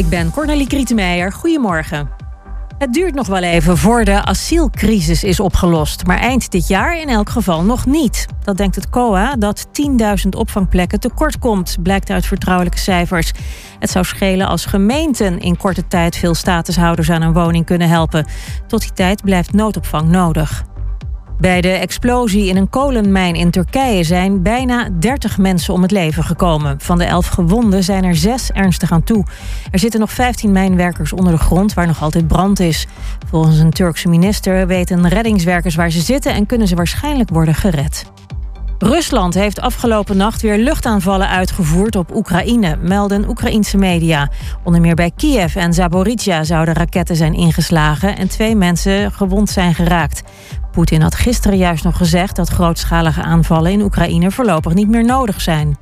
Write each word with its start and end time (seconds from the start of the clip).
Ik 0.00 0.08
ben 0.08 0.30
Cornelie 0.30 0.66
Krietenmeijer. 0.66 1.32
Goedemorgen. 1.32 2.10
Het 2.78 2.92
duurt 2.92 3.14
nog 3.14 3.26
wel 3.26 3.42
even 3.42 3.76
voor 3.76 4.04
de 4.04 4.24
asielcrisis 4.24 5.24
is 5.24 5.40
opgelost. 5.40 6.06
Maar 6.06 6.18
eind 6.18 6.50
dit 6.50 6.68
jaar 6.68 7.00
in 7.00 7.08
elk 7.08 7.30
geval 7.30 7.62
nog 7.62 7.86
niet. 7.86 8.26
Dat 8.44 8.56
denkt 8.56 8.74
het 8.74 8.90
COA 8.90 9.36
dat 9.36 9.66
10.000 9.66 10.28
opvangplekken 10.30 11.00
tekort 11.00 11.38
komt, 11.38 11.76
blijkt 11.82 12.10
uit 12.10 12.26
vertrouwelijke 12.26 12.78
cijfers. 12.78 13.32
Het 13.78 13.90
zou 13.90 14.04
schelen 14.04 14.46
als 14.46 14.64
gemeenten 14.64 15.38
in 15.40 15.56
korte 15.56 15.86
tijd 15.86 16.16
veel 16.16 16.34
statushouders 16.34 17.10
aan 17.10 17.22
een 17.22 17.32
woning 17.32 17.66
kunnen 17.66 17.88
helpen. 17.88 18.26
Tot 18.66 18.80
die 18.80 18.92
tijd 18.92 19.22
blijft 19.22 19.52
noodopvang 19.52 20.08
nodig. 20.08 20.64
Bij 21.40 21.60
de 21.60 21.68
explosie 21.68 22.46
in 22.46 22.56
een 22.56 22.70
kolenmijn 22.70 23.34
in 23.34 23.50
Turkije 23.50 24.04
zijn 24.04 24.42
bijna 24.42 24.88
30 24.98 25.38
mensen 25.38 25.74
om 25.74 25.82
het 25.82 25.90
leven 25.90 26.24
gekomen. 26.24 26.80
Van 26.80 26.98
de 26.98 27.04
11 27.04 27.26
gewonden 27.26 27.84
zijn 27.84 28.04
er 28.04 28.16
6 28.16 28.50
ernstig 28.50 28.92
aan 28.92 29.04
toe. 29.04 29.24
Er 29.70 29.78
zitten 29.78 30.00
nog 30.00 30.12
15 30.12 30.52
mijnwerkers 30.52 31.12
onder 31.12 31.32
de 31.32 31.38
grond 31.38 31.74
waar 31.74 31.86
nog 31.86 32.02
altijd 32.02 32.28
brand 32.28 32.60
is. 32.60 32.86
Volgens 33.30 33.58
een 33.58 33.70
Turkse 33.70 34.08
minister 34.08 34.66
weten 34.66 35.08
reddingswerkers 35.08 35.74
waar 35.74 35.90
ze 35.90 36.00
zitten 36.00 36.34
en 36.34 36.46
kunnen 36.46 36.68
ze 36.68 36.74
waarschijnlijk 36.74 37.30
worden 37.30 37.54
gered. 37.54 38.04
Rusland 38.82 39.34
heeft 39.34 39.60
afgelopen 39.60 40.16
nacht 40.16 40.42
weer 40.42 40.58
luchtaanvallen 40.58 41.28
uitgevoerd 41.28 41.96
op 41.96 42.14
Oekraïne, 42.14 42.76
melden 42.76 43.28
Oekraïnse 43.28 43.76
media. 43.76 44.30
Onder 44.64 44.80
meer 44.80 44.94
bij 44.94 45.10
Kiev 45.16 45.56
en 45.56 45.74
Zaporizhia 45.74 46.44
zouden 46.44 46.74
raketten 46.74 47.16
zijn 47.16 47.34
ingeslagen 47.34 48.16
en 48.16 48.28
twee 48.28 48.56
mensen 48.56 49.12
gewond 49.12 49.50
zijn 49.50 49.74
geraakt. 49.74 50.22
Poetin 50.70 51.02
had 51.02 51.14
gisteren 51.14 51.58
juist 51.58 51.84
nog 51.84 51.96
gezegd 51.96 52.36
dat 52.36 52.48
grootschalige 52.48 53.22
aanvallen 53.22 53.72
in 53.72 53.82
Oekraïne 53.82 54.30
voorlopig 54.30 54.74
niet 54.74 54.88
meer 54.88 55.04
nodig 55.04 55.40
zijn. 55.40 55.76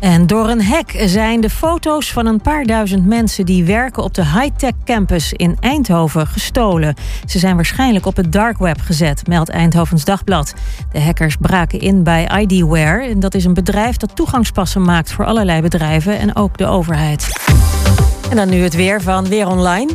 En 0.00 0.26
door 0.26 0.48
een 0.48 0.64
hack 0.64 0.90
zijn 1.04 1.40
de 1.40 1.50
foto's 1.50 2.12
van 2.12 2.26
een 2.26 2.40
paar 2.40 2.64
duizend 2.64 3.06
mensen 3.06 3.46
die 3.46 3.64
werken 3.64 4.02
op 4.02 4.14
de 4.14 4.24
high-tech 4.24 4.72
campus 4.84 5.32
in 5.32 5.56
Eindhoven 5.60 6.26
gestolen. 6.26 6.94
Ze 7.26 7.38
zijn 7.38 7.54
waarschijnlijk 7.54 8.06
op 8.06 8.16
het 8.16 8.32
dark 8.32 8.58
web 8.58 8.80
gezet, 8.80 9.26
meldt 9.26 9.48
Eindhovens 9.48 10.04
Dagblad. 10.04 10.54
De 10.92 11.00
hackers 11.00 11.36
braken 11.36 11.80
in 11.80 12.02
bij 12.02 12.40
IDware. 12.40 13.06
En 13.08 13.20
dat 13.20 13.34
is 13.34 13.44
een 13.44 13.54
bedrijf 13.54 13.96
dat 13.96 14.16
toegangspassen 14.16 14.82
maakt 14.82 15.12
voor 15.12 15.24
allerlei 15.24 15.60
bedrijven 15.60 16.18
en 16.18 16.36
ook 16.36 16.58
de 16.58 16.66
overheid. 16.66 17.32
En 18.30 18.36
dan 18.36 18.48
nu 18.48 18.62
het 18.62 18.74
weer 18.74 19.02
van 19.02 19.28
Weer 19.28 19.48
Online. 19.48 19.88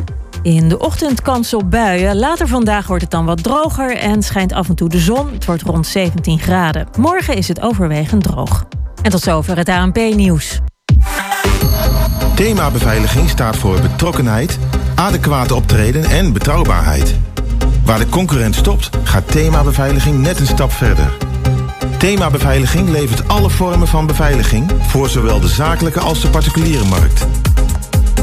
In 0.46 0.68
de 0.68 0.78
ochtend 0.78 1.22
kans 1.22 1.54
op 1.54 1.70
buien. 1.70 2.16
Later 2.16 2.48
vandaag 2.48 2.86
wordt 2.86 3.02
het 3.02 3.10
dan 3.10 3.24
wat 3.24 3.42
droger 3.42 3.96
en 3.96 4.22
schijnt 4.22 4.52
af 4.52 4.68
en 4.68 4.74
toe 4.74 4.88
de 4.88 4.98
zon. 4.98 5.32
Het 5.32 5.44
wordt 5.44 5.62
rond 5.62 5.86
17 5.86 6.38
graden. 6.38 6.88
Morgen 6.98 7.36
is 7.36 7.48
het 7.48 7.60
overwegend 7.60 8.22
droog. 8.22 8.66
En 9.02 9.10
tot 9.10 9.20
zover 9.20 9.56
het 9.56 9.68
ANP-nieuws. 9.68 10.60
Thema 12.34 12.70
beveiliging 12.70 13.28
staat 13.28 13.56
voor 13.56 13.80
betrokkenheid, 13.80 14.58
adequate 14.94 15.54
optreden 15.54 16.04
en 16.04 16.32
betrouwbaarheid. 16.32 17.14
Waar 17.84 17.98
de 17.98 18.08
concurrent 18.08 18.54
stopt, 18.54 18.90
gaat 19.02 19.30
thema 19.30 19.62
beveiliging 19.62 20.18
net 20.18 20.40
een 20.40 20.46
stap 20.46 20.72
verder. 20.72 21.16
Thema 21.98 22.30
beveiliging 22.30 22.88
levert 22.88 23.28
alle 23.28 23.50
vormen 23.50 23.88
van 23.88 24.06
beveiliging 24.06 24.72
voor 24.80 25.08
zowel 25.08 25.40
de 25.40 25.48
zakelijke 25.48 26.00
als 26.00 26.20
de 26.20 26.28
particuliere 26.28 26.84
markt. 26.84 27.26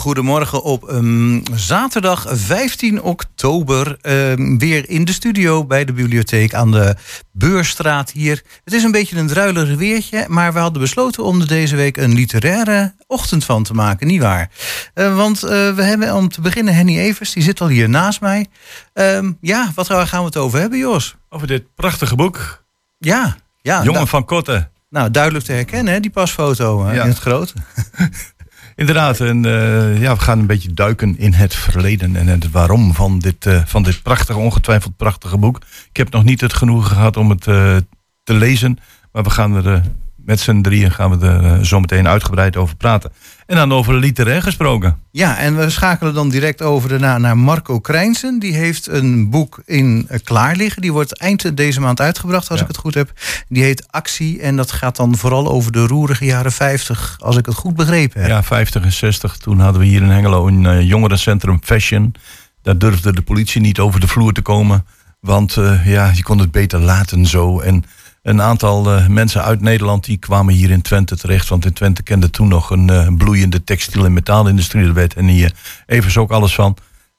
goedemorgen 0.00 0.62
op 0.62 0.90
um, 0.90 1.42
zaterdag 1.54 2.26
15 2.28 3.02
oktober. 3.02 3.98
Um, 4.02 4.58
weer 4.58 4.88
in 4.88 5.04
de 5.04 5.12
studio 5.12 5.64
bij 5.64 5.84
de 5.84 5.92
bibliotheek 5.92 6.54
aan 6.54 6.70
de 6.70 6.96
Beurstraat 7.32 8.10
hier. 8.10 8.42
Het 8.64 8.74
is 8.74 8.82
een 8.82 8.90
beetje 8.90 9.16
een 9.16 9.26
druilerig 9.26 9.76
weertje, 9.76 10.24
maar 10.28 10.52
we 10.52 10.58
hadden 10.58 10.80
besloten 10.82 11.24
om 11.24 11.40
er 11.40 11.46
deze 11.46 11.76
week 11.76 11.96
een 11.96 12.14
literaire 12.14 12.94
ochtend 13.06 13.44
van 13.44 13.62
te 13.62 13.74
maken, 13.74 14.06
niet 14.06 14.20
waar? 14.20 14.50
Uh, 14.94 15.16
want 15.16 15.44
uh, 15.44 15.50
we 15.50 15.82
hebben 15.82 16.14
om 16.14 16.28
te 16.28 16.40
beginnen 16.40 16.74
Henny 16.74 16.98
Evers, 16.98 17.32
die 17.32 17.42
zit 17.42 17.60
al 17.60 17.68
hier 17.68 17.88
naast 17.88 18.20
mij. 18.20 18.46
Um, 18.94 19.36
ja, 19.40 19.70
wat 19.74 19.86
gaan 19.86 20.20
we 20.20 20.26
het 20.26 20.36
over 20.36 20.60
hebben, 20.60 20.78
Jos? 20.78 21.16
Over 21.28 21.46
dit 21.46 21.74
prachtige 21.74 22.16
boek. 22.16 22.64
Ja, 22.98 23.36
ja. 23.62 23.82
Jongen 23.82 24.08
van 24.08 24.24
Kotten. 24.24 24.70
Nou, 24.90 25.10
duidelijk 25.10 25.44
te 25.44 25.52
herkennen, 25.52 25.92
hè, 25.92 26.00
die 26.00 26.10
pasfoto 26.10 26.86
uh, 26.86 26.94
ja. 26.94 27.02
in 27.02 27.08
het 27.08 27.18
groot. 27.18 27.52
Inderdaad, 28.80 29.20
en 29.20 29.46
uh, 29.46 30.00
ja, 30.00 30.14
we 30.14 30.20
gaan 30.20 30.38
een 30.38 30.46
beetje 30.46 30.72
duiken 30.72 31.18
in 31.18 31.32
het 31.32 31.54
verleden 31.54 32.16
en 32.16 32.26
het 32.26 32.50
waarom 32.50 32.94
van 32.94 33.18
dit, 33.18 33.46
uh, 33.46 33.60
van 33.64 33.82
dit 33.82 34.02
prachtige, 34.02 34.38
ongetwijfeld 34.38 34.96
prachtige 34.96 35.38
boek. 35.38 35.60
Ik 35.90 35.96
heb 35.96 36.10
nog 36.10 36.24
niet 36.24 36.40
het 36.40 36.54
genoegen 36.54 36.90
gehad 36.90 37.16
om 37.16 37.30
het 37.30 37.46
uh, 37.46 37.76
te 38.22 38.34
lezen, 38.34 38.78
maar 39.12 39.22
we 39.22 39.30
gaan 39.30 39.64
er 39.64 39.82
met 40.24 40.40
z'n 40.40 40.60
drieën 40.60 40.90
gaan 40.90 41.18
we 41.18 41.26
er 41.26 41.66
zo 41.66 41.80
meteen 41.80 42.08
uitgebreid 42.08 42.56
over 42.56 42.76
praten. 42.76 43.12
En 43.46 43.56
dan 43.56 43.72
over 43.72 43.94
literair 43.94 44.42
gesproken. 44.42 44.98
Ja, 45.10 45.38
en 45.38 45.56
we 45.56 45.70
schakelen 45.70 46.14
dan 46.14 46.28
direct 46.28 46.62
over 46.62 46.88
daarna 46.88 47.18
naar 47.18 47.38
Marco 47.38 47.80
Krijnsen. 47.80 48.38
Die 48.38 48.54
heeft 48.54 48.88
een 48.88 49.30
boek 49.30 49.62
in 49.64 50.08
uh, 50.10 50.18
klaar 50.24 50.56
liggen. 50.56 50.82
Die 50.82 50.92
wordt 50.92 51.18
eind 51.18 51.56
deze 51.56 51.80
maand 51.80 52.00
uitgebracht, 52.00 52.48
als 52.48 52.58
ja. 52.58 52.64
ik 52.64 52.70
het 52.70 52.80
goed 52.80 52.94
heb. 52.94 53.12
Die 53.48 53.62
heet 53.62 53.86
Actie 53.90 54.40
en 54.40 54.56
dat 54.56 54.72
gaat 54.72 54.96
dan 54.96 55.16
vooral 55.16 55.48
over 55.48 55.72
de 55.72 55.86
roerige 55.86 56.24
jaren 56.24 56.52
50, 56.52 57.16
als 57.20 57.36
ik 57.36 57.46
het 57.46 57.54
goed 57.54 57.76
begrepen 57.76 58.20
heb. 58.20 58.30
Ja, 58.30 58.42
50 58.42 58.82
en 58.82 58.92
60. 58.92 59.36
Toen 59.36 59.58
hadden 59.58 59.80
we 59.80 59.86
hier 59.86 60.02
in 60.02 60.10
Hengelo 60.10 60.46
een 60.46 60.64
uh, 60.64 60.82
jongerencentrum 60.82 61.58
Fashion. 61.62 62.14
Daar 62.62 62.78
durfde 62.78 63.12
de 63.12 63.22
politie 63.22 63.60
niet 63.60 63.78
over 63.78 64.00
de 64.00 64.08
vloer 64.08 64.32
te 64.32 64.42
komen. 64.42 64.86
Want 65.20 65.56
uh, 65.56 65.86
ja, 65.86 66.10
je 66.14 66.22
kon 66.22 66.38
het 66.38 66.50
beter 66.50 66.80
laten 66.80 67.26
zo. 67.26 67.60
En 67.60 67.84
een 68.22 68.42
aantal 68.42 68.96
uh, 68.96 69.06
mensen 69.06 69.42
uit 69.42 69.60
Nederland 69.60 70.04
die 70.04 70.16
kwamen 70.16 70.54
hier 70.54 70.70
in 70.70 70.82
Twente 70.82 71.16
terecht. 71.16 71.48
Want 71.48 71.64
in 71.64 71.72
Twente 71.72 72.02
kende 72.02 72.30
toen 72.30 72.48
nog 72.48 72.70
een 72.70 72.90
uh, 72.90 73.08
bloeiende 73.16 73.64
textiel- 73.64 74.04
en 74.04 74.12
metaalindustrie. 74.12 74.84
Daar 74.84 74.94
weet 74.94 75.14
en 75.14 75.26
hier 75.26 75.52
even 75.86 76.20
ook 76.20 76.30
alles 76.30 76.54
van. 76.54 76.76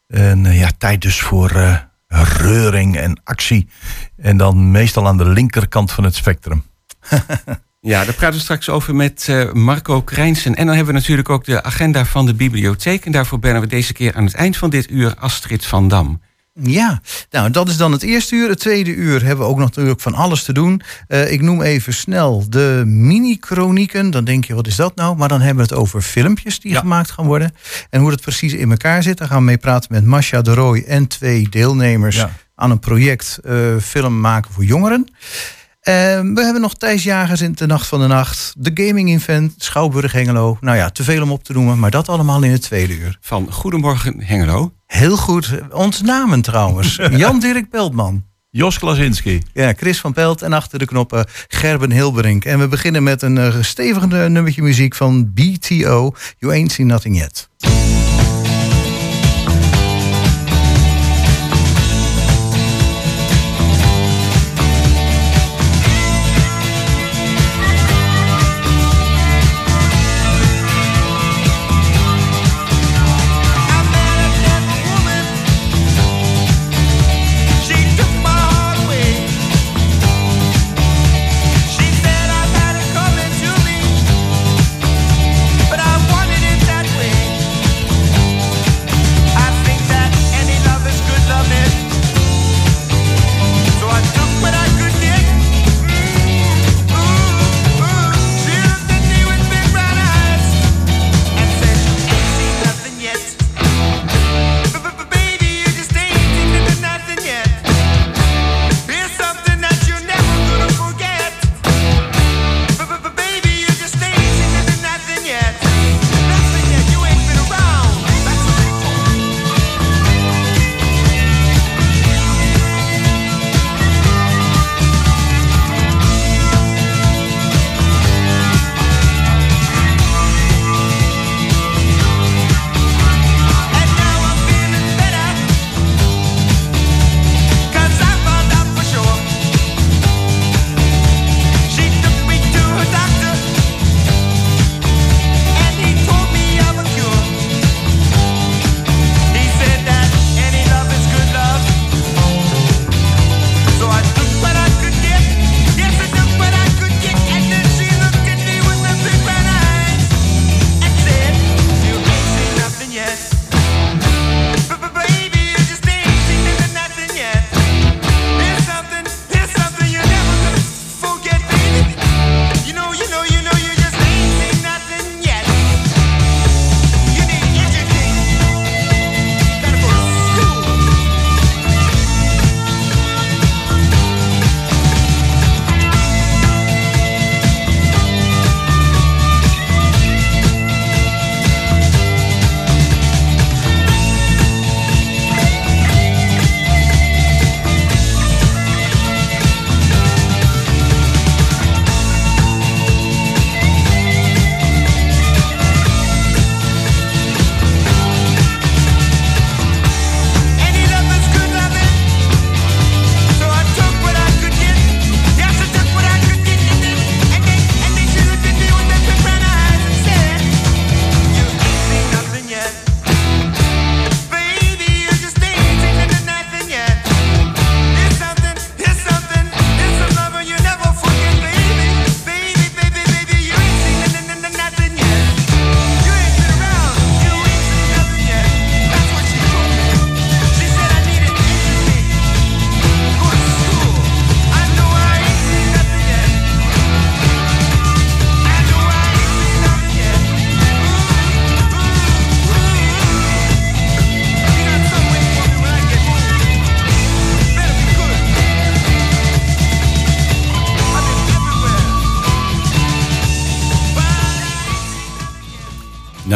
En 0.07 0.53
ja, 0.53 0.69
tijd 0.77 1.01
dus 1.01 1.21
voor 1.21 1.79
reuring 2.37 2.97
en 2.97 3.21
actie. 3.23 3.67
En 4.17 4.37
dan 4.37 4.71
meestal 4.71 5.07
aan 5.07 5.17
de 5.17 5.29
linkerkant 5.29 5.91
van 5.91 6.03
het 6.03 6.15
spectrum. 6.15 6.63
ja, 7.79 8.03
daar 8.05 8.13
praten 8.13 8.37
we 8.37 8.43
straks 8.43 8.69
over 8.69 8.95
met 8.95 9.47
Marco 9.53 10.01
Krijnsen. 10.01 10.55
En 10.55 10.65
dan 10.65 10.75
hebben 10.75 10.93
we 10.93 10.99
natuurlijk 10.99 11.29
ook 11.29 11.45
de 11.45 11.63
agenda 11.63 12.05
van 12.05 12.25
de 12.25 12.33
bibliotheek. 12.33 13.05
En 13.05 13.11
daarvoor 13.11 13.39
bellen 13.39 13.61
we 13.61 13.67
deze 13.67 13.93
keer 13.93 14.15
aan 14.15 14.25
het 14.25 14.33
eind 14.33 14.57
van 14.57 14.69
dit 14.69 14.89
uur 14.89 15.15
Astrid 15.15 15.65
van 15.65 15.87
Dam. 15.87 16.21
Ja, 16.53 17.01
nou 17.29 17.51
dat 17.51 17.69
is 17.69 17.77
dan 17.77 17.91
het 17.91 18.03
eerste 18.03 18.35
uur. 18.35 18.49
Het 18.49 18.59
tweede 18.59 18.93
uur 18.93 19.23
hebben 19.23 19.45
we 19.45 19.51
ook 19.51 19.57
nog 19.57 19.67
natuurlijk 19.67 19.99
van 19.99 20.13
alles 20.13 20.43
te 20.43 20.53
doen. 20.53 20.81
Uh, 21.07 21.31
ik 21.31 21.41
noem 21.41 21.61
even 21.61 21.93
snel 21.93 22.45
de 22.49 22.83
mini-chronieken. 22.85 24.09
Dan 24.09 24.23
denk 24.23 24.45
je, 24.45 24.55
wat 24.55 24.67
is 24.67 24.75
dat 24.75 24.95
nou? 24.95 25.17
Maar 25.17 25.27
dan 25.27 25.41
hebben 25.41 25.65
we 25.65 25.73
het 25.73 25.81
over 25.81 26.01
filmpjes 26.01 26.59
die 26.59 26.71
ja. 26.71 26.79
gemaakt 26.79 27.11
gaan 27.11 27.25
worden. 27.25 27.53
En 27.89 28.01
hoe 28.01 28.09
dat 28.09 28.21
precies 28.21 28.53
in 28.53 28.71
elkaar 28.71 29.03
zit. 29.03 29.17
Daar 29.17 29.27
gaan 29.27 29.37
we 29.37 29.43
mee 29.43 29.57
praten 29.57 29.93
met 29.93 30.05
Masha 30.05 30.41
de 30.41 30.53
Rooij 30.53 30.85
en 30.85 31.07
twee 31.07 31.49
deelnemers 31.49 32.15
ja. 32.15 32.31
aan 32.55 32.71
een 32.71 32.79
project 32.79 33.39
uh, 33.43 33.77
film 33.77 34.19
maken 34.19 34.53
voor 34.53 34.63
jongeren. 34.63 35.07
Uh, 35.81 35.93
we 36.33 36.41
hebben 36.43 36.61
nog 36.61 36.73
Thijs 36.73 37.03
Jagers 37.03 37.41
in 37.41 37.53
de 37.53 37.65
Nacht 37.65 37.87
van 37.87 37.99
de 37.99 38.07
Nacht. 38.07 38.53
De 38.57 38.71
Gaming 38.73 39.09
Event, 39.09 39.53
Schouwburg 39.57 40.11
Hengelo. 40.11 40.57
Nou 40.59 40.77
ja, 40.77 40.89
te 40.89 41.03
veel 41.03 41.21
om 41.21 41.31
op 41.31 41.43
te 41.43 41.53
noemen, 41.53 41.79
maar 41.79 41.91
dat 41.91 42.09
allemaal 42.09 42.43
in 42.43 42.51
het 42.51 42.61
tweede 42.61 42.93
uur. 42.93 43.17
Van 43.21 43.51
Goedemorgen 43.51 44.23
Hengelo. 44.23 44.73
Heel 44.85 45.17
goed. 45.17 45.51
Ons 45.71 46.01
namen 46.01 46.41
trouwens. 46.41 46.95
Jan-Dirk 47.11 47.69
Peltman. 47.69 48.23
Jos 48.49 48.79
Klasinski. 48.79 49.41
Ja, 49.53 49.73
Chris 49.77 49.99
van 49.99 50.13
Pelt 50.13 50.41
en 50.41 50.53
achter 50.53 50.79
de 50.79 50.85
knoppen 50.85 51.25
Gerben 51.47 51.91
Hilberink. 51.91 52.45
En 52.45 52.59
we 52.59 52.67
beginnen 52.67 53.03
met 53.03 53.21
een 53.21 53.35
uh, 53.35 53.55
stevig 53.61 54.07
nummertje 54.07 54.61
muziek 54.61 54.95
van 54.95 55.33
BTO. 55.33 56.13
You 56.37 56.53
Ain't 56.53 56.71
Seen 56.71 56.87
Nothing 56.87 57.17
Yet. 57.17 57.49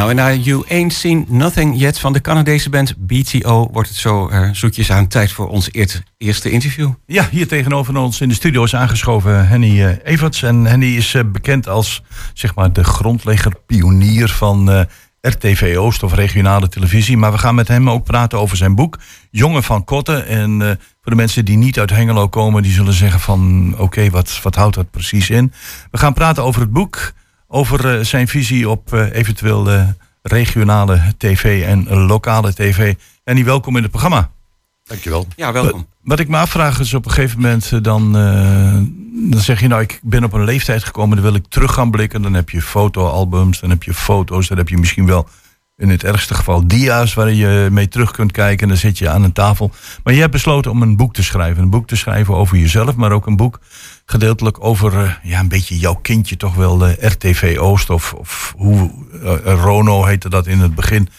Nou, 0.05 0.17
en 0.17 0.23
na 0.23 0.43
You 0.43 0.63
Ain't 0.69 0.93
Seen 0.93 1.25
Nothing 1.27 1.79
Yet 1.79 1.99
van 1.99 2.13
de 2.13 2.21
Canadese 2.21 2.69
band 2.69 2.95
BTO... 2.97 3.69
wordt 3.71 3.89
het 3.89 3.97
zo 3.97 4.29
uh, 4.29 4.49
zoetjes 4.51 4.91
aan 4.91 5.07
tijd 5.07 5.31
voor 5.31 5.47
ons 5.49 5.69
eerste 6.17 6.49
interview. 6.49 6.91
Ja, 7.05 7.27
hier 7.31 7.47
tegenover 7.47 7.97
ons 7.97 8.21
in 8.21 8.29
de 8.29 8.35
studio 8.35 8.63
is 8.63 8.75
aangeschoven 8.75 9.47
Henny 9.47 9.79
uh, 9.79 9.89
Everts. 10.03 10.43
En 10.43 10.65
Henny 10.65 10.95
is 10.95 11.13
uh, 11.13 11.21
bekend 11.31 11.67
als 11.67 12.03
zeg 12.33 12.55
maar, 12.55 12.73
de 12.73 12.83
grondlegger, 12.83 13.53
pionier 13.65 14.29
van 14.29 14.87
RTV 15.21 15.75
Oost 15.77 16.03
of 16.03 16.13
regionale 16.13 16.69
televisie. 16.69 17.17
Maar 17.17 17.31
we 17.31 17.37
gaan 17.37 17.55
met 17.55 17.67
hem 17.67 17.89
ook 17.89 18.03
praten 18.03 18.39
over 18.39 18.57
zijn 18.57 18.75
boek 18.75 18.99
Jongen 19.31 19.63
van 19.63 19.83
Kotten. 19.83 20.27
En 20.27 20.59
voor 21.01 21.11
de 21.11 21.15
mensen 21.15 21.45
die 21.45 21.57
niet 21.57 21.79
uit 21.79 21.89
Hengelo 21.89 22.27
komen, 22.27 22.63
die 22.63 22.71
zullen 22.71 22.93
zeggen 22.93 23.19
van... 23.19 23.73
oké, 23.77 24.09
wat, 24.09 24.39
wat 24.43 24.55
houdt 24.55 24.75
dat 24.75 24.91
precies 24.91 25.29
in? 25.29 25.53
We 25.91 25.97
gaan 25.97 26.13
praten 26.13 26.43
over 26.43 26.61
het 26.61 26.71
boek 26.71 27.13
over 27.47 28.05
zijn 28.05 28.27
visie 28.27 28.69
op 28.69 28.93
eventueel 28.93 29.95
regionale 30.27 31.13
tv 31.17 31.63
en 31.63 31.89
lokale 31.89 32.53
tv. 32.53 32.93
En 33.23 33.35
die 33.35 33.45
welkom 33.45 33.75
in 33.75 33.81
het 33.81 33.91
programma. 33.91 34.31
Dankjewel. 34.83 35.27
Ja, 35.35 35.51
welkom. 35.51 35.79
Wat, 35.79 35.87
wat 36.01 36.19
ik 36.19 36.27
me 36.27 36.37
afvraag 36.37 36.79
is 36.79 36.93
op 36.93 37.05
een 37.05 37.11
gegeven 37.11 37.41
moment 37.41 37.83
dan, 37.83 38.11
dan 39.31 39.41
zeg 39.41 39.59
je 39.59 39.67
nou 39.67 39.81
ik 39.81 39.99
ben 40.03 40.23
op 40.23 40.33
een 40.33 40.43
leeftijd 40.43 40.83
gekomen, 40.83 41.15
dan 41.15 41.25
wil 41.25 41.35
ik 41.35 41.45
terug 41.49 41.73
gaan 41.73 41.91
blikken. 41.91 42.21
Dan 42.21 42.33
heb 42.33 42.49
je 42.49 42.61
fotoalbums, 42.61 43.59
dan 43.59 43.69
heb 43.69 43.83
je 43.83 43.93
foto's, 43.93 44.47
dan 44.47 44.57
heb 44.57 44.69
je 44.69 44.77
misschien 44.77 45.05
wel 45.05 45.27
in 45.77 45.89
het 45.89 46.03
ergste 46.03 46.33
geval 46.33 46.67
dia's 46.67 47.13
waar 47.13 47.31
je 47.31 47.67
mee 47.71 47.87
terug 47.87 48.11
kunt 48.11 48.31
kijken. 48.31 48.61
En 48.61 48.67
dan 48.67 48.77
zit 48.77 48.97
je 48.97 49.09
aan 49.09 49.23
een 49.23 49.31
tafel. 49.31 49.71
Maar 50.03 50.13
je 50.13 50.19
hebt 50.19 50.31
besloten 50.31 50.71
om 50.71 50.81
een 50.81 50.95
boek 50.95 51.13
te 51.13 51.23
schrijven. 51.23 51.63
Een 51.63 51.69
boek 51.69 51.87
te 51.87 51.95
schrijven 51.95 52.35
over 52.35 52.57
jezelf, 52.57 52.95
maar 52.95 53.11
ook 53.11 53.25
een 53.25 53.35
boek 53.35 53.59
gedeeltelijk 54.05 54.63
over 54.63 54.93
uh, 54.93 55.11
ja, 55.23 55.39
een 55.39 55.47
beetje 55.47 55.77
jouw 55.77 55.93
kindje 55.93 56.37
toch 56.37 56.55
wel, 56.55 56.77
de 56.77 56.97
RTV 56.99 57.57
Oost 57.59 57.89
of, 57.89 58.13
of 58.13 58.53
hoe 58.57 58.91
uh, 59.23 59.35
Rono 59.43 60.05
heette 60.05 60.29
dat 60.29 60.47
in 60.47 60.59
het 60.59 60.75
begin. 60.75 61.09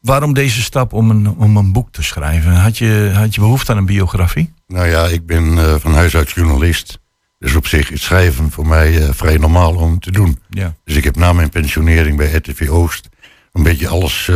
Waarom 0.00 0.34
deze 0.34 0.62
stap 0.62 0.92
om 0.92 1.10
een, 1.10 1.28
om 1.28 1.56
een 1.56 1.72
boek 1.72 1.92
te 1.92 2.02
schrijven? 2.02 2.52
Had 2.52 2.78
je, 2.78 3.12
had 3.14 3.34
je 3.34 3.40
behoefte 3.40 3.72
aan 3.72 3.78
een 3.78 3.86
biografie? 3.86 4.52
Nou 4.66 4.86
ja, 4.86 5.06
ik 5.06 5.26
ben 5.26 5.80
van 5.80 5.94
huis 5.94 6.16
uit 6.16 6.30
journalist. 6.30 6.98
Dus 7.40 7.54
op 7.54 7.66
zich 7.66 7.90
is 7.90 8.02
schrijven 8.02 8.50
voor 8.50 8.66
mij 8.66 9.12
vrij 9.12 9.36
normaal 9.36 9.74
om 9.74 10.00
te 10.00 10.10
doen. 10.10 10.38
Ja. 10.48 10.74
Dus 10.84 10.96
ik 10.96 11.04
heb 11.04 11.16
na 11.16 11.32
mijn 11.32 11.48
pensionering 11.48 12.16
bij 12.16 12.32
RTV 12.32 12.68
Oost 12.68 13.08
een 13.52 13.62
beetje 13.62 13.88
alles, 13.88 14.30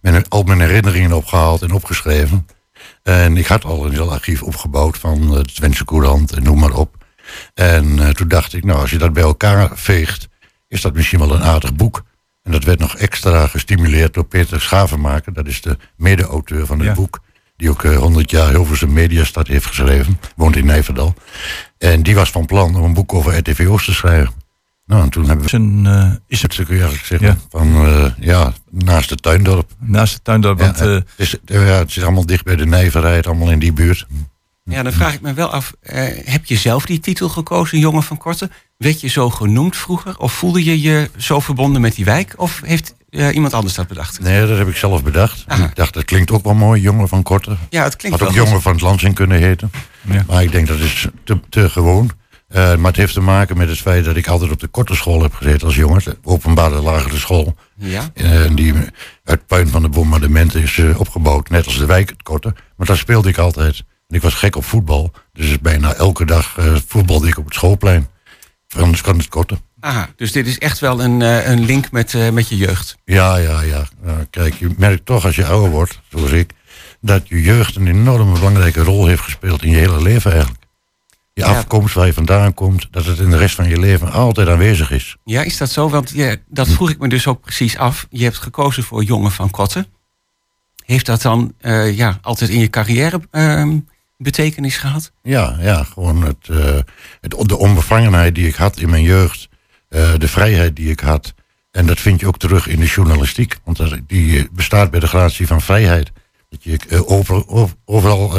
mijn, 0.00 0.28
al 0.28 0.42
mijn 0.42 0.60
herinneringen 0.60 1.12
opgehaald 1.12 1.62
en 1.62 1.72
opgeschreven. 1.72 2.46
En 3.02 3.36
ik 3.36 3.46
had 3.46 3.64
al 3.64 3.86
een 3.86 3.92
heel 3.92 4.12
archief 4.12 4.42
opgebouwd 4.42 4.98
van 4.98 5.30
de 5.30 5.44
Twentse 5.44 5.84
Courant 5.84 6.32
en 6.32 6.42
noem 6.42 6.58
maar 6.58 6.74
op. 6.74 6.96
En 7.54 7.84
uh, 7.84 8.08
toen 8.08 8.28
dacht 8.28 8.52
ik, 8.52 8.64
nou, 8.64 8.80
als 8.80 8.90
je 8.90 8.98
dat 8.98 9.12
bij 9.12 9.22
elkaar 9.22 9.70
veegt, 9.74 10.28
is 10.68 10.80
dat 10.80 10.94
misschien 10.94 11.18
wel 11.18 11.34
een 11.34 11.42
aardig 11.42 11.74
boek. 11.74 12.02
En 12.42 12.52
dat 12.52 12.64
werd 12.64 12.78
nog 12.78 12.96
extra 12.96 13.46
gestimuleerd 13.46 14.14
door 14.14 14.24
Peter 14.24 14.60
Schavenmaker. 14.60 15.32
Dat 15.32 15.46
is 15.46 15.60
de 15.60 15.78
mede-auteur 15.96 16.66
van 16.66 16.78
het 16.78 16.88
ja. 16.88 16.94
boek. 16.94 17.20
Die 17.58 17.70
ook 17.70 17.82
uh, 17.82 17.96
100 17.96 18.30
jaar 18.30 18.50
Hilversum 18.50 18.92
Mediastad 18.92 19.46
heeft 19.46 19.66
geschreven. 19.66 20.20
Woont 20.36 20.56
in 20.56 20.66
Nijverdal. 20.66 21.14
En 21.78 22.02
die 22.02 22.14
was 22.14 22.30
van 22.30 22.46
plan 22.46 22.76
om 22.76 22.84
een 22.84 22.94
boek 22.94 23.14
over 23.14 23.38
RTV 23.38 23.66
Oost 23.68 23.84
te 23.84 23.94
schrijven. 23.94 24.32
Nou, 24.86 25.02
en 25.02 25.08
toen 25.08 25.28
hebben 25.28 25.46
we... 25.46 25.56
Een, 25.56 25.84
uh, 25.84 26.12
is 26.26 26.42
het... 26.42 26.54
kun 26.54 26.64
je 26.64 26.72
eigenlijk 26.72 27.04
zeggen. 27.04 27.28
Ja. 27.28 27.36
Van, 27.48 27.86
uh, 27.86 28.04
ja, 28.20 28.52
naast 28.70 29.10
het 29.10 29.22
tuindorp. 29.22 29.70
Naast 29.78 30.14
het 30.14 30.24
tuindorp, 30.24 30.60
want... 30.60 30.78
Ja, 30.78 30.84
het, 30.84 31.06
is, 31.16 31.36
ja, 31.44 31.58
het 31.58 31.96
is 31.96 32.02
allemaal 32.02 32.26
dicht 32.26 32.44
bij 32.44 32.56
de 32.56 32.66
Nijverheid, 32.66 33.26
allemaal 33.26 33.50
in 33.50 33.58
die 33.58 33.72
buurt. 33.72 34.06
Ja, 34.64 34.82
dan 34.82 34.92
vraag 34.92 35.14
ik 35.14 35.20
me 35.20 35.32
wel 35.32 35.48
af, 35.48 35.72
uh, 35.82 36.02
heb 36.24 36.44
je 36.44 36.56
zelf 36.56 36.86
die 36.86 37.00
titel 37.00 37.28
gekozen, 37.28 37.78
Jongen 37.78 38.02
van 38.02 38.16
Korte? 38.16 38.50
Werd 38.76 39.00
je 39.00 39.08
zo 39.08 39.30
genoemd 39.30 39.76
vroeger? 39.76 40.18
Of 40.18 40.32
voelde 40.32 40.64
je 40.64 40.80
je 40.80 41.10
zo 41.16 41.40
verbonden 41.40 41.80
met 41.80 41.94
die 41.94 42.04
wijk? 42.04 42.34
Of 42.36 42.60
heeft 42.64 42.94
uh, 43.10 43.34
iemand 43.34 43.54
anders 43.54 43.74
dat 43.74 43.86
bedacht? 43.86 44.20
Nee, 44.20 44.46
dat 44.46 44.58
heb 44.58 44.68
ik 44.68 44.76
zelf 44.76 45.02
bedacht. 45.02 45.44
Aha. 45.46 45.64
Ik 45.64 45.76
dacht, 45.76 45.94
dat 45.94 46.04
klinkt 46.04 46.30
ook 46.30 46.44
wel 46.44 46.54
mooi, 46.54 46.80
Jongen 46.80 47.08
van 47.08 47.22
Korte. 47.22 47.56
Ja, 47.70 47.82
het 47.82 47.96
klinkt 47.96 48.18
Had 48.18 48.28
ook 48.28 48.34
wel 48.34 48.44
Jongen 48.44 48.62
van 48.62 48.72
het 48.72 48.80
Lansing 48.80 49.14
kunnen 49.14 49.38
heten. 49.38 49.70
Ja. 50.00 50.24
Maar 50.26 50.42
ik 50.42 50.52
denk, 50.52 50.66
dat 50.66 50.78
is 50.78 51.06
te, 51.24 51.40
te 51.48 51.70
gewoon. 51.70 52.10
Uh, 52.50 52.76
maar 52.76 52.86
het 52.86 52.96
heeft 52.96 53.12
te 53.12 53.20
maken 53.20 53.56
met 53.56 53.68
het 53.68 53.78
feit 53.78 54.04
dat 54.04 54.16
ik 54.16 54.26
altijd 54.26 54.50
op 54.50 54.60
de 54.60 54.66
korte 54.66 54.94
school 54.94 55.22
heb 55.22 55.34
gezeten 55.34 55.66
als 55.66 55.76
jongen. 55.76 56.02
De 56.04 56.16
openbare 56.22 56.80
lagere 56.80 57.18
school. 57.18 57.56
Ja. 57.74 58.10
Uh, 58.14 58.54
die 58.54 58.74
uit 59.24 59.46
puin 59.46 59.68
van 59.68 59.82
de 59.82 59.88
bombardementen 59.88 60.62
is 60.62 60.76
uh, 60.76 61.00
opgebouwd. 61.00 61.48
Net 61.48 61.66
als 61.66 61.78
de 61.78 61.86
wijk 61.86 62.08
het 62.10 62.22
korte. 62.22 62.54
Maar 62.76 62.86
daar 62.86 62.96
speelde 62.96 63.28
ik 63.28 63.38
altijd. 63.38 63.84
En 64.08 64.16
ik 64.16 64.22
was 64.22 64.34
gek 64.34 64.56
op 64.56 64.64
voetbal. 64.64 65.12
Dus 65.32 65.58
bijna 65.58 65.94
elke 65.94 66.24
dag 66.24 66.56
voetbalde 66.86 67.28
ik 67.28 67.38
op 67.38 67.44
het 67.44 67.54
schoolplein. 67.54 68.08
Anders 68.76 69.00
kan 69.00 69.16
het 69.16 69.28
korte. 69.28 69.58
Aha, 69.80 70.08
dus 70.16 70.32
dit 70.32 70.46
is 70.46 70.58
echt 70.58 70.78
wel 70.78 71.02
een, 71.02 71.20
een 71.50 71.64
link 71.64 71.90
met, 71.90 72.32
met 72.32 72.48
je 72.48 72.56
jeugd. 72.56 72.96
Ja, 73.04 73.36
ja, 73.36 73.60
ja. 73.60 73.88
kijk, 74.30 74.54
je 74.54 74.70
merkt 74.76 75.06
toch 75.06 75.24
als 75.24 75.36
je 75.36 75.46
ouder 75.46 75.70
wordt, 75.70 76.00
zoals 76.08 76.30
ik... 76.30 76.52
dat 77.00 77.28
je 77.28 77.42
jeugd 77.42 77.76
een 77.76 77.86
enorme 77.86 78.32
belangrijke 78.32 78.82
rol 78.82 79.06
heeft 79.06 79.22
gespeeld 79.22 79.62
in 79.62 79.70
je 79.70 79.76
hele 79.76 80.02
leven 80.02 80.32
eigenlijk 80.32 80.66
je 81.38 81.44
ja. 81.44 81.56
afkomst, 81.56 81.94
waar 81.94 82.06
je 82.06 82.12
vandaan 82.12 82.54
komt, 82.54 82.88
dat 82.90 83.04
het 83.04 83.18
in 83.18 83.30
de 83.30 83.36
rest 83.36 83.54
van 83.54 83.68
je 83.68 83.78
leven 83.78 84.12
altijd 84.12 84.48
aanwezig 84.48 84.90
is. 84.90 85.16
Ja, 85.24 85.42
is 85.42 85.56
dat 85.56 85.70
zo? 85.70 85.88
Want 85.88 86.10
ja, 86.10 86.36
dat 86.48 86.68
vroeg 86.68 86.90
ik 86.90 86.98
me 86.98 87.08
dus 87.08 87.26
ook 87.26 87.40
precies 87.40 87.76
af. 87.76 88.06
Je 88.10 88.24
hebt 88.24 88.38
gekozen 88.38 88.82
voor 88.82 89.04
jongen 89.04 89.30
van 89.30 89.50
Kotten. 89.50 89.86
Heeft 90.84 91.06
dat 91.06 91.22
dan 91.22 91.54
uh, 91.60 91.96
ja, 91.96 92.18
altijd 92.22 92.50
in 92.50 92.60
je 92.60 92.70
carrière 92.70 93.20
uh, 93.32 93.74
betekenis 94.16 94.76
gehad? 94.76 95.12
Ja, 95.22 95.56
ja 95.60 95.82
gewoon 95.82 96.22
het, 96.22 96.48
uh, 96.50 96.78
het, 97.20 97.48
de 97.48 97.58
onbevangenheid 97.58 98.34
die 98.34 98.46
ik 98.46 98.54
had 98.54 98.78
in 98.78 98.90
mijn 98.90 99.02
jeugd. 99.02 99.47
Uh, 99.90 100.14
de 100.18 100.28
vrijheid 100.28 100.76
die 100.76 100.90
ik 100.90 101.00
had. 101.00 101.34
En 101.70 101.86
dat 101.86 102.00
vind 102.00 102.20
je 102.20 102.26
ook 102.26 102.38
terug 102.38 102.66
in 102.66 102.80
de 102.80 102.86
journalistiek. 102.86 103.58
Want 103.64 103.76
dat, 103.76 103.98
die 104.06 104.48
bestaat 104.52 104.90
bij 104.90 105.00
de 105.00 105.06
gratie 105.06 105.46
van 105.46 105.60
vrijheid. 105.60 106.12
Dat 106.48 106.64
je 106.64 107.06
over, 107.06 107.48
over, 107.48 107.76
overal 107.84 108.32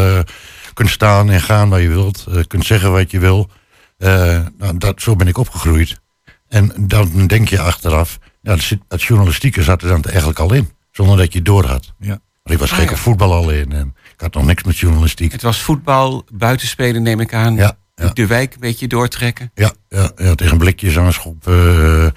kunt 0.74 0.90
staan 0.90 1.30
en 1.30 1.42
gaan 1.42 1.70
waar 1.70 1.82
je 1.82 1.88
wilt. 1.88 2.26
Uh, 2.30 2.44
kunt 2.48 2.66
zeggen 2.66 2.92
wat 2.92 3.12
je 3.12 3.20
wil. 3.20 3.50
Uh, 3.98 4.10
nou, 4.58 4.78
dat, 4.78 5.02
zo 5.02 5.16
ben 5.16 5.28
ik 5.28 5.38
opgegroeid. 5.38 6.00
En 6.48 6.74
dan 6.78 7.28
denk 7.28 7.50
je 7.50 7.60
achteraf, 7.60 8.18
ja, 8.42 8.58
het 8.88 9.04
journalistieke 9.04 9.64
zat 9.64 9.82
er 9.82 9.88
dan 9.88 10.04
eigenlijk 10.04 10.40
al 10.40 10.54
in. 10.54 10.70
Zonder 10.92 11.18
dat 11.18 11.32
je 11.32 11.38
het 11.38 11.48
door 11.48 11.66
had. 11.66 11.94
Ja. 12.00 12.08
Want 12.10 12.22
ik 12.44 12.58
was 12.58 12.72
Ah, 12.72 12.78
gek 12.78 12.86
ja. 12.86 12.92
op 12.92 12.98
voetbal 12.98 13.34
alleen. 13.34 13.72
En 13.72 13.96
ik 14.14 14.22
had 14.22 14.34
nog 14.34 14.46
niks 14.46 14.64
met 14.64 14.78
journalistiek. 14.78 15.32
Het 15.32 15.42
was 15.42 15.62
voetbal, 15.62 16.26
buitenspelen 16.32 17.04
neem 17.04 17.20
ik 17.20 17.34
aan. 17.34 17.56
Ja, 17.56 17.78
ja. 18.00 18.10
De 18.14 18.28
wijk 18.28 18.54
een 18.54 18.60
beetje 18.60 18.88
doortrekken. 18.88 19.52
Ja, 19.56 19.72
ja, 19.90 20.12
ja 20.18 20.36
tegen 20.36 20.58
blikjes 20.58 20.98
aanschoppen. 20.98 21.54
Uh, 21.54 22.08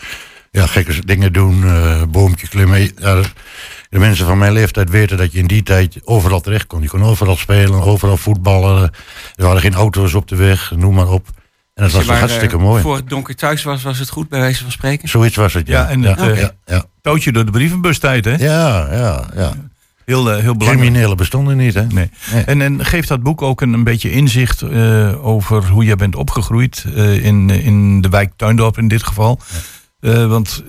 ja, 0.51 0.67
gekke 0.67 1.05
dingen 1.05 1.33
doen. 1.33 1.63
Uh, 1.63 2.03
boompje 2.09 2.49
klimmen. 2.49 2.81
Ja, 2.81 3.23
de 3.89 3.99
mensen 3.99 4.27
van 4.27 4.39
mijn 4.39 4.53
leeftijd 4.53 4.91
weten 4.91 5.17
dat 5.17 5.33
je 5.33 5.39
in 5.39 5.47
die 5.47 5.63
tijd 5.63 6.01
overal 6.05 6.41
terecht 6.41 6.67
kon. 6.67 6.83
Je 6.83 6.89
kon 6.89 7.03
overal 7.03 7.37
spelen, 7.37 7.83
overal 7.83 8.17
voetballen. 8.17 8.91
Er 9.35 9.45
waren 9.45 9.61
geen 9.61 9.75
auto's 9.75 10.15
op 10.15 10.29
de 10.29 10.37
weg, 10.37 10.73
noem 10.77 10.95
maar 10.95 11.09
op. 11.09 11.27
En 11.75 11.83
dat 11.83 11.93
was 11.93 12.19
hartstikke 12.19 12.57
eh, 12.57 12.63
mooi. 12.63 12.83
Voor 12.83 12.97
het 12.97 13.09
donker 13.09 13.37
thuis 13.37 13.63
was, 13.63 13.83
was 13.83 13.99
het 13.99 14.09
goed, 14.09 14.29
bij 14.29 14.41
wijze 14.41 14.63
van 14.63 14.73
spreken. 14.73 15.09
Zoiets 15.09 15.37
was 15.37 15.55
het, 15.55 15.67
ja. 15.67 15.81
Ja, 15.81 15.89
en 15.89 16.03
ja, 16.03 16.17
eh, 16.17 16.41
ja, 16.41 16.53
ja. 16.65 16.85
Touwtje 17.01 17.33
door 17.33 17.45
de 17.45 17.51
brievenbustijd, 17.51 18.25
hè? 18.25 18.35
ja, 18.35 18.93
ja, 18.93 19.29
ja. 19.35 19.53
Heel, 20.05 20.31
eh, 20.31 20.39
heel 20.39 20.57
belangrijk. 20.57 20.79
Criminelen 20.79 21.17
bestonden 21.17 21.57
niet, 21.57 21.75
hè? 21.75 21.87
Nee. 21.87 22.11
Nee. 22.33 22.45
En, 22.45 22.63
en 22.63 22.85
geeft 22.85 23.09
dat 23.09 23.23
boek 23.23 23.43
ook 23.43 23.61
een, 23.61 23.73
een 23.73 23.85
beetje 23.85 24.11
inzicht 24.11 24.63
eh, 24.63 25.27
over 25.27 25.69
hoe 25.69 25.85
jij 25.85 25.97
bent 25.97 26.15
opgegroeid 26.15 26.85
eh, 26.95 27.25
in, 27.25 27.51
in 27.51 28.01
de 28.01 28.09
wijk 28.09 28.33
Tuindorp 28.37 28.79
in 28.79 28.89
dit 28.89 29.03
geval. 29.03 29.41
Want 30.01 30.65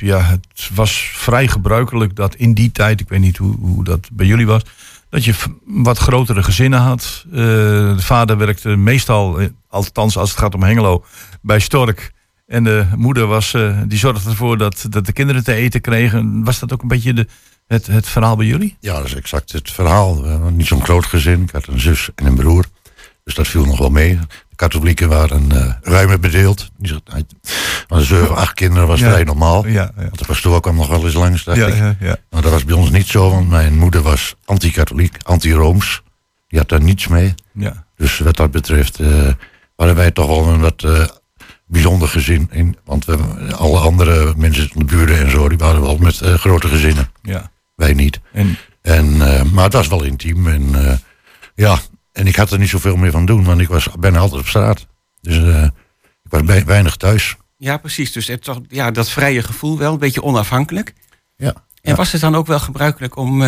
ja, 0.00 0.22
het 0.22 0.70
was 0.74 1.10
vrij 1.12 1.48
gebruikelijk 1.48 2.16
dat 2.16 2.34
in 2.34 2.54
die 2.54 2.72
tijd, 2.72 3.00
ik 3.00 3.08
weet 3.08 3.20
niet 3.20 3.36
hoe, 3.36 3.56
hoe 3.60 3.84
dat 3.84 4.08
bij 4.12 4.26
jullie 4.26 4.46
was, 4.46 4.62
dat 5.08 5.24
je 5.24 5.34
wat 5.64 5.98
grotere 5.98 6.42
gezinnen 6.42 6.80
had. 6.80 7.24
De 7.30 7.94
vader 7.96 8.36
werkte 8.36 8.68
meestal, 8.68 9.38
althans 9.68 10.16
als 10.16 10.30
het 10.30 10.38
gaat 10.38 10.54
om 10.54 10.62
Hengelo, 10.62 11.04
bij 11.42 11.58
Stork. 11.58 12.12
En 12.46 12.64
de 12.64 12.86
moeder 12.96 13.26
was, 13.26 13.56
die 13.86 13.98
zorgde 13.98 14.30
ervoor 14.30 14.58
dat, 14.58 14.86
dat 14.88 15.06
de 15.06 15.12
kinderen 15.12 15.44
te 15.44 15.54
eten 15.54 15.80
kregen. 15.80 16.44
Was 16.44 16.58
dat 16.58 16.72
ook 16.72 16.82
een 16.82 16.88
beetje 16.88 17.12
de, 17.12 17.26
het, 17.66 17.86
het 17.86 18.06
verhaal 18.08 18.36
bij 18.36 18.46
jullie? 18.46 18.76
Ja, 18.80 18.96
dat 18.96 19.04
is 19.06 19.14
exact 19.14 19.52
het 19.52 19.70
verhaal. 19.70 20.14
Niet 20.50 20.66
zo'n 20.66 20.84
groot 20.84 21.04
gezin. 21.06 21.42
Ik 21.42 21.50
had 21.50 21.66
een 21.66 21.80
zus 21.80 22.08
en 22.14 22.26
een 22.26 22.34
broer. 22.34 22.64
Dus 23.24 23.34
dat 23.34 23.48
viel 23.48 23.64
nog 23.64 23.78
wel 23.78 23.90
mee. 23.90 24.18
De 24.48 24.56
katholieken 24.56 25.08
waren 25.08 25.48
uh, 25.52 25.72
ruimer 25.82 26.20
bedeeld. 26.20 26.70
Maar 27.88 28.00
zeven, 28.00 28.36
acht 28.36 28.54
kinderen 28.54 28.88
was 28.88 29.00
Ja. 29.00 29.10
vrij 29.10 29.24
normaal. 29.24 29.66
Ja, 29.66 29.72
ja. 29.72 29.92
Want 29.96 30.18
de 30.18 30.24
pastoor 30.24 30.60
kwam 30.60 30.76
nog 30.76 30.88
wel 30.88 31.04
eens 31.04 31.14
langs, 31.14 31.44
dacht 31.44 31.58
Ja, 31.58 31.66
ik. 31.66 31.76
ja, 31.76 31.96
ja. 32.00 32.16
Maar 32.30 32.42
dat 32.42 32.50
was 32.52 32.64
bij 32.64 32.74
ons 32.74 32.90
niet 32.90 33.06
zo, 33.06 33.30
want 33.30 33.48
mijn 33.48 33.78
moeder 33.78 34.02
was 34.02 34.34
anti-katholiek, 34.44 35.16
anti-rooms. 35.22 36.02
Die 36.48 36.58
had 36.58 36.68
daar 36.68 36.82
niets 36.82 37.08
mee. 37.08 37.34
ja. 37.52 37.86
Dus 37.96 38.18
wat 38.18 38.36
dat 38.36 38.50
betreft 38.50 39.00
eh, 39.00 39.28
waren 39.76 39.94
wij 39.94 40.10
toch 40.10 40.26
wel 40.26 40.46
een 40.48 40.60
wat 40.60 40.82
eh, 40.84 41.04
bijzonder 41.66 42.08
gezin. 42.08 42.48
In, 42.50 42.76
want 42.84 43.04
we, 43.04 43.16
alle 43.56 43.78
andere 43.78 44.34
mensen, 44.36 44.70
de 44.74 44.84
buren 44.84 45.18
en 45.18 45.30
zo, 45.30 45.48
die 45.48 45.58
waren 45.58 45.80
wel 45.80 45.96
met 45.96 46.20
eh, 46.20 46.34
grote 46.34 46.68
gezinnen. 46.68 47.10
ja. 47.22 47.52
Wij 47.74 47.92
niet. 47.94 48.20
En 48.32 48.56
En, 48.82 49.22
eh, 49.36 49.42
maar 49.42 49.64
het 49.64 49.72
was 49.72 49.88
wel 49.88 50.02
intiem. 50.02 50.46
En, 50.48 50.88
eh, 50.88 50.96
ja, 51.54 51.78
en 52.12 52.26
ik 52.26 52.36
had 52.36 52.50
er 52.50 52.58
niet 52.58 52.68
zoveel 52.68 52.96
meer 52.96 53.10
van 53.10 53.26
doen, 53.26 53.44
want 53.44 53.60
ik 53.60 53.68
was 53.68 53.88
bijna 53.98 54.18
altijd 54.18 54.40
op 54.40 54.46
straat. 54.48 54.86
Dus 55.20 55.36
eh, 55.36 55.62
ik 56.22 56.30
was 56.30 56.42
bij- 56.44 56.64
weinig 56.64 56.96
thuis. 56.96 57.36
Ja, 57.56 57.76
precies. 57.76 58.12
Dus 58.12 58.26
het, 58.26 58.42
toch, 58.42 58.60
ja, 58.68 58.90
dat 58.90 59.10
vrije 59.10 59.42
gevoel 59.42 59.78
wel, 59.78 59.92
een 59.92 59.98
beetje 59.98 60.22
onafhankelijk. 60.22 60.92
Ja. 61.36 61.46
En 61.80 61.90
Ja. 61.90 61.94
was 61.94 62.12
het 62.12 62.20
dan 62.20 62.34
ook 62.34 62.46
wel 62.46 62.58
gebruikelijk 62.60 63.16
om 63.16 63.42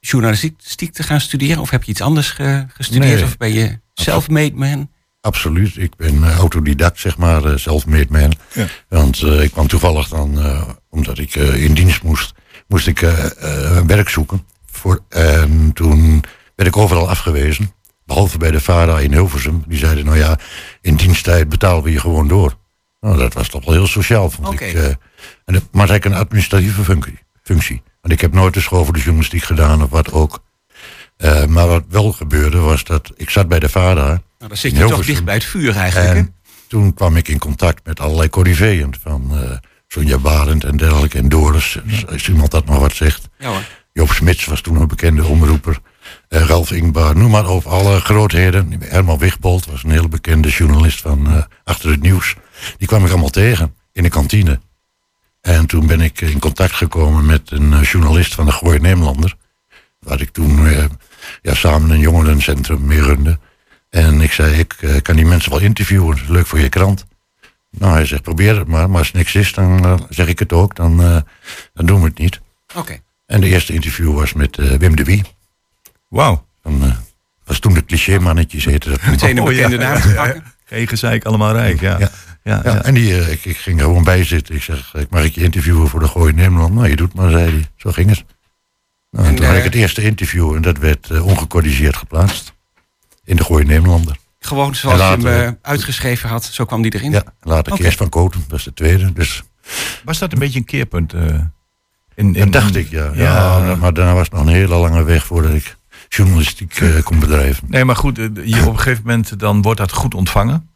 journalistiek 0.00 0.92
te 0.92 1.02
gaan 1.02 1.20
studeren? 1.20 1.58
Of 1.62 1.70
heb 1.70 1.82
je 1.82 1.90
iets 1.90 2.00
anders 2.00 2.30
ge- 2.30 2.64
gestudeerd? 2.68 3.14
Nee. 3.14 3.24
Of 3.24 3.36
ben 3.36 3.52
je 3.52 3.80
self-made 3.94 4.54
man? 4.54 4.90
Absoluut. 5.20 5.76
Ik 5.76 5.96
ben 5.96 6.32
autodidact, 6.32 6.98
zeg 7.00 7.16
maar, 7.16 7.44
eh, 7.44 7.56
self-made 7.56 8.06
man. 8.10 8.32
Ja. 8.54 8.66
Want 8.88 9.22
ik 9.22 9.50
kwam 9.52 9.66
toevallig 9.66 10.08
dan, 10.08 10.38
omdat 10.90 11.18
ik 11.18 11.34
in 11.34 11.74
dienst 11.74 12.02
moest, 12.02 12.32
moest 12.72 12.86
ik 12.86 13.02
eh, 13.02 13.24
eh, 13.76 13.84
werk 13.86 14.08
zoeken. 14.08 14.46
Voor, 14.70 15.00
en 15.08 15.70
toen 15.74 16.24
werd 16.56 16.68
ik 16.68 16.76
overal 16.76 17.08
afgewezen. 17.08 17.72
Behalve 18.06 18.38
bij 18.38 18.50
de 18.50 18.60
VARA 18.60 18.98
in 18.98 19.12
Hilversum. 19.12 19.64
Die 19.66 19.78
zeiden, 19.78 20.04
nou 20.04 20.16
ja, 20.18 20.38
in 20.80 20.96
diensttijd 20.96 21.48
betalen 21.48 21.82
we 21.82 21.92
je 21.92 22.00
gewoon 22.00 22.28
door. 22.28 22.54
Nou, 23.00 23.18
dat 23.18 23.32
was 23.34 23.48
toch 23.48 23.64
wel 23.64 23.74
heel 23.74 23.86
sociaal, 23.86 24.30
vond 24.30 24.48
Oké. 24.48 24.64
ik. 24.64 24.74
eh. 24.74 24.86
en 25.44 25.54
het, 25.54 25.64
maar 25.72 25.88
het 25.88 26.02
had 26.04 26.12
een 26.12 26.18
administratieve 26.18 26.84
functie, 26.84 27.18
functie. 27.42 27.82
Want 28.00 28.14
ik 28.14 28.20
heb 28.20 28.32
nooit 28.32 28.54
de 28.54 28.60
school 28.60 28.84
voor 28.84 28.92
de 28.94 29.00
journalistiek 29.00 29.42
gedaan 29.42 29.82
of 29.82 29.90
wat 29.90 30.12
ook. 30.12 30.42
Maar 31.48 31.68
wat 31.68 31.84
wel 31.88 32.12
gebeurde 32.12 32.58
was 32.58 32.84
dat 32.84 33.12
ik 33.16 33.30
zat 33.30 33.48
bij 33.48 33.58
de 33.58 33.68
VARA. 33.68 34.04
Nou, 34.04 34.20
dan 34.38 34.56
zit 34.56 34.76
je 34.76 34.86
toch 34.86 35.04
dicht 35.04 35.24
bij 35.24 35.34
het 35.34 35.44
vuur 35.44 35.76
eigenlijk. 35.76 36.12
hè? 36.12 36.18
En 36.18 36.34
toen 36.68 36.94
kwam 36.94 37.16
ik 37.16 37.28
in 37.28 37.38
contact 37.38 37.86
met 37.86 38.00
allerlei 38.00 38.28
corriveeën. 38.28 38.94
Van 39.02 39.32
Sonja 39.92 40.18
Barend 40.18 40.64
en 40.64 40.76
dergelijke. 40.76 41.18
En 41.18 41.28
Doris, 41.28 41.78
als 42.08 42.28
iemand 42.28 42.50
dat 42.50 42.64
nog 42.64 42.78
wat 42.78 42.94
zegt. 42.94 43.28
Ja 43.38 43.48
hoor. 43.48 43.62
Joop 43.92 44.12
Smits 44.12 44.44
was 44.44 44.60
toen 44.60 44.80
een 44.80 44.88
bekende 44.88 45.24
omroeper. 45.24 45.78
Eh, 46.28 46.40
Ralf 46.40 46.70
Ingbar, 46.70 47.16
noem 47.16 47.30
maar 47.30 47.48
op. 47.48 47.66
Alle 47.66 48.00
grootheden. 48.00 48.80
Herman 48.84 49.18
Wigbold 49.18 49.66
was 49.66 49.82
een 49.82 49.90
hele 49.90 50.08
bekende 50.08 50.48
journalist 50.48 51.00
van 51.00 51.26
eh, 51.26 51.42
Achter 51.64 51.90
het 51.90 52.02
Nieuws. 52.02 52.34
Die 52.78 52.88
kwam 52.88 53.04
ik 53.04 53.10
allemaal 53.10 53.28
tegen 53.28 53.74
in 53.92 54.02
de 54.02 54.08
kantine. 54.08 54.60
En 55.40 55.66
toen 55.66 55.86
ben 55.86 56.00
ik 56.00 56.20
in 56.20 56.38
contact 56.38 56.74
gekomen 56.74 57.26
met 57.26 57.50
een 57.50 57.72
eh, 57.72 57.82
journalist 57.82 58.34
van 58.34 58.46
de 58.46 58.52
Gooi 58.52 58.78
Nederlander. 58.78 59.36
Waar 59.98 60.20
ik 60.20 60.30
toen 60.30 60.68
ja, 61.42 61.54
samen 61.54 61.90
een 61.90 61.98
jongerencentrum 61.98 62.86
mee 62.86 63.02
runde. 63.02 63.38
En 63.90 64.20
ik 64.20 64.32
zei, 64.32 64.58
ik 64.58 65.00
kan 65.02 65.16
die 65.16 65.26
mensen 65.26 65.50
wel 65.50 65.60
interviewen. 65.60 66.18
Leuk 66.28 66.46
voor 66.46 66.60
je 66.60 66.68
krant. 66.68 67.04
Nou, 67.78 67.92
hij 67.92 68.06
zegt, 68.06 68.22
probeer 68.22 68.58
het 68.58 68.68
maar. 68.68 68.90
Maar 68.90 68.98
als 68.98 69.12
niks 69.12 69.34
is, 69.34 69.52
dan 69.52 69.84
eh, 69.84 69.94
zeg 70.08 70.26
ik 70.26 70.38
het 70.38 70.52
ook. 70.52 70.76
Dan, 70.76 71.02
eh, 71.02 71.16
dan 71.74 71.86
doen 71.86 72.00
we 72.00 72.06
het 72.06 72.18
niet. 72.18 72.40
Oké. 72.74 72.98
En 73.26 73.40
de 73.40 73.46
eerste 73.48 73.72
interview 73.72 74.14
was 74.14 74.32
met 74.32 74.58
eh, 74.58 74.70
Wim 74.70 74.96
de 74.96 75.04
Wie. 75.04 75.22
Wauw. 76.08 76.46
Dan, 76.62 76.94
was 77.44 77.58
toen 77.58 77.74
de 77.74 77.84
cliché-mannetjes 77.84 78.64
heette 78.64 78.88
dat. 78.88 79.02
Meteen 79.02 79.36
een 79.36 79.42
Oh, 79.42 79.48
bekende 79.48 79.76
naam 79.76 80.00
te 80.00 80.12
pakken. 80.14 80.44
Geen 80.64 80.88
gezeik, 80.88 81.24
allemaal 81.24 81.52
rijk. 81.52 81.80
Ja. 81.80 81.98
Ja. 81.98 82.10
Ja. 82.44 82.60
Ja, 82.64 82.72
Ja, 82.72 82.82
en 82.84 82.94
die, 82.94 83.30
ik, 83.30 83.44
ik 83.44 83.56
ging 83.56 83.78
er 83.78 83.84
gewoon 83.84 84.04
bij 84.04 84.24
zitten. 84.24 84.54
Ik 84.54 84.62
zeg, 84.62 84.94
ik 84.94 85.10
mag 85.10 85.24
ik 85.24 85.34
je 85.34 85.42
interviewen 85.42 85.88
voor 85.88 86.00
de 86.00 86.08
Gooi 86.08 86.32
Nederland? 86.32 86.74
Nou, 86.74 86.88
je 86.88 86.96
doet 86.96 87.14
maar, 87.14 87.30
zei 87.30 87.50
hij. 87.50 87.66
Zo 87.76 87.92
ging 87.92 88.10
het. 88.10 88.24
Nou, 89.10 89.24
en 89.24 89.30
En, 89.30 89.36
toen 89.36 89.46
had 89.46 89.56
ik 89.56 89.64
het 89.64 89.74
eerste 89.74 90.02
interview 90.02 90.54
en 90.54 90.62
dat 90.62 90.78
werd 90.78 91.20
ongecorrigeerd 91.20 91.96
geplaatst. 91.96 92.52
In 93.24 93.36
de 93.36 93.44
Gooi 93.44 93.64
Nederlander. 93.64 94.16
Gewoon 94.44 94.74
zoals 94.74 94.98
je 94.98 95.04
hem 95.04 95.26
eh, 95.26 95.50
uitgeschreven 95.62 96.28
had, 96.28 96.44
zo 96.44 96.64
kwam 96.64 96.82
die 96.82 96.94
erin. 96.94 97.10
Ja, 97.10 97.22
later. 97.40 97.76
Kees 97.76 97.94
van 97.94 98.08
Koten, 98.08 98.44
dat 98.48 98.58
is 98.58 98.64
de 98.64 98.74
tweede. 98.74 99.12
Dus 99.12 99.42
Was 100.04 100.18
dat 100.18 100.32
een 100.32 100.38
beetje 100.38 100.58
een 100.58 100.64
keerpunt? 100.64 101.12
eh, 101.12 101.24
in, 101.24 101.46
in, 102.14 102.32
dat 102.32 102.52
dacht 102.52 102.76
ik, 102.76 102.88
ja. 102.90 103.10
ja. 103.14 103.66
Ja. 103.66 103.74
maar 103.74 103.94
daarna 103.94 104.14
was 104.14 104.22
het 104.22 104.32
nog 104.32 104.40
een 104.46 104.52
hele 104.52 104.74
lange 104.76 105.02
weg 105.02 105.26
voordat 105.26 105.52
ik 105.54 105.76
journalistiek 106.08 106.76
eh, 106.80 107.02
kon 107.02 107.18
bedrijven. 107.18 107.64
Nee, 107.68 107.84
maar 107.84 107.96
goed, 107.96 108.16
je, 108.16 108.60
op 108.66 108.72
een 108.72 108.78
gegeven 108.78 109.02
moment 109.06 109.38
dan 109.38 109.62
wordt 109.62 109.78
dat 109.80 109.92
goed 109.92 110.14
ontvangen. 110.14 110.70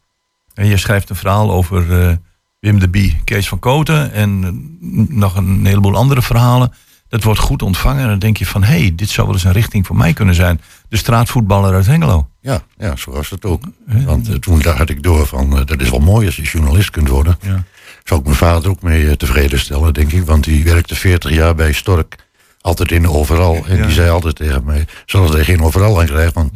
En 0.55 0.67
je 0.67 0.77
schrijft 0.77 1.11
een 1.11 1.17
verhaal 1.17 1.53
over 1.53 2.01
eh, 2.09 2.15
Wim 2.61 2.79
de 2.79 2.89
Bie, 2.89 3.21
Kees 3.25 3.49
van 3.49 3.59
Koten 3.59 4.13
en 4.13 4.61
nog 5.09 5.37
een 5.37 5.67
heleboel 5.67 5.97
andere 5.97 6.23
verhalen. 6.23 6.73
Dat 7.09 7.23
wordt 7.23 7.41
goed 7.41 7.63
ontvangen 7.63 8.03
en 8.03 8.09
dan 8.09 8.19
denk 8.19 8.37
je 8.37 8.47
van, 8.47 8.63
hé, 8.65 8.79
hey, 8.79 8.93
dit 8.95 9.09
zou 9.09 9.27
wel 9.27 9.37
eens 9.37 9.45
een 9.45 9.53
richting 9.53 9.87
voor 9.87 9.97
mij 9.97 10.13
kunnen 10.13 10.35
zijn. 10.35 10.61
De 10.89 10.97
straatvoetballer 10.97 11.75
uit 11.75 11.87
Hengelo. 11.87 12.29
Ja, 12.41 12.63
ja, 12.79 12.97
zo 12.97 13.11
was 13.11 13.31
het 13.31 13.45
ook. 13.45 13.63
Want 14.05 14.29
eh, 14.29 14.35
toen 14.35 14.63
had 14.67 14.89
ik 14.91 15.03
door 15.03 15.27
van, 15.27 15.59
eh, 15.59 15.65
dat 15.67 15.81
is 15.81 15.91
wel 15.91 15.99
mooi 16.01 16.27
als 16.27 16.37
je 16.37 16.43
journalist 16.43 16.91
kunt 16.91 17.09
worden. 17.09 17.39
Ja. 17.43 17.65
Zou 18.05 18.21
ik 18.21 18.27
mijn 18.27 18.39
vader 18.39 18.71
ook 18.71 18.83
mee 18.83 19.07
eh, 19.09 19.13
tevreden 19.13 19.59
stellen, 19.59 19.95
denk 19.95 20.13
ik. 20.13 20.25
Want 20.25 20.45
die 20.45 20.65
werkte 20.65 20.95
40 20.95 21.31
jaar 21.31 21.55
bij 21.55 21.73
Stork. 21.73 22.17
Altijd 22.61 22.91
in 22.93 23.09
overal. 23.09 23.65
En 23.67 23.77
Ja. 23.77 23.83
die 23.85 23.95
zei 23.95 24.11
altijd 24.11 24.37
tegen 24.37 24.65
mij, 24.65 24.85
zoals 25.07 25.31
hij 25.33 25.45
geen 25.45 25.63
overal 25.63 26.01
aan 26.01 26.07
krijgt. 26.07 26.35
Want 26.35 26.53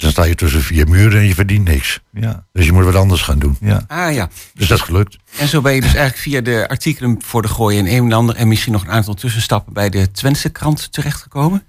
dan 0.00 0.10
sta 0.10 0.24
je 0.24 0.34
tussen 0.34 0.62
vier 0.62 0.88
muren 0.88 1.18
en 1.20 1.26
je 1.26 1.34
verdient 1.34 1.68
niks. 1.68 2.00
Ja, 2.12 2.46
Dus 2.52 2.64
je 2.66 2.72
moet 2.72 2.84
wat 2.84 2.94
anders 2.94 3.22
gaan 3.22 3.38
doen. 3.38 3.56
ja. 3.60 3.84
Ah 3.86 4.14
ja. 4.14 4.28
Dus 4.54 4.68
dat 4.68 4.78
is 4.78 4.84
gelukt. 4.84 5.16
En 5.38 5.48
zo 5.48 5.60
ben 5.60 5.74
je 5.74 5.80
dus 5.80 5.94
eigenlijk 5.94 6.18
via 6.22 6.40
de 6.40 6.68
artikelen 6.68 7.22
voor 7.24 7.42
de 7.42 7.48
Gooi 7.48 7.78
en 7.78 7.86
Eemlander... 7.86 8.34
en 8.36 8.48
misschien 8.48 8.72
nog 8.72 8.82
een 8.82 8.90
aantal 8.90 9.14
tussenstappen 9.14 9.72
bij 9.72 9.88
de 9.90 10.10
Twentse 10.10 10.48
krant 10.50 10.92
terechtgekomen. 10.92 11.62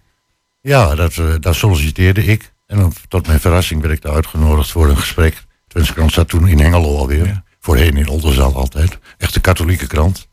Ja, 0.62 0.96
dat, 0.96 1.18
eh, 1.18 1.34
dat 1.40 1.56
solliciteerde 1.56 2.26
ik. 2.26 2.54
En 2.68 2.78
dan, 2.78 2.94
tot 3.08 3.28
mijn 3.28 3.40
verrassing 3.40 3.82
werd 3.82 3.94
ik 3.94 4.02
daar 4.02 4.14
uitgenodigd 4.14 4.72
voor 4.72 4.90
een 4.90 4.98
gesprek. 4.98 5.44
Twentse 5.68 5.94
krant 5.94 6.12
zat 6.14 6.30
toen 6.30 6.48
in 6.48 6.60
Hengelo 6.60 6.98
alweer. 6.98 7.26
Ja. 7.26 7.44
Voorheen 7.60 7.98
in 7.98 8.08
Oldenzaal 8.08 8.56
altijd. 8.56 8.98
Echt 9.18 9.36
een 9.36 9.42
katholieke 9.42 9.88
krant. 9.88 10.28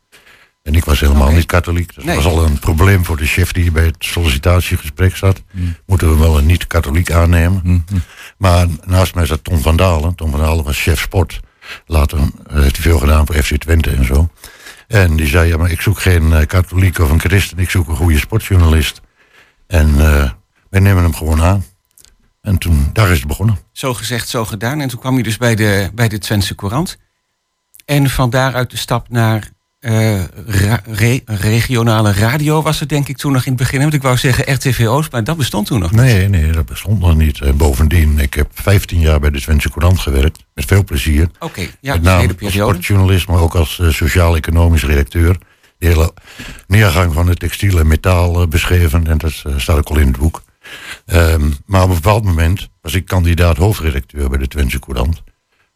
En 0.66 0.75
ik 0.75 0.85
was 0.85 1.00
helemaal 1.00 1.30
niet 1.30 1.46
katholiek. 1.46 1.94
Dat 1.94 2.04
Nee. 2.04 2.14
was 2.16 2.25
al 2.25 2.44
een 2.44 2.58
probleem 2.58 3.04
voor 3.04 3.16
de 3.16 3.26
chef 3.26 3.52
die 3.52 3.70
bij 3.70 3.85
het 3.85 3.96
sollicitatiegesprek 3.99 5.16
zat. 5.16 5.42
Moeten 5.87 6.08
we 6.11 6.16
wel 6.18 6.38
een 6.38 6.46
niet-katholiek 6.46 7.11
aannemen. 7.11 7.61
Hm, 7.87 7.99
Maar 8.38 8.66
naast 8.85 9.14
mij 9.14 9.26
zat 9.26 9.44
Tom 9.44 9.61
van 9.61 9.76
Dalen. 9.76 10.14
Tom 10.14 10.30
van 10.30 10.40
Dalen 10.40 10.64
was 10.64 10.82
chef 10.82 11.00
sport. 11.00 11.40
Later 11.87 12.18
eh, 12.18 12.26
heeft 12.62 12.75
hij 12.76 12.82
veel 12.85 12.99
gedaan 12.99 13.26
voor 13.26 13.35
FC 13.42 13.56
Twente 13.56 13.90
en 13.90 14.04
zo. 14.04 14.28
En 14.88 15.16
die 15.16 15.26
zei, 15.26 15.49
ja, 15.49 15.56
maar 15.56 15.70
ik 15.70 15.80
zoek 15.80 16.00
geen 16.00 16.32
eh, 16.32 16.46
katholiek 16.46 16.99
of 16.99 17.11
een 17.11 17.20
christen. 17.20 17.58
Ik 17.58 17.70
zoek 17.70 17.88
een 17.88 17.96
goede 17.96 18.18
sportjournalist. 18.18 19.00
En 19.66 19.88
eh, 20.00 20.30
wij 20.70 20.80
nemen 20.80 21.02
hem 21.02 21.14
gewoon 21.14 21.42
aan. 21.42 21.64
En 22.42 22.58
toen, 22.58 22.90
daar 22.92 23.11
is 23.11 23.18
het 23.18 23.26
begonnen. 23.26 23.58
Zo 23.73 23.94
gezegd, 23.94 24.28
zo 24.28 24.44
gedaan. 24.44 24.80
En 24.80 24.88
toen 24.88 25.00
kwam 25.00 25.16
je 25.16 25.23
dus 25.23 25.37
bij 25.37 25.54
de, 25.54 25.90
bij 25.94 26.08
de 26.08 26.18
Twentse 26.18 26.54
Courant. 26.54 26.99
En 27.85 28.11
van 28.11 28.30
daaruit 28.30 28.70
de 28.70 28.76
stap 28.76 29.08
naar 29.08 29.54
eh, 29.80 30.23
ra- 30.47 30.83
re- 30.87 31.21
regionale 31.25 32.12
radio 32.12 32.62
was 32.62 32.80
het 32.80 32.88
denk 32.88 33.09
ik 33.09 33.16
toen 33.16 33.33
nog 33.33 33.45
in 33.45 33.52
het 33.52 33.61
begin. 33.61 33.80
Want 33.80 33.95
ik 33.95 34.02
wou 34.02 34.16
zeggen 34.16 34.52
RTV 34.54 34.87
Oost, 34.88 35.12
maar 35.12 35.25
dat 35.25 35.37
bestond 35.37 35.66
toen 35.66 35.80
nog 35.80 35.90
niet. 35.90 36.00
Nee, 36.00 36.28
nee, 36.28 36.50
dat 36.52 36.66
bestond 36.66 37.00
nog 37.00 37.16
niet. 37.16 37.40
En 37.40 37.56
bovendien, 37.56 38.18
ik 38.18 38.35
heb 38.35 38.50
15 38.54 39.00
jaar 39.00 39.21
bij 39.21 39.30
de 39.30 39.40
Twentse 39.40 39.71
Courant 39.71 39.99
gewerkt. 40.00 40.45
Met 40.54 40.64
veel 40.64 40.85
plezier. 40.85 41.28
Oké, 41.38 41.66
ja, 41.80 41.92
Met 41.92 42.02
name 42.02 42.35
als 42.40 42.52
sportjournalist, 42.52 43.28
maar 43.28 43.40
ook 43.40 43.54
als 43.54 43.78
eh, 43.78 43.88
sociaal-economisch 43.88 44.85
redacteur. 44.85 45.37
De 45.78 45.87
hele 45.87 46.12
neergang 46.66 47.12
van 47.12 47.28
het 47.28 47.38
textiel 47.38 47.78
en 47.78 47.87
metaal 47.87 48.40
eh, 48.40 48.49
beschreven. 48.49 49.06
En 49.06 49.18
dat 49.18 49.42
eh, 49.47 49.52
staat 49.56 49.76
ook 49.78 49.88
al 49.88 49.99
in 49.99 50.06
het 50.06 50.18
boek. 50.18 50.42
Ehm, 51.06 51.50
maar 51.66 51.83
op 51.83 51.88
een 51.88 51.95
bepaald 51.95 52.25
moment 52.25 52.68
was 52.80 52.95
ik 52.95 53.04
kandidaat 53.06 53.56
hoofdredacteur 53.56 54.28
bij 54.28 54.38
de 54.38 54.49
Twentse 54.49 54.78
Courant. 54.78 55.23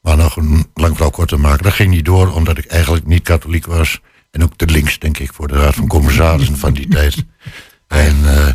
Maar 0.02 0.16
nog 0.16 0.36
een 0.36 0.66
lang 0.74 0.92
verhaal 0.92 1.10
kort 1.10 1.28
te 1.28 1.36
maken. 1.36 1.62
Dat 1.62 1.72
ging 1.72 1.90
niet 1.90 2.04
door, 2.04 2.32
omdat 2.34 2.58
ik 2.58 2.64
eigenlijk 2.66 3.06
niet 3.06 3.22
katholiek 3.22 3.66
was. 3.66 4.00
En 4.30 4.42
ook 4.42 4.56
te 4.56 4.66
links, 4.66 4.98
denk 4.98 5.18
ik, 5.18 5.32
voor 5.32 5.48
de 5.48 5.54
Raad 5.54 5.74
van 5.74 5.86
Commissarissen 5.86 6.56
van 6.56 6.72
die 6.72 6.88
tijd. 6.88 7.16
En 7.86 8.16
eh, 8.36 8.46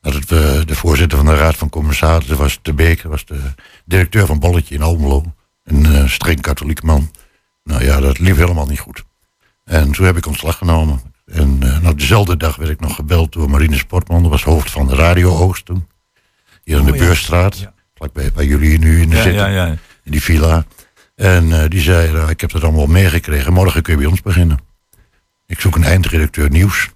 dat 0.00 0.14
het, 0.14 0.32
eh, 0.32 0.60
de 0.66 0.74
voorzitter 0.74 1.18
van 1.18 1.26
de 1.26 1.34
Raad 1.34 1.56
van 1.56 1.68
Commissarissen 1.68 2.36
was 2.36 2.58
Te 2.62 2.72
Beek. 2.72 3.02
was 3.02 3.24
de 3.24 3.40
directeur 3.84 4.26
van 4.26 4.38
Bolletje 4.38 4.74
in 4.74 4.82
Almelo. 4.82 5.24
Een 5.64 5.86
eh, 5.86 6.08
streng 6.08 6.40
katholiek 6.40 6.82
man. 6.82 7.10
Nou 7.64 7.84
ja, 7.84 8.00
dat 8.00 8.18
liep 8.18 8.36
helemaal 8.36 8.66
niet 8.66 8.78
goed. 8.80 9.04
En 9.64 9.92
toen 9.92 10.06
heb 10.06 10.16
ik 10.16 10.26
ontslag 10.26 10.56
genomen. 10.58 11.00
En 11.26 11.58
nou, 11.58 11.94
dezelfde 11.94 12.36
dag 12.36 12.56
werd 12.56 12.70
ik 12.70 12.80
nog 12.80 12.94
gebeld 12.94 13.32
door 13.32 13.50
Marine 13.50 13.76
Sportman. 13.76 14.22
Dat 14.22 14.30
was 14.30 14.42
hoofd 14.44 14.70
van 14.70 14.86
de 14.86 14.94
Radio 14.94 15.36
Oost 15.36 15.64
toen. 15.64 15.88
Hier 16.64 16.78
in 16.78 16.84
de 16.84 16.92
Oh, 16.92 16.98
ja. 16.98 17.04
Beurstraat. 17.04 17.58
Ja. 17.58 17.72
Vlakbij 17.94 18.32
bij 18.32 18.46
jullie 18.46 18.78
nu 18.78 19.00
in 19.02 19.08
de 19.10 19.16
Ja, 19.16 19.22
zitten. 19.22 19.50
ja, 19.50 19.66
ja. 19.66 19.76
In 20.04 20.10
die 20.12 20.22
villa. 20.22 20.64
En 21.14 21.52
eh, 21.62 21.68
die 21.68 21.80
zei, 21.80 22.12
nou, 22.12 22.30
ik 22.30 22.40
heb 22.40 22.50
dat 22.50 22.62
allemaal 22.62 22.86
meegekregen. 22.86 23.52
Morgen 23.52 23.82
kun 23.82 23.92
je 23.92 23.98
bij 23.98 24.08
ons 24.08 24.22
beginnen. 24.22 24.58
Ik 25.46 25.60
zoek 25.60 25.76
een 25.76 25.84
eindredacteur 25.84 26.50
nieuws. 26.50 26.90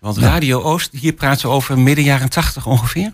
Want 0.00 0.18
Radio 0.18 0.62
Oost, 0.62 0.92
hier 0.92 1.12
praten 1.12 1.48
we 1.48 1.54
over 1.54 1.78
midden 1.78 2.04
jaren 2.04 2.30
tachtig 2.30 2.66
ongeveer. 2.66 3.12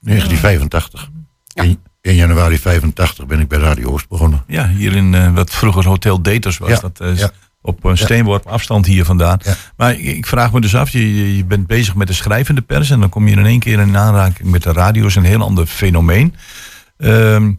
1985. 0.00 1.10
Ja. 1.46 1.62
In, 1.62 1.78
in 2.00 2.14
januari 2.14 2.58
85 2.58 3.26
ben 3.26 3.40
ik 3.40 3.48
bij 3.48 3.58
Radio 3.58 3.90
Oost 3.90 4.08
begonnen. 4.08 4.42
Ja, 4.46 4.68
hier 4.68 4.96
in 4.96 5.14
eh, 5.14 5.32
wat 5.34 5.50
vroeger 5.50 5.84
Hotel 5.86 6.22
Daters 6.22 6.58
was. 6.58 6.68
Ja, 6.70 6.78
Dat 6.80 7.00
eh, 7.00 7.10
is 7.10 7.18
ja. 7.20 7.30
op 7.62 7.84
een 7.84 7.98
steenworp 7.98 8.46
afstand 8.46 8.86
hier 8.86 9.04
vandaan. 9.04 9.38
Ja. 9.42 9.54
Maar 9.76 9.92
ik, 9.92 10.04
ik 10.04 10.26
vraag 10.26 10.52
me 10.52 10.60
dus 10.60 10.74
af, 10.76 10.90
je, 10.90 11.14
je- 11.16 11.36
je 11.36 11.44
bent 11.44 11.66
bezig 11.66 11.94
met 11.94 12.06
de 12.06 12.12
schrijvende 12.12 12.60
pers... 12.62 12.90
en 12.90 13.00
dan 13.00 13.08
kom 13.08 13.28
je 13.28 13.36
in 13.36 13.46
één 13.46 13.60
keer 13.60 13.78
in 13.80 13.96
aanraking 13.96 14.50
met 14.50 14.62
de 14.62 14.72
radio. 14.72 15.06
is 15.06 15.14
een 15.14 15.24
heel 15.24 15.42
ander 15.42 15.66
fenomeen. 15.66 16.34
Ehm, 16.96 17.52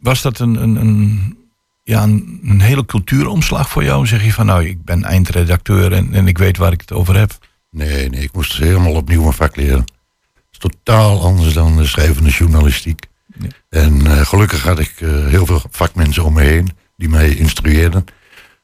was 0.00 0.22
dat 0.22 0.38
een, 0.38 0.54
een, 0.62 0.76
een, 0.76 1.36
ja, 1.82 2.02
een, 2.02 2.40
een 2.42 2.60
hele 2.60 2.86
cultuuromslag 2.86 3.68
voor 3.68 3.84
jou? 3.84 4.06
Zeg 4.06 4.24
je 4.24 4.32
van, 4.32 4.46
nou, 4.46 4.64
ik 4.64 4.84
ben 4.84 5.04
eindredacteur 5.04 5.92
en, 5.92 6.14
en 6.14 6.26
ik 6.26 6.38
weet 6.38 6.56
waar 6.56 6.72
ik 6.72 6.80
het 6.80 6.92
over 6.92 7.16
heb. 7.16 7.38
Nee, 7.70 8.08
nee, 8.08 8.22
ik 8.22 8.32
moest 8.32 8.56
helemaal 8.56 8.94
opnieuw 8.94 9.26
een 9.26 9.32
vak 9.32 9.56
leren. 9.56 9.80
Het 9.80 10.46
is 10.50 10.58
totaal 10.58 11.22
anders 11.22 11.54
dan 11.54 11.76
de 11.76 11.86
schrijvende 11.86 12.30
journalistiek. 12.30 13.06
Ja. 13.38 13.48
En 13.68 14.06
eh, 14.06 14.26
gelukkig 14.26 14.62
had 14.62 14.78
ik 14.78 15.00
eh, 15.00 15.26
heel 15.26 15.46
veel 15.46 15.62
vakmensen 15.70 16.24
om 16.24 16.32
me 16.32 16.42
heen 16.42 16.70
die 16.96 17.08
mij 17.08 17.30
instrueerden. 17.30 18.04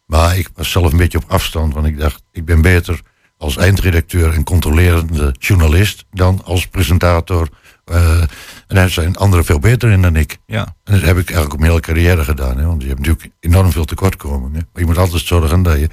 Maar 0.06 0.38
ik 0.38 0.48
was 0.54 0.70
zelf 0.70 0.92
een 0.92 0.98
beetje 0.98 1.18
op 1.18 1.30
afstand, 1.30 1.74
want 1.74 1.86
ik 1.86 1.98
dacht, 1.98 2.22
ik 2.32 2.44
ben 2.44 2.62
beter 2.62 3.00
als 3.36 3.56
eindredacteur 3.56 4.32
en 4.32 4.44
controlerende 4.44 5.34
journalist 5.38 6.04
dan 6.10 6.44
als 6.44 6.66
presentator. 6.66 7.48
Uh, 7.92 8.22
en 8.68 8.74
daar 8.74 8.90
zijn 8.90 9.16
anderen 9.16 9.44
veel 9.44 9.58
beter 9.58 9.90
in 9.90 10.02
dan 10.02 10.16
ik. 10.16 10.38
Ja. 10.46 10.74
En 10.84 10.92
dat 10.92 11.02
heb 11.02 11.18
ik 11.18 11.26
eigenlijk 11.26 11.52
op 11.52 11.58
mijn 11.58 11.70
hele 11.70 11.82
carrière 11.82 12.24
gedaan. 12.24 12.58
Hè? 12.58 12.66
Want 12.66 12.82
je 12.82 12.88
hebt 12.88 13.00
natuurlijk 13.00 13.30
enorm 13.40 13.72
veel 13.72 13.84
tekortkomingen. 13.84 14.68
Maar 14.72 14.82
je 14.82 14.86
moet 14.86 14.98
altijd 14.98 15.22
zorgen 15.22 15.62
dat 15.62 15.78
je 15.78 15.88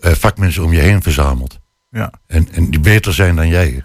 uh, 0.00 0.12
vakmensen 0.12 0.64
om 0.64 0.72
je 0.72 0.80
heen 0.80 1.02
verzamelt. 1.02 1.58
Ja. 1.90 2.10
En, 2.26 2.48
en 2.52 2.70
die 2.70 2.80
beter 2.80 3.14
zijn 3.14 3.36
dan 3.36 3.48
jij. 3.48 3.84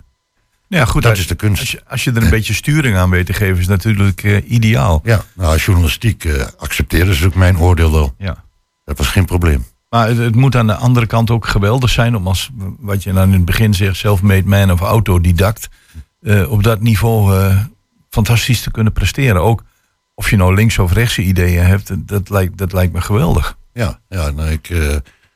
Ja, 0.68 0.86
goed. 0.86 1.02
Dat 1.02 1.12
als, 1.12 1.20
is 1.20 1.28
de 1.28 1.36
kunst. 1.36 1.60
Als 1.60 1.72
je, 1.72 1.82
als 1.88 2.04
je 2.04 2.12
er 2.12 2.24
een 2.24 2.30
beetje 2.30 2.54
sturing 2.54 2.98
aan 2.98 3.10
weet 3.10 3.26
te 3.26 3.34
geven, 3.34 3.58
is 3.58 3.68
natuurlijk 3.68 4.24
uh, 4.24 4.52
ideaal. 4.52 5.02
Ja, 5.04 5.24
nou, 5.34 5.58
journalistiek 5.58 6.24
uh, 6.24 6.46
accepteren 6.58 7.08
is 7.08 7.24
ook 7.24 7.36
mijn 7.36 7.58
oordeel 7.58 7.92
wel. 7.92 8.14
Ja. 8.18 8.44
Dat 8.86 8.98
was 8.98 9.08
geen 9.08 9.26
probleem. 9.26 9.66
Maar 9.90 10.08
het, 10.08 10.18
het, 10.18 10.36
moet 10.36 10.56
aan 10.56 10.68
de 10.68 10.76
andere 10.76 11.06
kant 11.06 11.30
ook 11.30 11.48
geweldig 11.48 11.90
zijn 11.90 12.16
om 12.16 12.28
als, 12.28 12.50
wat 12.80 13.04
je 13.04 13.14
dan 13.14 13.28
in 13.28 13.34
het 13.34 13.46
begin 13.46 13.74
zegt, 13.74 13.96
self-made 13.96 14.48
man 14.48 14.72
of 14.72 14.82
autodidact, 14.82 15.70
uh, 16.22 16.52
op 16.52 16.64
dat 16.64 16.82
niveau 16.82 17.34
fantastisch 18.12 18.62
te 18.62 18.72
kunnen 18.72 18.94
presteren. 18.94 19.42
Ook 19.42 19.64
of 20.14 20.30
je 20.30 20.36
nou 20.36 20.54
links 20.54 20.80
of 20.80 20.94
rechtse 20.94 21.22
ideeën 21.22 21.66
hebt, 21.66 22.08
dat 22.08 22.30
lijkt, 22.30 22.58
dat 22.58 22.74
lijkt 22.74 22.94
me 22.94 23.02
geweldig. 23.02 23.58
Ja, 23.74 24.00
ja 24.10 24.30
nou, 24.30 24.50
ik 24.50 24.70
uh, 24.70 24.96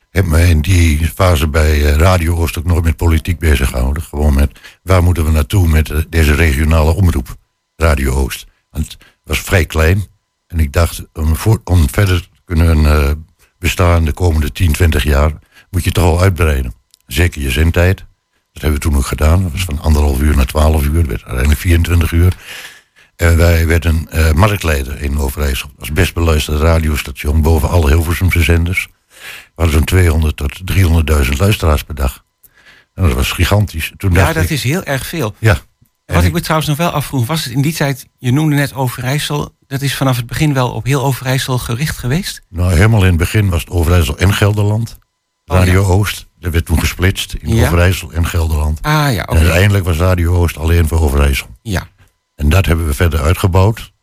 heb 0.10 0.26
me 0.26 0.48
in 0.48 0.62
die 0.62 1.08
fase 1.08 1.48
bij 1.48 1.80
Radio 1.80 2.36
Oost 2.36 2.58
ook 2.58 2.66
nooit 2.66 2.84
met 2.84 2.96
politiek 2.96 3.40
bezig 3.40 3.70
gehouden. 3.70 4.04
Gewoon 4.04 4.34
met 4.34 4.60
waar 4.84 5.04
moeten 5.04 5.26
we 5.26 5.32
naartoe 5.32 5.68
met 5.68 6.06
deze 6.10 6.34
regionale 6.34 6.94
omroep, 6.94 7.36
Radio 7.76 8.14
Oost. 8.14 8.46
Want 8.70 8.92
het 8.92 8.98
was 9.24 9.40
vrij 9.40 9.66
klein 9.66 10.06
en 10.48 10.60
ik 10.60 10.74
dacht, 10.74 11.04
om, 11.14 11.36
om 11.64 11.90
verder 11.90 12.22
te 12.22 12.28
kunnen 12.46 13.26
bestaan 13.60 14.06
de 14.06 14.14
komende 14.14 14.52
10, 14.52 14.72
20 14.72 15.04
jaar, 15.04 15.32
moet 15.70 15.84
je 15.84 15.92
toch 15.92 16.04
al 16.04 16.22
uitbreiden. 16.22 16.74
Zeker 17.08 17.42
je 17.42 17.52
zendtijd. 17.52 18.06
Dat 18.56 18.64
hebben 18.64 18.82
we 18.82 18.88
toen 18.88 18.98
ook 18.98 19.06
gedaan. 19.06 19.44
Dat 19.44 19.52
was 19.52 19.64
van 19.64 19.80
anderhalf 19.80 20.20
uur 20.20 20.36
naar 20.36 20.46
twaalf 20.46 20.84
uur. 20.84 20.94
Dat 20.94 21.06
werd 21.06 21.24
uiteindelijk 21.24 21.60
24 21.60 22.12
uur. 22.12 22.34
En 23.16 23.38
wij 23.38 23.68
werden 23.68 24.08
uh, 24.14 24.32
marktleider 24.32 25.02
in 25.02 25.20
Overijssel. 25.20 25.68
Dat 25.68 25.80
was 25.80 25.92
best 25.92 26.14
beluisterd 26.14 26.62
radiostation 26.62 27.42
boven 27.42 27.70
alle 27.70 27.88
Hilversumse 27.88 28.44
zenders. 28.44 28.88
We 29.20 29.52
hadden 29.56 29.74
zo'n 29.74 29.84
200 29.84 30.38
tot 30.38 30.62
300.000 31.26 31.30
luisteraars 31.38 31.84
per 31.84 31.96
dag. 31.96 32.24
En 32.94 33.04
dat 33.04 33.14
was 33.14 33.32
gigantisch. 33.32 33.92
Toen 33.98 34.14
ja, 34.14 34.34
dat 34.34 34.44
ik, 34.44 34.50
is 34.50 34.64
heel 34.64 34.84
erg 34.84 35.06
veel. 35.06 35.36
Ja. 35.40 35.58
Wat 36.06 36.24
ik 36.24 36.34
me 36.34 36.42
trouwens 36.42 36.70
nog 36.70 36.78
wel 36.78 36.90
afvroeg, 36.90 37.26
was 37.26 37.44
het 37.44 37.54
in 37.54 37.62
die 37.62 37.74
tijd, 37.74 38.08
je 38.18 38.32
noemde 38.32 38.56
net 38.56 38.74
Overijssel, 38.74 39.56
dat 39.68 39.82
is 39.82 39.96
vanaf 39.96 40.16
het 40.16 40.26
begin 40.26 40.54
wel 40.54 40.72
op 40.72 40.86
heel 40.86 41.04
Overijssel 41.04 41.58
gericht 41.58 41.98
geweest? 41.98 42.42
Nou, 42.50 42.74
helemaal 42.74 43.02
in 43.02 43.08
het 43.08 43.18
begin 43.18 43.50
was 43.50 43.62
het 43.62 43.70
Overijssel 43.70 44.18
en 44.18 44.34
Gelderland. 44.34 44.98
Radio 45.46 45.82
Oh, 45.82 45.88
ja. 45.88 45.94
Oost. 45.94 46.28
Dat 46.46 46.54
werd 46.54 46.66
toen 46.66 46.80
gesplitst 46.80 47.34
in 47.34 47.56
Ja. 47.56 47.66
Overijssel 47.66 48.12
en 48.12 48.26
Gelderland. 48.26 48.80
Ah 48.82 49.14
ja, 49.14 49.22
oké. 49.22 49.32
En 49.32 49.38
uiteindelijk 49.38 49.86
was 49.86 49.98
Radio 49.98 50.34
Oost 50.34 50.58
alleen 50.58 50.88
voor 50.88 51.00
Overijssel. 51.00 51.48
Ja. 51.62 51.88
En 52.36 52.50
dat 52.50 52.66
hebben 52.66 52.88
we 52.88 52.94
verder 52.94 53.22
uitgebouwd. 53.22 53.94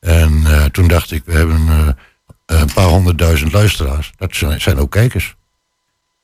En 0.00 0.42
eh, 0.44 0.64
toen 0.64 0.88
dacht 0.88 1.10
ik, 1.10 1.22
we 1.24 1.32
hebben 1.32 1.68
eh, 1.68 2.60
een 2.60 2.72
paar 2.74 2.86
honderdduizend 2.86 3.52
luisteraars. 3.52 4.12
Dat 4.16 4.36
zijn, 4.36 4.60
zijn 4.60 4.78
ook 4.78 4.90
kijkers. 4.90 5.36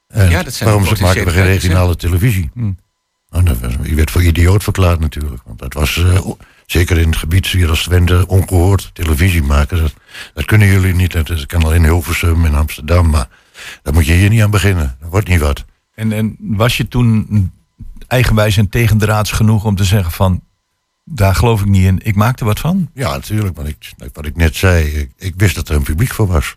En 0.09 0.31
Ja, 0.31 0.43
dat 0.43 0.53
zijn 0.53 0.69
waarom 0.69 0.97
ze 0.97 1.03
maken 1.03 1.25
we 1.25 1.31
geen 1.31 1.45
regionale 1.45 1.97
televisie? 1.97 2.51
Hm. 2.55 2.73
Nou, 3.31 3.45
dat 3.45 3.59
was, 3.59 3.73
je 3.83 3.95
werd 3.95 4.11
voor 4.11 4.23
idioot 4.23 4.63
verklaard 4.63 5.01
natuurlijk. 5.01 5.43
Want 5.45 5.59
dat 5.59 5.73
was, 5.73 5.97
eh, 5.97 6.21
zeker 6.67 6.99
in 6.99 7.09
het 7.09 7.17
gebied 7.17 7.47
hier 7.47 7.69
als 7.69 7.83
Twente, 7.83 8.27
ongehoord. 8.27 8.91
Televisie 8.93 9.43
maken, 9.43 9.81
dat, 9.81 9.93
dat 10.35 10.45
kunnen 10.45 10.69
jullie 10.69 10.95
niet. 10.95 11.13
Dat, 11.13 11.47
kan 11.47 11.65
alleen 11.65 11.85
Hilversum 11.85 12.45
en 12.45 12.55
Amsterdam. 12.55 13.11
Maar 13.11 13.29
daar 13.83 13.95
moet 13.95 14.07
je 14.07 14.13
hier 14.13 14.29
niet 14.29 14.43
aan 14.43 14.51
beginnen. 14.51 14.97
Dat 15.01 15.11
wordt 15.11 15.29
niet 15.29 15.41
wat. 15.41 15.65
En, 15.95 16.13
en 16.13 16.37
was 16.39 16.77
je 16.77 16.89
toen 16.89 17.51
eigenwijs 18.07 18.57
en 18.57 18.69
tegendraads 18.69 19.31
genoeg 19.31 19.65
om 19.65 19.77
te 19.77 19.85
zeggen 19.85 20.13
van, 20.13 20.43
daar 21.05 21.35
geloof 21.35 21.61
ik 21.61 21.67
niet 21.67 21.85
in, 21.85 22.01
ik 22.03 22.15
maak 22.15 22.41
er 22.41 22.47
wat 22.47 22.61
van? 22.61 22.91
Ja, 22.95 23.11
natuurlijk. 23.11 23.57
Want 23.57 23.69
ik, 23.69 23.93
wat 24.13 24.27
ik 24.27 24.37
net 24.37 24.57
zei, 24.57 24.85
ik, 24.85 25.11
ik 25.17 25.35
wist 25.37 25.55
dat 25.55 25.69
er 25.69 25.75
een 25.75 25.83
publiek 25.83 26.13
voor 26.13 26.27
was. 26.27 26.55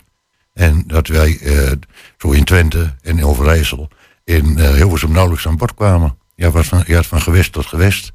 En 0.54 0.84
dat 0.88 1.08
wij 1.08 1.40
eh, 1.40 1.72
zo 2.18 2.32
in 2.32 2.44
Twente 2.44 2.96
en 3.02 3.18
in 3.18 3.26
Overijssel 3.26 3.90
in 4.26 4.58
eh, 4.58 4.74
Hilversum 4.74 5.12
nauwelijks 5.12 5.48
aan 5.48 5.58
bod 5.58 5.74
kwamen. 5.74 6.18
Je 6.36 6.50
had, 6.50 6.66
van, 6.66 6.84
je 6.88 6.96
had 6.96 7.06
van 7.06 7.22
gewest 7.22 7.52
tot 7.52 7.66
gewest. 7.66 8.12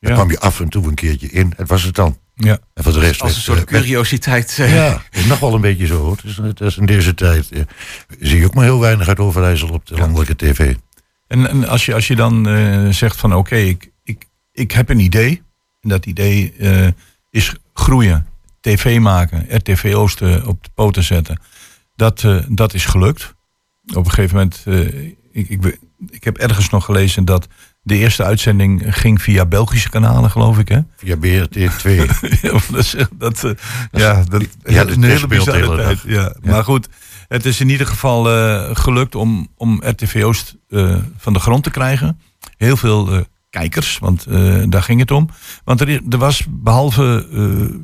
Daar 0.00 0.10
Ja. 0.10 0.16
kwam 0.16 0.30
je 0.30 0.40
af 0.40 0.60
en 0.60 0.68
toe 0.68 0.86
een 0.88 0.94
keertje 0.94 1.28
in. 1.30 1.52
Het 1.56 1.68
was 1.68 1.82
het 1.82 1.94
dan. 1.94 2.18
Ja. 2.34 2.58
En 2.74 2.82
voor 2.82 2.92
de 2.92 2.98
rest... 3.00 3.22
Als 3.22 3.36
een 3.36 3.42
soort 3.42 3.58
eh, 3.64 3.64
werd- 3.70 3.84
curiositeit. 3.84 4.56
eh, 4.58 4.74
ja, 4.74 5.02
nog 5.28 5.38
wel 5.38 5.54
een 5.54 5.60
beetje 5.60 5.86
zo. 5.86 5.96
hoor. 6.02 6.16
Het 6.16 6.24
is, 6.24 6.36
het 6.36 6.60
is 6.60 6.76
in 6.76 6.86
deze 6.86 7.14
tijd 7.14 7.50
eh, 7.52 7.62
zie 8.20 8.38
je 8.38 8.44
ook 8.46 8.54
maar 8.54 8.64
heel 8.64 8.80
weinig 8.80 9.08
uit 9.08 9.18
Overijssel 9.18 9.68
op 9.68 9.86
de 9.86 9.96
landelijke 9.96 10.36
tv. 10.36 10.74
En, 11.26 11.48
en 11.48 11.68
als, 11.68 11.86
je, 11.86 11.94
als 11.94 12.06
je 12.06 12.16
dan 12.16 12.48
eh, 12.48 12.88
zegt 12.88 13.16
van 13.16 13.34
oké, 13.34 13.56
ik, 13.56 13.90
ik, 14.04 14.24
ik 14.52 14.72
heb 14.72 14.88
een 14.88 14.98
idee. 15.00 15.42
En 15.80 15.88
dat 15.88 16.06
idee 16.06 16.52
eh, 16.58 16.86
is 17.30 17.54
groeien, 17.74 18.26
tv 18.60 18.98
maken, 18.98 19.46
RTV 19.56 19.92
Oosten 19.96 20.46
op 20.46 20.62
de 20.64 20.70
poten 20.74 21.02
zetten. 21.04 21.40
Dat, 21.96 22.24
eh, 22.24 22.38
dat 22.48 22.74
is 22.74 22.84
gelukt. 22.84 23.34
Op 23.94 24.04
een 24.04 24.10
gegeven 24.10 24.36
moment, 24.36 24.62
eh, 24.66 25.04
ik, 25.32 25.48
ik, 25.48 25.78
ik 26.10 26.24
heb 26.24 26.36
ergens 26.36 26.70
nog 26.70 26.84
gelezen 26.84 27.24
dat 27.24 27.46
de 27.88 27.96
eerste 27.96 28.24
uitzending 28.24 28.82
ging 28.88 29.22
via 29.22 29.46
Belgische 29.46 29.90
kanalen, 29.90 30.30
geloof 30.30 30.58
ik. 30.58 30.68
Hè? 30.68 30.80
Via 30.96 31.16
BRT 31.16 31.78
2. 31.78 31.96
Ja, 32.42 32.52
maar 32.52 32.62
dat, 32.70 33.08
dat, 33.18 33.44
eh, 33.44 33.50
ja, 33.92 34.24
dat 34.28 34.44
Ja, 34.64 34.84
is 34.86 34.96
een 34.96 35.02
hele 35.02 35.26
bizarre 35.26 35.76
tijd. 35.76 36.00
Ja. 36.06 36.20
Ja. 36.20 36.32
Maar 36.50 36.64
goed, 36.64 36.88
het 37.28 37.44
is 37.44 37.60
in 37.60 37.68
ieder 37.68 37.86
geval 37.86 38.30
eh, 38.32 38.76
gelukt 38.76 39.14
om, 39.14 39.48
om 39.56 39.82
RTV 39.84 40.22
Oost 40.24 40.56
eh, 40.68 40.96
van 41.16 41.32
de 41.32 41.38
grond 41.38 41.62
te 41.64 41.70
krijgen. 41.70 42.20
Heel 42.56 42.76
veel 42.76 43.12
eh, 43.12 43.20
kijkers, 43.50 43.98
want 43.98 44.26
eh, 44.26 44.62
daar 44.68 44.82
ging 44.82 45.00
het 45.00 45.10
om. 45.10 45.28
Want 45.64 45.80
er, 45.80 46.00
er 46.10 46.18
was 46.18 46.46
behalve 46.48 47.26
eh, 47.32 47.76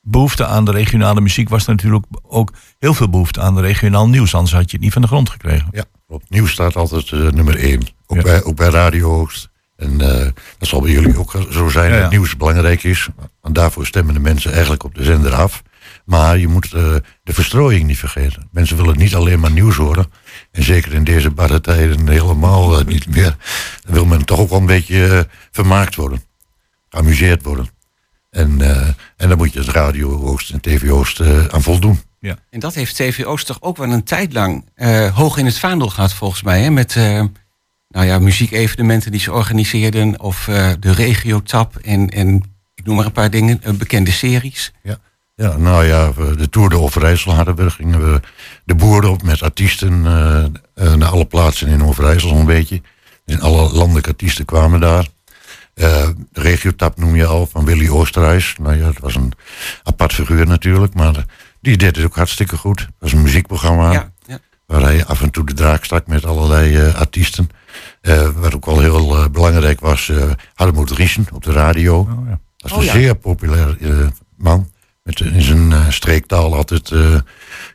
behoefte 0.00 0.46
aan 0.46 0.64
de 0.64 0.70
regionale 0.70 1.20
muziek, 1.20 1.48
was 1.48 1.64
er 1.66 1.70
natuurlijk 1.70 2.04
ook 2.22 2.52
heel 2.78 2.94
veel 2.94 3.08
behoefte 3.08 3.40
aan 3.40 3.54
de 3.54 3.60
regionaal 3.60 4.08
nieuws. 4.08 4.34
Anders 4.34 4.52
had 4.54 4.70
je 4.70 4.76
het 4.76 4.84
niet 4.84 4.92
van 4.92 5.02
de 5.02 5.08
grond 5.08 5.30
gekregen. 5.30 5.68
Ja, 5.70 5.84
klopt. 6.06 6.30
Nieuws 6.30 6.50
staat 6.52 6.76
altijd 6.76 7.12
eh, 7.12 7.20
nummer 7.20 7.56
één. 7.58 7.80
Ook, 8.18 8.26
Ja. 8.26 8.32
bij, 8.32 8.44
ook 8.44 8.56
bij 8.56 8.68
Radio 8.68 9.20
Oost. 9.20 9.48
En 9.76 10.00
eh, 10.00 10.26
dat 10.58 10.68
zal 10.68 10.80
bij 10.80 10.90
jullie 10.90 11.18
ook 11.18 11.32
zo 11.50 11.68
zijn 11.68 11.90
Ja, 11.90 11.96
ja. 11.96 12.02
dat 12.02 12.10
nieuws 12.10 12.36
belangrijk 12.36 12.82
is. 12.82 13.08
Want 13.40 13.54
daarvoor 13.54 13.86
stemmen 13.86 14.14
de 14.14 14.20
mensen 14.20 14.52
eigenlijk 14.52 14.84
op 14.84 14.94
de 14.94 15.04
zender 15.04 15.34
af. 15.34 15.62
Maar 16.04 16.38
je 16.38 16.48
moet 16.48 16.72
eh, 16.72 16.94
de 17.22 17.32
verstrooiing 17.34 17.86
niet 17.86 17.98
vergeten. 17.98 18.48
Mensen 18.52 18.76
willen 18.76 18.98
niet 18.98 19.14
alleen 19.14 19.40
maar 19.40 19.50
nieuws 19.50 19.76
horen. 19.76 20.06
En 20.52 20.62
zeker 20.62 20.92
in 20.94 21.04
deze 21.04 21.30
barre 21.30 21.60
tijden 21.60 22.08
helemaal 22.08 22.78
eh, 22.78 22.84
niet 22.86 23.06
meer. 23.08 23.36
Dan 23.84 23.94
wil 23.94 24.04
men 24.04 24.24
toch 24.24 24.38
ook 24.38 24.48
wel 24.50 24.58
een 24.60 24.66
beetje 24.66 25.28
vermaakt 25.50 25.94
worden. 25.94 26.22
Geamuseerd 26.88 27.42
worden. 27.42 27.68
En, 28.30 28.60
eh, 28.60 28.88
en 29.16 29.28
dan 29.28 29.36
moet 29.36 29.52
je 29.52 29.58
het 29.58 29.68
Radio 29.68 30.20
Oost 30.22 30.50
en 30.50 30.60
TV 30.60 30.90
Oost 30.90 31.20
eh, 31.20 31.44
aan 31.46 31.62
voldoen. 31.62 32.00
En 32.50 32.60
dat 32.60 32.74
heeft 32.74 32.96
TV 32.96 33.24
Oost 33.24 33.46
toch 33.46 33.56
ook 33.60 33.76
wel 33.76 33.90
een 33.90 34.04
tijd 34.04 34.32
lang 34.32 34.68
eh, 34.74 35.16
hoog 35.16 35.36
in 35.36 35.46
het 35.46 35.58
vaandel 35.58 35.88
gehad, 35.88 36.12
volgens 36.12 36.42
mij. 36.42 36.60
Hè? 36.62 36.70
Met 36.70 36.96
eh, 36.96 37.24
nou 37.94 38.06
ja, 38.06 38.18
muziekevenementen 38.18 39.10
die 39.10 39.20
ze 39.20 39.32
organiseerden. 39.32 40.20
Of 40.20 40.48
eh, 40.48 40.70
de 40.80 40.92
regiotap. 40.92 41.76
En, 41.76 42.08
en 42.08 42.42
ik 42.74 42.84
noem 42.84 42.96
maar 42.96 43.04
een 43.06 43.12
paar 43.12 43.30
dingen. 43.30 43.62
eh, 43.62 43.72
bekende 43.72 44.10
series. 44.10 44.72
Ja, 45.36 45.56
nou 45.56 45.84
ja, 45.84 46.12
de 46.36 46.48
Tour 46.48 46.68
de 46.68 46.78
Overijssel 46.78 47.34
hadden 47.34 47.54
we. 47.54 47.70
Gingen 47.70 48.12
we 48.12 48.20
de 48.64 48.74
boeren 48.74 49.10
op 49.10 49.22
met 49.22 49.42
artiesten 49.42 50.06
eh, 50.74 50.94
naar 50.94 51.08
alle 51.08 51.24
plaatsen 51.24 51.68
in 51.68 51.84
Overijssel 51.84 52.28
zo'n 52.28 52.44
beetje. 52.46 52.82
En 53.24 53.40
alle 53.40 53.72
landelijke 53.72 54.10
artiesten 54.10 54.44
kwamen 54.44 54.80
daar. 54.80 55.08
De 55.74 56.14
regiotap 56.32 56.98
noem 56.98 57.16
je 57.16 57.26
al, 57.26 57.46
van 57.46 57.64
Willy 57.64 57.88
Oosterhuis. 57.88 58.54
Nou 58.60 58.76
ja, 58.76 58.84
dat 58.84 58.98
was 58.98 59.14
een 59.14 59.32
apart 59.82 60.12
figuur 60.12 60.46
natuurlijk, 60.46 60.94
maar 60.94 61.24
die 61.60 61.76
deed 61.76 61.96
het 61.96 62.04
ook 62.04 62.16
hartstikke 62.16 62.56
goed. 62.56 62.78
Dat 62.78 62.86
was 62.98 63.12
een 63.12 63.22
muziekprogramma 63.22 63.92
Ja, 63.92 63.92
ja. 63.92 64.12
Waar 64.66 64.80
hij 64.82 65.04
af 65.04 65.22
en 65.22 65.30
toe 65.30 65.46
de 65.46 65.52
draak 65.54 65.84
stak 65.84 66.06
met 66.06 66.24
allerlei 66.24 66.76
eh, 66.76 66.94
artiesten. 66.94 67.48
Eh, 68.00 68.28
wat 68.36 68.54
ook 68.54 68.66
wel 68.66 68.80
heel 68.80 69.16
eh, 69.16 69.28
belangrijk 69.28 69.80
was, 69.80 70.08
eh 70.08 70.30
Harmoed 70.54 70.90
Riesen 70.90 71.26
op 71.32 71.42
de 71.42 71.52
radio. 71.52 71.98
Oh, 71.98 72.28
ja. 72.28 72.38
Dat 72.56 72.70
is 72.70 72.72
Oh, 72.72 72.78
een 72.78 72.84
ja. 72.84 72.92
zeer 72.92 73.14
populair 73.14 73.76
eh, 73.80 74.06
man. 74.36 74.70
Met 75.02 75.20
in 75.20 75.42
zijn 75.42 75.72
eh, 75.72 75.88
streektaal 75.88 76.54
altijd 76.54 76.90
eh, 76.90 77.14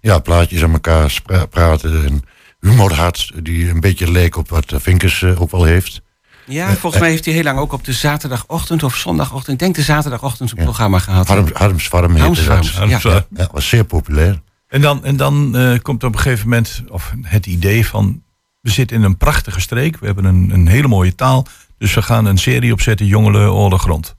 ja, 0.02 0.20
plaatjes 0.20 0.64
aan 0.64 0.72
elkaar 0.74 1.22
praten. 1.50 2.06
En 2.06 2.22
humor 2.60 2.94
had 2.94 3.30
die 3.44 3.70
een 3.70 3.80
beetje 3.80 4.12
leek 4.12 4.36
op 4.38 4.50
wat 4.50 4.74
Vinkers 4.76 5.24
ook 5.24 5.52
wel 5.52 5.64
heeft. 5.64 6.02
Ja, 6.46 6.76
volgens 6.76 7.02
mij 7.02 7.12
heeft 7.12 7.26
hij 7.26 7.34
heel 7.34 7.44
lang 7.44 7.60
ook 7.60 7.74
op 7.74 7.86
de 7.86 7.94
zaterdagochtend 7.94 8.84
of 8.84 8.96
zondagochtend. 8.96 9.54
Ik 9.54 9.60
denk 9.60 9.76
de 9.76 9.82
zaterdagochtend 9.82 10.52
een 10.52 10.64
programma 10.64 11.00
gehad. 11.00 11.28
Harm, 11.28 11.50
Harms 11.54 11.88
Farm 11.88 12.12
heette 12.16 12.22
Harms 12.24 12.46
dat. 12.46 12.68
Farm. 12.68 12.90
Ja, 12.90 13.00
Ja. 13.04 13.26
Ja, 13.34 13.50
was 13.52 13.70
zeer 13.70 13.84
populair. 13.84 14.42
En 14.70 14.82
dan, 14.82 15.04
en 15.04 15.18
dan 15.18 15.58
eh, 15.58 15.80
komt 15.82 16.04
op 16.04 16.14
een 16.14 16.20
gegeven 16.20 16.50
moment 16.50 16.84
of 16.90 17.14
het 17.22 17.46
idee 17.46 17.86
van... 17.86 18.24
we 18.62 18.70
zitten 18.70 18.98
in 18.98 19.04
een 19.04 19.18
prachtige 19.18 19.62
streek, 19.62 19.98
we 19.98 20.06
hebben 20.06 20.26
een, 20.26 20.50
een 20.50 20.68
hele 20.68 20.88
mooie 20.88 21.16
taal... 21.16 21.46
dus 21.78 21.94
we 21.94 22.02
gaan 22.02 22.26
een 22.26 22.38
serie 22.38 22.74
opzetten, 22.74 23.06
Jongelen 23.06 23.54
Oorlog 23.54 23.82
Grond. 23.82 24.16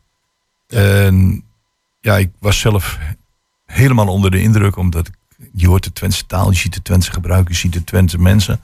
En 0.67 1.45
ja, 2.01 2.17
ik 2.17 2.31
was 2.39 2.59
zelf 2.59 2.99
helemaal 3.65 4.09
onder 4.09 4.31
de 4.31 4.41
indruk... 4.41 4.77
omdat 4.77 5.07
ik 5.07 5.15
je 5.53 5.69
hoort 5.69 5.85
de 5.85 5.93
Twentse 5.93 6.27
taal, 6.27 6.51
je 6.51 6.57
ziet 6.57 6.75
de 6.75 6.83
Twentse 6.83 7.13
gebruik, 7.13 7.49
je 7.49 7.55
ziet 7.55 7.73
de 7.73 7.85
Twentse 7.85 8.19
mensen. 8.19 8.61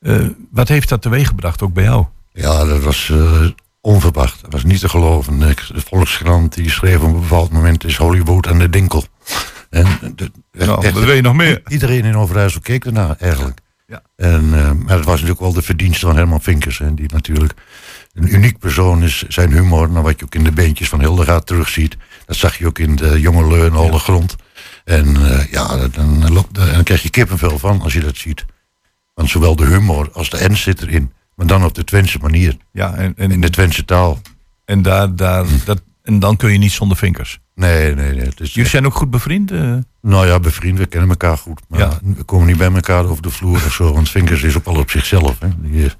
Eh, 0.00 0.26
wat 0.50 0.68
heeft 0.68 0.88
dat 0.88 1.02
teweeggebracht 1.02 1.62
ook 1.62 1.72
bij 1.72 1.84
jou? 1.84 2.04
Ja, 2.32 2.64
dat 2.64 2.82
was 2.82 3.10
eh, 3.10 3.46
onverwacht. 3.80 4.40
Dat 4.42 4.52
was 4.52 4.64
niet 4.64 4.80
te 4.80 4.88
geloven. 4.88 5.38
De 5.38 5.54
Volkskrant 5.86 6.54
die 6.54 6.70
schreef 6.70 6.96
op 6.96 7.02
een 7.02 7.20
bepaald 7.20 7.50
moment 7.50 7.84
is 7.84 7.96
Hollywood 7.96 8.46
aan 8.46 8.58
de 8.58 8.70
dinkel. 8.70 9.04
En 9.84 10.12
de, 10.16 10.30
Nou, 10.52 10.84
echt- 10.84 10.94
wat 10.94 11.04
wil 11.04 11.14
je 11.14 11.22
nog 11.22 11.34
meer? 11.34 11.62
Iedereen 11.68 12.04
in 12.04 12.16
Overijssel 12.16 12.60
keek 12.60 12.84
ernaar 12.84 13.16
eigenlijk. 13.18 13.60
Ja. 13.86 14.02
En, 14.16 14.34
eh, 14.54 14.72
maar 14.72 14.96
het 14.96 15.04
was 15.04 15.14
natuurlijk 15.14 15.40
wel 15.40 15.52
de 15.52 15.62
verdienste 15.62 16.06
van 16.06 16.16
Herman 16.16 16.42
Vinkers. 16.42 16.78
Hè, 16.78 16.94
die 16.94 17.12
natuurlijk 17.12 17.52
een 18.14 18.34
uniek 18.34 18.58
persoon 18.58 19.02
is. 19.02 19.24
Zijn 19.28 19.52
humor, 19.52 19.90
nou, 19.90 20.02
wat 20.04 20.18
je 20.18 20.24
ook 20.24 20.34
in 20.34 20.44
de 20.44 20.52
beentjes 20.52 20.88
van 20.88 21.00
Hildegaard 21.00 21.46
terugziet. 21.46 21.96
Dat 22.26 22.36
zag 22.36 22.58
je 22.58 22.66
ook 22.66 22.78
in 22.78 22.96
de 22.96 23.20
jonge 23.20 23.48
Leun, 23.48 23.72
Alle 23.72 23.98
Grond. 23.98 24.36
En 24.84 25.16
eh, 25.16 25.46
ja, 25.50 25.88
dan, 25.88 26.32
loopt- 26.32 26.54
dan 26.54 26.82
krijg 26.82 27.02
je 27.02 27.10
kippenvel 27.10 27.58
van 27.58 27.80
als 27.80 27.92
je 27.92 28.00
dat 28.00 28.16
ziet. 28.16 28.44
Want 29.14 29.28
zowel 29.30 29.56
de 29.56 29.66
humor 29.66 30.08
als 30.12 30.30
de 30.30 30.36
ernst 30.36 30.62
zit 30.62 30.82
erin. 30.82 31.12
Maar 31.34 31.46
dan 31.46 31.64
op 31.64 31.74
de 31.74 31.84
Twentse 31.84 32.18
manier. 32.18 32.56
Ja, 32.72 32.94
en, 32.94 33.14
In 33.16 33.30
en, 33.32 33.40
de 33.40 33.50
Twentse 33.50 33.84
taal. 33.84 34.20
en, 34.64 34.82
daar, 34.82 35.14
daar, 35.16 35.44
dat, 35.64 35.82
en 36.02 36.18
dan 36.18 36.36
kun 36.36 36.52
je 36.52 36.58
niet 36.58 36.72
zonder 36.72 36.96
vinkers. 36.96 37.38
Nee, 37.56 37.94
nee, 37.94 38.12
nee. 38.14 38.28
Is, 38.36 38.54
Jullie 38.54 38.70
zijn 38.70 38.86
ook 38.86 38.94
goed 38.94 39.10
bevriend? 39.10 39.50
eh? 39.50 39.74
Nou 40.02 40.26
ja, 40.26 40.40
bevriend, 40.40 40.78
we 40.78 40.86
kennen 40.86 41.08
elkaar 41.10 41.38
goed. 41.38 41.60
Maar 41.68 41.78
Ja. 41.78 41.98
we 42.02 42.22
komen 42.22 42.46
niet 42.46 42.56
bij 42.56 42.72
elkaar 42.72 43.04
over 43.04 43.22
de 43.22 43.30
vloer 43.30 43.54
of 43.66 43.72
zo. 43.72 43.92
Want 43.92 44.10
Vinkers 44.10 44.42
is 44.42 44.56
ook 44.56 44.66
al 44.66 44.76
op 44.76 44.90
zichzelf. 44.90 45.38
Hè. 45.40 45.48
Is- 45.70 45.96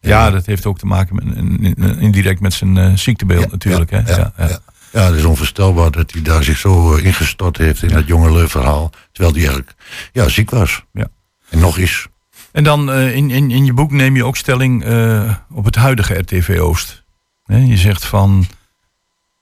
ja, 0.00 0.30
dat 0.30 0.46
heeft 0.46 0.66
ook 0.66 0.78
te 0.78 0.86
maken 0.86 1.14
met, 1.14 1.36
in- 1.36 1.74
in- 1.76 1.98
indirect 1.98 2.40
met 2.40 2.52
zijn 2.52 2.76
eh, 2.78 2.92
ziektebeeld 2.94 3.44
Ja, 3.44 3.50
natuurlijk. 3.50 3.90
ja, 3.90 4.02
hè? 4.04 4.16
ja, 4.16 4.32
ja. 4.38 4.58
Ja, 4.92 5.00
het 5.06 5.14
is 5.14 5.24
onvoorstelbaar 5.24 5.90
dat 5.90 6.12
hij 6.12 6.22
daar 6.22 6.44
zich 6.44 6.56
zo 6.58 6.94
eh, 6.96 7.04
ingestort 7.04 7.56
heeft 7.56 7.82
in 7.82 7.88
dat 7.88 8.06
jonge 8.06 8.48
verhaal. 8.48 8.90
Terwijl 9.12 9.34
hij 9.34 9.42
eigenlijk 9.44 9.74
ja, 10.12 10.28
ziek 10.28 10.50
was. 10.50 10.84
Ja. 10.92 11.06
En 11.50 11.58
nog 11.58 11.78
is. 11.78 12.06
En 12.52 12.64
dan 12.64 12.90
eh, 12.92 13.16
in, 13.16 13.30
in, 13.30 13.50
in 13.50 13.64
je 13.64 13.72
boek 13.72 13.90
neem 13.92 14.16
je 14.16 14.24
ook 14.24 14.36
stelling 14.36 14.84
eh, 14.84 15.34
op 15.50 15.64
het 15.64 15.74
huidige 15.74 16.14
RTV 16.14 16.58
Oost. 16.60 17.02
Je 17.44 17.76
zegt 17.76 18.04
van, 18.04 18.46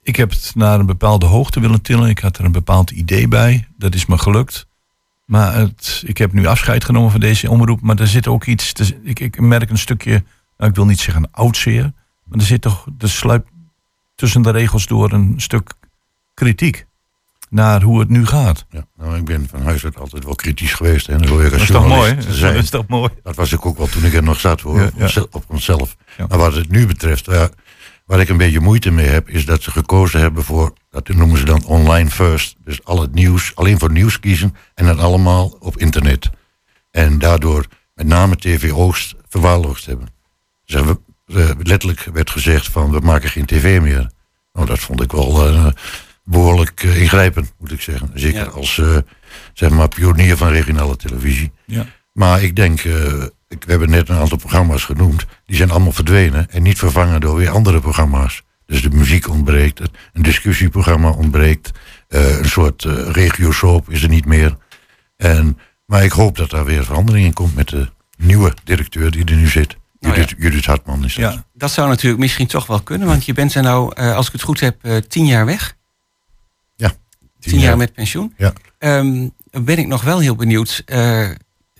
ik 0.03 0.15
heb 0.15 0.29
het 0.29 0.51
naar 0.55 0.79
een 0.79 0.85
bepaalde 0.85 1.25
hoogte 1.25 1.59
willen 1.59 1.81
tillen. 1.81 2.09
Ik 2.09 2.19
had 2.19 2.37
er 2.37 2.45
een 2.45 2.51
bepaald 2.51 2.91
idee 2.91 3.27
bij. 3.27 3.67
Dat 3.77 3.95
is 3.95 4.05
me 4.05 4.17
gelukt. 4.17 4.67
Maar 5.25 5.53
het, 5.55 6.03
ik 6.05 6.17
heb 6.17 6.33
nu 6.33 6.45
afscheid 6.45 6.83
genomen 6.83 7.11
van 7.11 7.19
deze 7.19 7.49
omroep. 7.49 7.81
Maar 7.81 7.99
er 7.99 8.07
zit 8.07 8.27
ook 8.27 8.45
iets, 8.45 8.73
ik, 9.03 9.19
ik 9.19 9.39
merk 9.39 9.69
een 9.69 9.77
stukje, 9.77 10.23
nou, 10.57 10.69
ik 10.69 10.75
wil 10.75 10.85
niet 10.85 10.99
zeggen 10.99 11.31
oudseer. 11.31 11.91
Maar 12.23 12.39
er 12.39 12.45
zit 12.45 12.61
toch, 12.61 12.85
er 12.99 13.09
sluipt 13.09 13.49
tussen 14.15 14.41
de 14.41 14.51
regels 14.51 14.85
door 14.87 15.11
een 15.11 15.33
stuk 15.37 15.71
kritiek. 16.33 16.87
Naar 17.49 17.81
hoe 17.81 17.99
het 17.99 18.09
nu 18.09 18.25
gaat. 18.25 18.65
Ja, 18.69 18.85
nou, 18.97 19.17
ik 19.17 19.25
ben 19.25 19.47
van 19.49 19.61
huis 19.61 19.83
uit 19.83 19.97
altijd 19.99 20.23
wel 20.23 20.35
kritisch 20.35 20.73
geweest. 20.73 21.07
Hè. 21.07 21.17
Dat, 21.17 21.51
Dat 21.51 21.59
is 21.61 21.67
toch 21.67 21.87
mooi? 21.87 22.15
Dat 22.15 22.55
is 22.55 22.69
toch 22.69 22.87
mooi? 22.87 23.09
Dat 23.23 23.35
was 23.35 23.51
ik 23.51 23.65
ook 23.65 23.77
wel 23.77 23.87
toen 23.87 24.03
ik 24.05 24.13
er 24.13 24.23
nog 24.23 24.39
zat 24.39 24.61
hoor, 24.61 24.79
Ja, 24.79 24.85
op, 24.85 24.93
ja. 24.95 25.03
onszelf- 25.03 25.27
op 25.31 25.43
onszelf. 25.47 25.95
Ja. 26.17 26.25
Maar 26.27 26.37
wat 26.37 26.53
het 26.53 26.69
nu 26.69 26.87
betreft, 26.87 27.25
ja, 27.25 27.49
waar 28.09 28.19
ik 28.19 28.29
een 28.29 28.37
beetje 28.37 28.59
moeite 28.59 28.91
mee 28.91 29.07
heb, 29.07 29.29
is 29.29 29.45
dat 29.45 29.61
ze 29.61 29.71
gekozen 29.71 30.19
hebben 30.19 30.43
voor, 30.43 30.73
dat 30.89 31.07
noemen 31.07 31.37
ze 31.37 31.45
dan 31.45 31.65
online 31.65 32.09
first. 32.09 32.55
Dus 32.63 32.83
al 32.83 33.01
het 33.01 33.13
nieuws, 33.13 33.55
alleen 33.55 33.79
voor 33.79 33.91
nieuws 33.91 34.19
kiezen 34.19 34.55
en 34.73 34.85
dat 34.85 34.97
allemaal 34.97 35.57
op 35.59 35.77
internet. 35.77 36.29
En 36.91 37.19
daardoor 37.19 37.65
met 37.93 38.07
name 38.07 38.35
TV 38.35 38.71
Oost 38.71 39.15
verwaarloosd 39.27 39.85
hebben. 39.85 40.07
Ze 40.63 40.97
eh, 41.25 41.49
letterlijk 41.63 42.07
werd 42.13 42.29
gezegd 42.29 42.67
van 42.67 42.91
we 42.91 42.99
maken 42.99 43.29
geen 43.29 43.45
tv 43.45 43.81
meer. 43.81 44.11
Nou, 44.53 44.65
dat 44.65 44.79
vond 44.79 45.01
ik 45.01 45.11
wel 45.11 45.47
eh, 45.47 45.65
behoorlijk 46.23 46.83
eh, 46.83 47.01
ingrijpend, 47.01 47.53
moet 47.59 47.71
ik 47.71 47.81
zeggen. 47.81 48.11
Zeker 48.13 48.45
Ja. 48.45 48.45
als 48.45 48.81
zeg 49.53 49.69
maar 49.69 49.87
pionier 49.87 50.37
van 50.37 50.51
regionale 50.51 50.95
televisie. 50.95 51.51
Ja. 51.65 51.85
Maar 52.13 52.43
ik 52.43 52.55
denk, 52.55 52.81
ik, 53.49 53.63
we 53.63 53.71
hebben 53.71 53.89
net 53.89 54.09
een 54.09 54.15
aantal 54.17 54.37
programma's 54.37 54.83
genoemd. 54.83 55.25
Die 55.45 55.55
zijn 55.55 55.71
allemaal 55.71 55.91
verdwenen 55.91 56.51
en 56.51 56.63
niet 56.63 56.77
vervangen 56.77 57.21
door 57.21 57.35
weer 57.35 57.49
andere 57.49 57.79
programma's. 57.79 58.43
Dus 58.65 58.81
de 58.81 58.89
muziek 58.89 59.29
ontbreekt, 59.29 59.79
een 60.13 60.21
discussieprogramma 60.21 61.09
ontbreekt. 61.09 61.71
eh, 62.07 62.37
een 62.37 62.49
soort 62.49 62.83
eh 62.83 63.09
regio-soap 63.11 63.89
is 63.89 64.03
er 64.03 64.09
niet 64.09 64.25
meer. 64.25 64.57
En, 65.17 65.57
maar 65.85 66.03
ik 66.03 66.11
hoop 66.11 66.37
dat 66.37 66.49
daar 66.49 66.65
weer 66.65 66.85
verandering 66.85 67.25
in 67.25 67.33
komt 67.33 67.55
met 67.55 67.69
de 67.69 67.89
nieuwe 68.17 68.53
directeur 68.63 69.11
die 69.11 69.25
er 69.25 69.35
nu 69.35 69.47
zit. 69.47 69.77
Nou 69.99 70.15
Judith, 70.15 70.35
Judith 70.37 70.65
Hartman 70.65 71.05
is 71.05 71.15
dat. 71.15 71.33
Ja, 71.33 71.45
Dat 71.53 71.71
zou 71.71 71.89
natuurlijk 71.89 72.21
misschien 72.21 72.47
toch 72.47 72.67
wel 72.67 72.81
kunnen, 72.81 73.07
want 73.07 73.25
je 73.25 73.33
bent 73.33 73.55
er 73.55 73.61
nou, 73.63 73.93
eh, 73.95 74.15
als 74.15 74.27
ik 74.27 74.33
het 74.33 74.41
goed 74.41 74.59
heb, 74.59 75.01
tien 75.07 75.25
jaar 75.25 75.45
weg. 75.45 75.77
Tien, 77.39 77.59
jaar 77.59 77.77
met 77.77 77.93
pensioen. 77.93 78.33
Ja. 78.37 78.53
Ehm, 78.77 79.27
ben 79.51 79.77
ik 79.77 79.87
nog 79.87 80.01
wel 80.01 80.19
heel 80.19 80.35
benieuwd. 80.35 80.83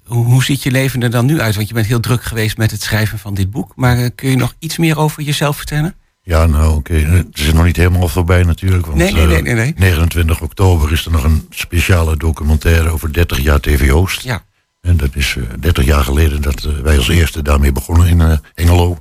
Eh, 0.10 0.16
hoe, 0.16 0.26
hoe 0.26 0.44
ziet 0.44 0.64
je 0.64 0.72
leven 0.72 1.04
er 1.04 1.10
dan 1.10 1.26
nu 1.26 1.40
uit? 1.40 1.56
Want 1.56 1.68
je 1.68 1.74
bent 1.74 1.86
heel 1.88 2.00
druk 2.00 2.24
geweest 2.24 2.58
met 2.58 2.72
het 2.72 2.82
schrijven 2.82 3.20
van 3.20 3.34
dit 3.34 3.52
boek. 3.52 3.72
Maar 3.76 3.98
eh, 3.98 4.10
kun 4.16 4.30
je 4.30 4.36
nog 4.36 4.54
iets 4.60 4.78
meer 4.78 4.98
over 4.98 5.24
jezelf 5.24 5.58
vertellen? 5.58 5.96
Ja, 6.24 6.46
nou 6.46 6.76
oké. 6.76 6.94
Het 6.94 7.40
is 7.40 7.54
nog 7.54 7.64
niet 7.66 7.76
helemaal 7.76 8.08
voorbij 8.08 8.44
natuurlijk. 8.44 8.86
Want, 8.86 8.98
Nee, 8.98 9.14
nee, 9.14 9.26
nee, 9.26 9.38
eh, 9.38 9.44
nee, 9.44 9.54
nee. 9.54 9.74
29 9.78 10.42
oktober 10.42 10.92
is 10.92 11.06
er 11.06 11.12
nog 11.12 11.24
een 11.24 11.48
speciale 11.50 12.18
documentaire 12.18 12.90
over 12.90 13.14
30 13.14 13.40
jaar 13.40 13.60
TV 13.60 13.92
Oost. 13.92 14.22
Ja. 14.22 14.44
En 14.82 14.98
dat 14.98 15.10
is 15.16 15.36
eh, 15.38 15.44
30 15.60 15.86
jaar 15.86 16.04
geleden 16.04 16.42
dat 16.42 16.64
eh, 16.64 16.72
wij 16.84 16.98
als 16.98 17.08
eerste 17.10 17.42
daarmee 17.42 17.72
begonnen 17.72 18.08
in 18.08 18.22
eh, 18.22 18.38
Engelo. 18.56 18.98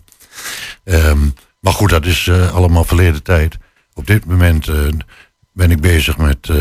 Ehm, 0.85 1.19
maar 1.61 1.73
goed, 1.73 1.91
dat 1.91 2.07
is 2.07 2.27
eh, 2.27 2.55
allemaal 2.55 2.85
verleden 2.85 3.23
tijd. 3.23 3.59
Op 3.95 4.07
dit 4.07 4.25
moment 4.25 4.69
eh, 4.69 4.77
ben 5.53 5.71
ik 5.71 5.81
bezig 5.81 6.17
met 6.17 6.49
eh, 6.49 6.57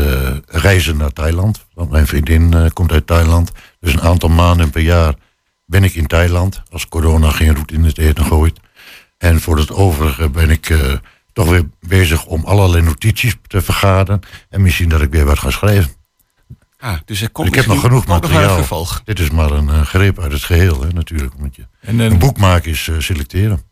reizen 0.46 0.96
naar 0.96 1.12
Thailand. 1.12 1.66
Want 1.74 1.90
mijn 1.90 2.06
vriendin 2.06 2.54
eh, 2.54 2.66
komt 2.72 2.92
uit 2.92 3.06
Thailand. 3.06 3.52
Dus 3.80 3.92
een 3.92 4.00
aantal 4.00 4.28
maanden 4.28 4.70
per 4.70 4.82
jaar 4.82 5.14
ben 5.64 5.84
ik 5.84 5.94
in 5.94 6.06
Thailand. 6.06 6.62
Als 6.70 6.88
corona 6.88 7.30
geen 7.30 7.54
roet 7.54 7.72
in 7.72 7.84
het 7.84 7.98
eten 7.98 8.24
gooit. 8.24 8.60
En 9.18 9.40
voor 9.40 9.58
het 9.58 9.72
overige 9.72 10.28
ben 10.30 10.50
ik 10.50 10.70
eh, 10.70 10.92
toch 11.32 11.48
weer 11.48 11.68
bezig 11.80 12.26
om 12.26 12.44
allerlei 12.44 12.82
notities 12.82 13.36
te 13.46 13.62
vergaderen. 13.62 14.20
En 14.48 14.62
misschien 14.62 14.88
dat 14.88 15.00
ik 15.00 15.10
weer 15.10 15.24
wat 15.24 15.38
ga 15.38 15.50
schrijven. 15.50 15.96
Ah, 16.80 16.98
dus 17.04 17.20
er 17.20 17.30
komt 17.30 17.48
ik 17.48 17.54
heb 17.54 17.66
nog 17.66 17.80
genoeg 17.80 18.06
nog 18.06 18.22
een 18.22 18.30
materiaal. 18.30 18.86
Dit 19.04 19.18
is 19.18 19.30
maar 19.30 19.50
een 19.50 19.68
eh, 19.68 19.80
greep 19.80 20.18
uit 20.18 20.32
het 20.32 20.44
geheel, 20.44 20.82
hè, 20.82 20.88
natuurlijk. 20.92 21.34
Want 21.38 21.56
je, 21.56 21.66
en, 21.80 21.98
een 21.98 22.12
en, 22.12 22.18
boek 22.18 22.38
maken 22.38 22.70
is 22.70 22.88
eh, 22.88 22.98
selecteren. 22.98 23.62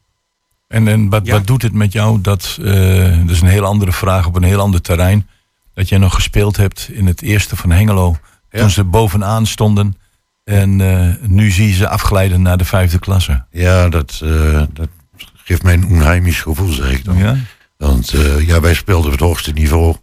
en, 0.69 0.89
en 0.89 1.09
wat, 1.09 1.27
Ja. 1.27 1.33
wat 1.33 1.47
doet 1.47 1.63
het 1.63 1.73
met 1.73 1.93
jou? 1.93 2.21
Dat, 2.21 2.59
eh, 2.61 3.19
dat 3.21 3.31
is 3.31 3.41
een 3.41 3.49
heel 3.49 3.65
andere 3.65 3.93
vraag 3.93 4.27
op 4.27 4.35
een 4.37 4.43
heel 4.43 4.61
ander 4.61 4.81
terrein. 4.81 5.29
Dat 5.75 5.89
jij 5.89 5.99
nog 5.99 6.15
gespeeld 6.15 6.57
hebt 6.57 6.89
in 6.93 7.07
het 7.07 7.23
eerste 7.23 7.57
van 7.57 7.71
Hengelo. 7.71 8.17
Ja. 8.57 8.63
Toen 8.63 8.71
ze 8.71 8.85
bovenaan 8.85 9.47
stonden. 9.47 9.97
En 10.45 10.81
eh, 10.81 11.29
nu 11.29 11.51
zie 11.51 11.69
je 11.69 11.75
ze 11.75 11.89
afglijden 11.89 12.43
naar 12.43 12.59
de 12.59 12.65
vijfde 12.65 12.99
klasse. 12.99 13.45
Ja, 13.51 13.89
dat, 13.89 14.21
eh, 14.25 14.63
dat 14.73 14.89
geeft 15.35 15.63
mij 15.63 15.75
een 15.75 15.87
onheimisch 15.87 16.41
gevoel, 16.41 16.73
zeg 16.73 16.91
ik 16.91 17.05
dan. 17.05 17.17
Ja? 17.17 17.37
Want 17.77 18.13
eh, 18.13 18.47
ja, 18.47 18.61
wij 18.61 18.75
speelden 18.75 19.07
op 19.07 19.13
het 19.13 19.21
hoogste 19.21 19.53
niveau 19.53 19.97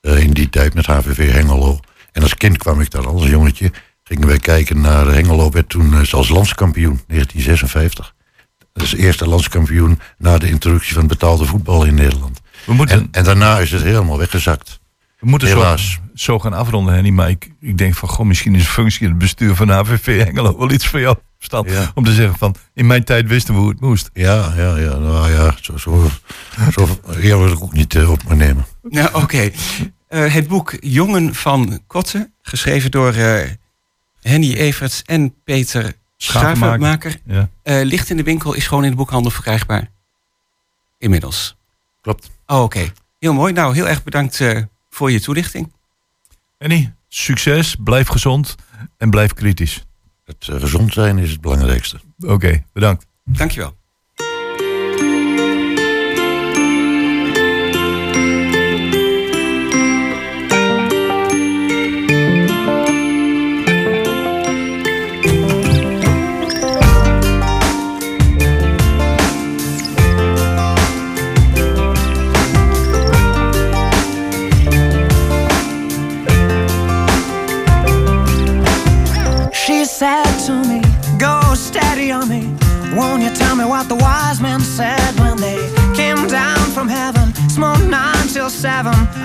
in 0.00 0.30
die 0.30 0.50
tijd 0.50 0.74
met 0.74 0.86
HVV 0.86 1.32
Hengelo. 1.32 1.80
En 2.12 2.22
als 2.22 2.36
kind 2.36 2.58
kwam 2.58 2.80
ik 2.80 2.90
daar 2.90 3.06
als 3.06 3.26
jongetje. 3.26 3.72
Gingen 4.04 4.26
wij 4.26 4.38
kijken 4.38 4.80
naar 4.80 5.06
Hengelo, 5.06 5.50
werd 5.50 5.68
toen 5.68 6.06
zelfs 6.06 6.28
landskampioen, 6.28 7.00
1956. 7.06 8.14
Dat 8.72 8.82
is 8.82 8.90
de 8.90 8.98
eerste 8.98 9.28
landskampioen 9.28 10.00
na 10.18 10.38
de 10.38 10.48
introductie 10.48 10.94
van 10.94 11.06
betaalde 11.06 11.44
voetbal 11.44 11.84
in 11.84 11.94
Nederland. 11.94 12.40
We 12.66 12.74
moeten, 12.74 12.98
En, 12.98 13.08
en 13.10 13.24
daarna 13.24 13.58
is 13.58 13.70
het 13.70 13.82
helemaal 13.82 14.18
weggezakt. 14.18 14.80
We 15.24 15.30
moeten 15.30 15.48
zo, 15.48 15.56
helaas. 15.56 16.00
zo 16.14 16.38
gaan 16.38 16.52
afronden, 16.52 16.94
Henny. 16.94 17.10
Maar 17.10 17.28
ik, 17.28 17.50
ik 17.60 17.78
denk 17.78 17.94
van, 17.94 18.08
goh, 18.08 18.26
misschien 18.26 18.54
is 18.54 18.60
een 18.60 18.66
functie 18.72 19.02
in 19.02 19.08
het 19.08 19.18
bestuur 19.18 19.54
van 19.54 19.68
HVV 19.70 20.24
Hengelo 20.24 20.58
wel 20.58 20.70
iets 20.70 20.86
voor 20.86 21.00
jou. 21.00 21.16
Stan, 21.38 21.64
Ja. 21.68 21.90
Om 21.94 22.04
te 22.04 22.12
zeggen 22.12 22.38
van, 22.38 22.54
in 22.74 22.86
mijn 22.86 23.04
tijd 23.04 23.28
wisten 23.28 23.54
we 23.54 23.60
hoe 23.60 23.68
het 23.68 23.80
moest. 23.80 24.10
Ja, 24.12 24.52
ja, 24.56 24.76
ja. 24.76 24.96
Nou 24.96 25.30
ja, 25.30 25.54
zo, 25.60 25.76
zo, 25.76 26.10
zo 26.72 26.88
eer 27.06 27.38
wil 27.38 27.52
ik 27.52 27.62
ook 27.62 27.72
niet 27.72 27.94
eh, 27.94 28.10
op 28.10 28.28
me 28.28 28.34
nemen. 28.34 28.66
Ja, 28.90 29.10
oké. 29.12 29.50
Eh, 30.08 30.32
het 30.34 30.48
boek 30.48 30.76
Jongen 30.80 31.34
van 31.34 31.80
Kotten, 31.86 32.32
geschreven 32.42 32.90
door 32.90 33.12
eh, 33.12 33.50
Henny 34.20 34.54
Everts 34.54 35.02
en 35.02 35.34
Peter 35.44 35.92
Schavenmaker. 36.16 37.20
Ja. 37.26 37.48
eh, 37.62 37.84
ligt 37.84 38.10
in 38.10 38.16
de 38.16 38.22
winkel, 38.22 38.54
is 38.54 38.66
gewoon 38.66 38.84
in 38.84 38.90
de 38.90 38.96
boekhandel 38.96 39.30
verkrijgbaar. 39.30 39.90
Inmiddels. 40.98 41.56
Klopt. 42.00 42.30
Oh, 42.46 42.62
oké. 42.62 42.92
Heel 43.18 43.32
mooi. 43.32 43.52
Nou, 43.52 43.74
heel 43.74 43.88
erg 43.88 44.02
bedankt 44.02 44.40
eh, 44.40 44.58
voor 44.94 45.10
je 45.10 45.20
toelichting. 45.20 45.72
Henny, 46.58 46.94
succes, 47.08 47.76
blijf 47.84 48.08
gezond 48.08 48.54
en 48.96 49.10
blijf 49.10 49.32
kritisch. 49.32 49.84
Het 50.24 50.48
eh, 50.48 50.60
gezond 50.60 50.92
zijn 50.92 51.18
is 51.18 51.30
het 51.30 51.40
belangrijkste. 51.40 52.00
Oké, 52.18 52.64
bedankt. 52.72 53.06
Dankjewel. 53.24 53.76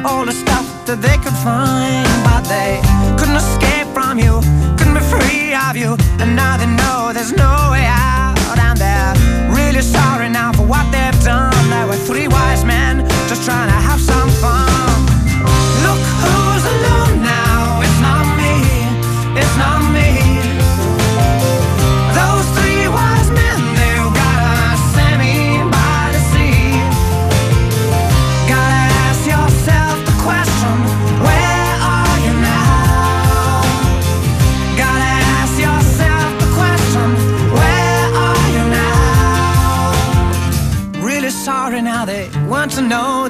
All 0.06 0.26
the 0.26 0.32
stuff 0.32 0.66
that 0.86 1.02
they 1.02 1.18
could 1.24 1.38
find. 1.44 2.08
But 2.24 2.44
they 2.48 2.82
couldn't 3.18 3.36
escape 3.36 3.88
from 3.94 4.18
you, 4.20 4.42
couldn't 4.78 4.96
be 4.96 5.06
free 5.14 5.54
of 5.54 5.76
you. 5.76 5.98
And 6.22 6.36
now 6.36 6.58
they 6.58 6.68
know 6.68 7.12
there's 7.14 7.34
no 7.34 7.54
way 7.72 7.86
out. 7.86 8.38
And 8.58 8.78
they're 8.78 9.14
really 9.56 9.82
sorry 9.82 10.30
now 10.30 10.52
for 10.54 10.66
what 10.66 10.86
they've 10.92 11.22
done. 11.24 11.54
There 11.70 11.88
were 11.88 12.02
three 12.10 12.28
wise 12.28 12.64
men 12.66 12.79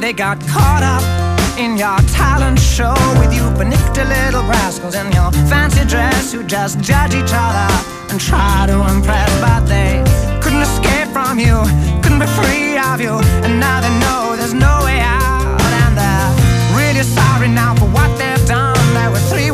they 0.10 0.13
got 0.13 0.39
caught 0.48 0.82
up 0.82 1.06
in 1.60 1.78
your 1.78 2.00
talent 2.10 2.58
show 2.58 2.95
with 3.19 3.32
you 3.32 3.45
panicked 3.62 3.95
little 3.95 4.41
rascals 4.50 4.95
in 4.95 5.06
your 5.12 5.32
fancy 5.45 5.86
dress 5.86 6.34
who 6.34 6.41
just 6.43 6.80
judge 6.80 7.13
each 7.13 7.30
other 7.32 7.69
and 8.10 8.19
try 8.19 8.65
to 8.65 8.74
impress, 8.89 9.30
but 9.39 9.62
they 9.67 10.02
couldn't 10.41 10.63
escape 10.63 11.10
from 11.13 11.38
you, 11.38 11.62
couldn't 12.02 12.17
be 12.17 12.30
free 12.41 12.76
of 12.89 13.00
you, 13.00 13.13
and 13.45 13.60
now 13.60 13.82
they 13.86 13.93
know 14.02 14.36
there's 14.36 14.56
no 14.56 14.82
way 14.84 15.00
out, 15.00 15.62
and 15.84 15.93
they're 16.00 16.30
really 16.74 17.04
sorry 17.04 17.48
now 17.48 17.76
for 17.76 17.86
what 17.93 18.10
they've 18.17 18.48
done. 18.48 18.82
There 18.95 19.12
were 19.12 19.24
three 19.30 19.52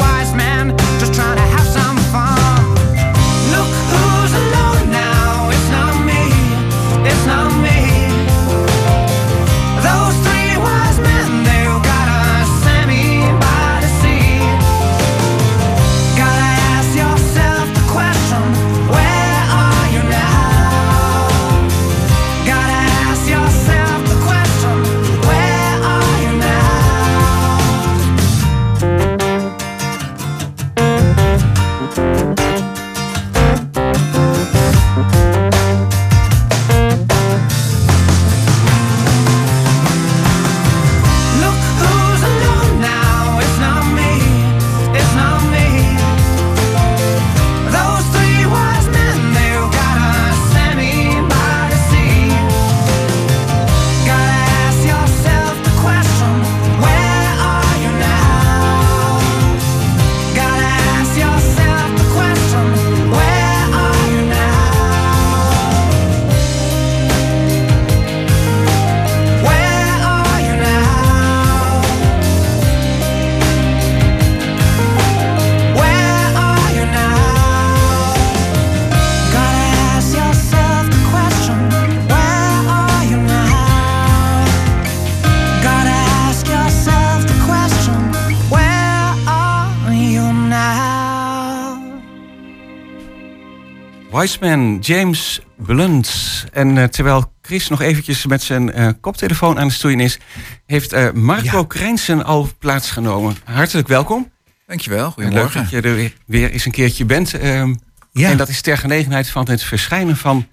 Wiseman, 94.25 94.77
James 94.79 95.41
Blunt. 95.57 96.45
En 96.51 96.77
eh, 96.77 96.83
terwijl 96.83 97.33
Chris 97.41 97.67
nog 97.67 97.81
eventjes 97.81 98.25
met 98.25 98.43
zijn 98.43 98.71
eh, 98.71 98.89
koptelefoon 99.01 99.57
aan 99.59 99.65
het 99.67 99.75
stoeien 99.75 99.99
is... 99.99 100.19
heeft 100.65 100.93
eh, 100.93 101.11
Marco 101.11 101.57
Ja. 101.57 101.65
Krijnsen 101.67 102.23
al 102.23 102.49
plaatsgenomen. 102.59 103.35
Hartelijk 103.43 103.87
welkom. 103.87 104.31
Dankjewel, 104.67 105.03
Leuk 105.03 105.13
goedemorgen. 105.13 105.61
dat 105.61 105.69
je 105.69 105.81
er 105.81 105.95
weer, 105.95 106.13
weer 106.25 106.51
eens 106.51 106.65
een 106.65 106.71
keertje 106.71 107.05
bent. 107.05 107.33
Ehm, 107.33 107.73
Ja. 108.11 108.29
En 108.29 108.37
dat 108.37 108.47
is 108.49 108.61
ter 108.61 108.77
gelegenheid 108.77 109.29
van 109.29 109.49
het 109.49 109.63
verschijnen 109.63 110.17
van 110.17 110.47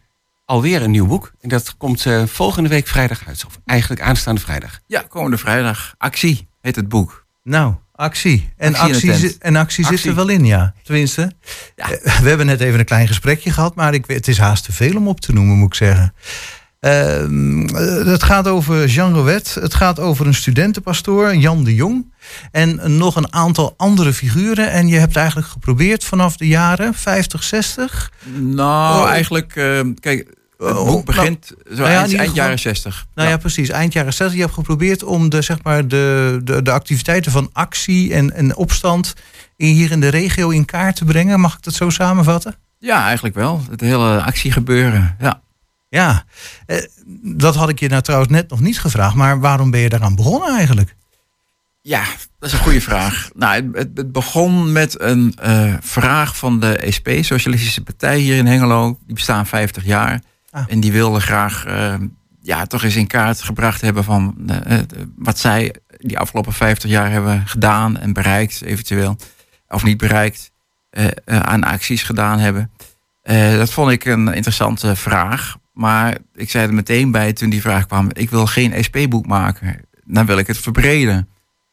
alweer 0.44 0.82
een 0.82 0.90
nieuw 0.90 1.06
boek. 1.06 1.32
En 1.40 1.48
dat 1.48 1.76
komt 1.76 2.06
eh, 2.06 2.22
volgende 2.26 2.68
week 2.68 2.86
vrijdag 2.86 3.22
uit. 3.26 3.44
Of 3.46 3.58
eigenlijk 3.64 4.00
aanstaande 4.00 4.40
vrijdag. 4.40 4.80
Ja, 4.86 5.04
komende 5.08 5.38
vrijdag. 5.38 5.94
Actie 5.98 6.48
heet 6.60 6.76
het 6.76 6.88
boek. 6.88 7.26
Nou, 7.42 7.74
actie. 7.92 8.50
En 8.56 8.74
Actie 8.74 9.36
en 9.38 9.56
actie, 9.56 9.84
zit 9.84 9.92
Actie. 9.94 10.10
er 10.10 10.16
wel 10.16 10.28
in, 10.28 10.44
ja. 10.44 10.74
Tenminste, 10.82 11.32
Ja. 11.76 11.90
eh, 11.90 12.18
we 12.20 12.28
hebben 12.28 12.46
net 12.46 12.60
even 12.60 12.78
een 12.78 12.84
klein 12.84 13.06
gesprekje 13.06 13.50
gehad, 13.50 13.74
maar 13.74 13.94
ik, 13.94 14.06
weet- 14.06 14.16
het 14.16 14.28
is 14.28 14.38
haast 14.38 14.64
te 14.64 14.72
veel 14.72 14.96
om 14.96 15.08
op 15.08 15.20
te 15.20 15.32
noemen, 15.32 15.56
moet 15.56 15.66
ik 15.68 15.74
zeggen. 15.74 16.14
Ehm, 16.80 17.66
eh, 17.66 18.06
het 18.06 18.22
gaat 18.22 18.48
over 18.48 18.86
Jean 18.86 19.14
Rowet, 19.14 19.54
het 19.60 19.74
gaat 19.74 20.00
over 20.00 20.26
een 20.26 20.34
studentenpastoor, 20.34 21.34
Jan 21.36 21.64
de 21.64 21.74
Jong. 21.74 22.12
En 22.50 22.96
nog 22.96 23.16
een 23.16 23.32
aantal 23.32 23.74
andere 23.76 24.12
figuren. 24.12 24.70
En 24.70 24.88
je 24.88 24.98
hebt 24.98 25.16
eigenlijk 25.16 25.48
geprobeerd 25.48 26.04
vanaf 26.04 26.36
de 26.36 26.46
jaren 26.46 26.94
50, 26.94 27.42
60. 27.42 28.10
Nou, 28.34 29.02
Oh. 29.02 29.08
eigenlijk, 29.10 29.56
eh, 29.56 29.80
kijk, 30.00 30.34
het 30.68 30.76
Oh, 30.76 30.86
boek 30.86 31.04
begint 31.04 31.46
zo 31.46 31.74
nou 31.76 31.90
ja, 31.90 32.04
in 32.04 32.18
eind, 32.18 32.34
jaren 32.34 32.58
60. 32.58 33.06
Nou 33.14 33.28
ja, 33.28 33.36
precies. 33.36 33.68
Eind 33.68 33.92
jaren 33.92 34.12
60. 34.12 34.36
Je 34.36 34.42
hebt 34.42 34.54
geprobeerd 34.54 35.02
om 35.02 35.28
de, 35.28 35.42
zeg 35.42 35.62
maar, 35.62 35.88
de, 35.88 36.40
de, 36.44 36.62
de 36.62 36.70
activiteiten 36.70 37.32
van 37.32 37.50
actie 37.52 38.14
en, 38.14 38.32
en 38.34 38.56
opstand 38.56 39.14
hier 39.56 39.90
in 39.90 40.00
de 40.00 40.08
regio 40.08 40.48
in 40.50 40.64
kaart 40.64 40.96
te 40.96 41.04
brengen. 41.04 41.40
Mag 41.40 41.54
ik 41.56 41.62
dat 41.62 41.74
zo 41.74 41.90
samenvatten? 41.90 42.54
Ja, 42.78 43.04
eigenlijk 43.04 43.34
wel. 43.34 43.62
Het 43.70 43.80
hele 43.80 44.22
actiegebeuren. 44.22 45.16
Ja. 45.20 45.40
Ja, 45.88 46.24
eh, 46.66 46.76
dat 47.22 47.54
had 47.54 47.68
ik 47.68 47.80
je 47.80 47.88
nou 47.88 48.02
trouwens 48.02 48.32
net 48.32 48.50
nog 48.50 48.60
niet 48.60 48.80
gevraagd. 48.80 49.14
Maar 49.14 49.40
waarom 49.40 49.70
ben 49.70 49.80
je 49.80 49.88
daaraan 49.88 50.14
begonnen 50.14 50.56
eigenlijk? 50.56 50.94
ja, 51.84 52.02
dat 52.38 52.48
is 52.52 52.52
een 52.58 52.62
goede 52.64 52.80
vraag. 52.80 53.28
Nou, 53.34 53.54
het, 53.54 53.66
het- 53.74 53.90
het 53.94 54.12
begon 54.12 54.72
met 54.72 55.00
een 55.00 55.34
eh, 55.40 55.74
vraag 55.80 56.36
van 56.36 56.60
de 56.60 56.86
SP, 56.96 57.08
Socialistische 57.20 57.82
Partij 57.82 58.18
hier 58.18 58.36
in 58.36 58.46
Hengelo. 58.46 58.98
Die 59.06 59.14
bestaan 59.14 59.46
50 59.46 59.84
jaar. 59.84 60.22
Ah. 60.52 60.64
En 60.68 60.80
die 60.80 60.92
wilden 60.92 61.20
graag 61.20 61.64
eh, 61.64 61.94
ja, 62.40 62.66
toch 62.66 62.82
eens 62.82 62.96
in 62.96 63.06
kaart 63.06 63.42
gebracht 63.42 63.80
hebben 63.80 64.04
van 64.04 64.34
eh, 64.46 64.78
eh, 64.78 64.84
wat 65.16 65.38
zij 65.38 65.74
die 65.98 66.18
afgelopen 66.18 66.52
50 66.52 66.90
jaar 66.90 67.10
hebben 67.10 67.46
gedaan 67.46 67.98
en 67.98 68.12
bereikt, 68.12 68.62
eventueel. 68.62 69.16
Of 69.68 69.84
niet 69.84 69.96
bereikt, 69.96 70.50
aan 71.24 71.64
acties 71.64 72.02
gedaan 72.02 72.38
hebben. 72.38 72.70
Dat 73.58 73.70
vond 73.70 73.90
ik 73.90 74.04
een 74.04 74.34
interessante 74.34 74.96
vraag. 74.96 75.56
Maar 75.72 76.16
ik 76.34 76.50
zei 76.50 76.66
er 76.66 76.74
meteen 76.74 77.10
bij 77.10 77.32
toen 77.32 77.50
die 77.50 77.60
vraag 77.60 77.86
kwam: 77.86 78.08
ik 78.12 78.30
wil 78.30 78.46
geen 78.46 78.84
SP-boek 78.84 79.26
maken. 79.26 79.80
Dan 80.04 80.26
wil 80.26 80.38
ik 80.38 80.46
het 80.46 80.58
verbreden. 80.58 81.28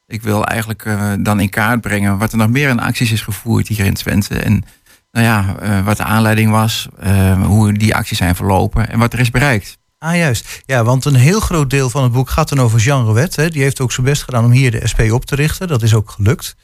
Ik 0.08 0.22
wil 0.22 0.46
eigenlijk 0.46 0.84
dan 1.20 1.39
in 1.39 1.50
kaart 1.50 1.82
brengen 1.82 2.18
wat 2.18 2.32
er 2.32 2.38
nog 2.38 2.50
meer 2.50 2.70
aan 2.70 2.80
acties 2.80 3.12
is 3.12 3.22
gevoerd 3.22 3.68
hier 3.68 3.86
in 3.86 3.94
Twente. 3.94 4.39
En 4.39 4.63
nou 5.12 5.26
ja, 5.26 5.56
eh, 5.60 5.86
wat 5.86 5.98
de 5.98 6.04
aanleiding 6.04 6.52
was, 6.52 6.88
eh, 7.00 7.45
hoe 7.45 7.74
die 7.74 7.95
acties 7.95 8.17
zijn 8.17 8.36
verlopen 8.36 8.89
en 8.89 9.00
wat 9.00 9.13
er 9.13 9.19
is 9.19 9.32
bereikt. 9.32 9.78
Ah, 9.98 10.15
juist. 10.15 10.62
Ja, 10.65 10.84
want 10.84 11.06
een 11.06 11.15
heel 11.15 11.39
groot 11.39 11.69
deel 11.69 11.89
van 11.89 12.04
het 12.04 12.12
boek 12.12 12.30
gaat 12.30 12.50
dan 12.50 12.60
over 12.60 12.80
Jean 12.80 13.06
Rowet. 13.06 13.36
Hè. 13.36 13.50
Die 13.50 13.62
heeft 13.62 13.82
ook 13.82 13.91
zijn 13.91 14.06
best 14.06 14.24
gedaan 14.24 14.45
om 14.45 14.52
hier 14.52 14.72
de 14.72 14.88
SP 14.91 15.00
op 15.12 15.26
te 15.26 15.36
richten. 15.36 15.67
Dat 15.67 15.82
is 15.82 15.93
ook 15.93 16.10
gelukt. 16.10 16.56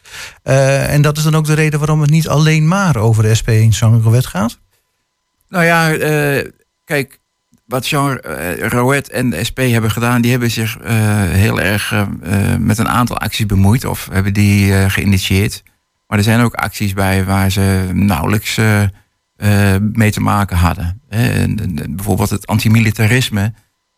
Eh, 0.43 0.93
en 0.93 1.01
dat 1.01 1.17
is 1.17 1.23
dan 1.23 1.35
ook 1.35 1.45
de 1.45 1.53
reden 1.53 1.79
waarom 1.79 2.01
het 2.01 2.09
niet 2.09 2.27
alleen 2.27 2.67
maar 2.67 2.95
over 2.95 3.23
de 3.23 3.35
SP 3.39 3.47
en 3.47 3.69
Jean 3.69 4.01
Rowet 4.01 4.25
gaat. 4.25 4.59
Nou 5.49 5.65
ja, 5.65 5.89
kijk, 6.85 7.19
wat 7.65 7.87
Jean 7.87 8.19
Rouet 8.59 9.09
en 9.09 9.29
de 9.29 9.43
SP 9.49 9.57
hebben 9.57 9.91
gedaan, 9.91 10.21
die 10.21 10.31
hebben 10.31 10.51
zich 10.51 10.77
heel 11.29 11.61
erg 11.61 11.93
met 12.59 12.77
een 12.77 12.89
aantal 12.89 13.17
acties 13.17 13.45
bemoeid 13.45 13.85
of 13.85 14.07
hebben 14.11 14.33
die 14.33 14.89
geïnitieerd. 14.89 15.63
Maar 16.07 16.17
er 16.17 16.23
zijn 16.23 16.39
ook 16.41 16.53
acties 16.53 16.93
bij 16.93 17.25
waar 17.25 17.51
ze 17.51 17.89
nauwelijks 17.93 18.57
eh, 18.57 18.83
eh, 18.83 19.81
mee 19.93 20.11
te 20.11 20.19
maken 20.21 20.57
hadden. 20.57 21.01
En, 21.09 21.59
en- 21.59 21.95
bijvoorbeeld 21.95 22.29
het 22.29 22.47
antimilitarisme. 22.47 23.53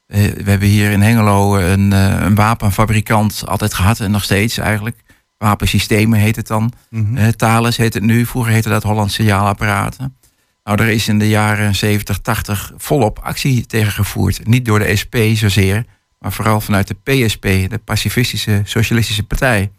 Eh, 0.07 0.21
we 0.23 0.49
hebben 0.49 0.67
hier 0.67 0.91
in 0.91 1.01
Hengelo 1.01 1.57
een, 1.57 1.91
een 1.91 2.35
wapenfabrikant 2.35 3.43
altijd 3.47 3.73
gehad 3.73 3.99
en 3.99 4.11
nog 4.11 4.23
steeds 4.23 4.57
eigenlijk. 4.57 4.97
Wapensystemen 5.37 6.19
heet 6.19 6.35
het 6.35 6.47
dan. 6.47 6.71
Eh, 7.15 7.27
Thales 7.27 7.77
heet 7.77 7.93
het 7.93 8.03
nu. 8.03 8.25
Vroeger 8.25 8.51
heette 8.51 8.69
dat 8.69 8.83
Holland 8.83 9.11
Signaalapparaten. 9.11 10.17
Nou, 10.63 10.81
er 10.81 10.87
is 10.89 11.07
in 11.07 11.19
de 11.19 11.29
jaren 11.29 11.75
70, 11.75 12.17
80 12.19 12.71
volop 12.77 13.19
actie 13.19 13.65
tegen 13.65 13.91
gevoerd. 13.91 14.47
Niet 14.47 14.65
door 14.65 14.79
de 14.79 14.95
SP 15.01 15.15
zozeer, 15.33 15.85
maar 16.19 16.33
vooral 16.33 16.61
vanuit 16.61 16.87
de 16.87 16.95
PSP, 17.25 17.41
de 17.41 17.79
Pacifistische 17.85 18.61
Socialistische 18.63 19.23
Partij. 19.23 19.71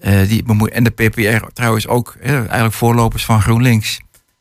Eh, 0.00 0.28
die 0.28 0.70
en 0.70 0.84
de 0.84 0.90
PPR 0.90 1.46
trouwens 1.52 1.86
ook, 1.86 2.16
eigenlijk 2.20 2.72
voorlopers 2.72 3.24
van 3.24 3.42
GroenLinks. 3.42 4.00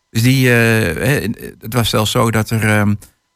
Dus 0.09 0.21
die, 0.21 0.53
eh, 0.53 1.29
het 1.59 1.73
was 1.73 1.89
zelfs 1.89 2.11
zo 2.11 2.31
dat 2.31 2.49
er, 2.49 2.63
ehm, 2.69 2.93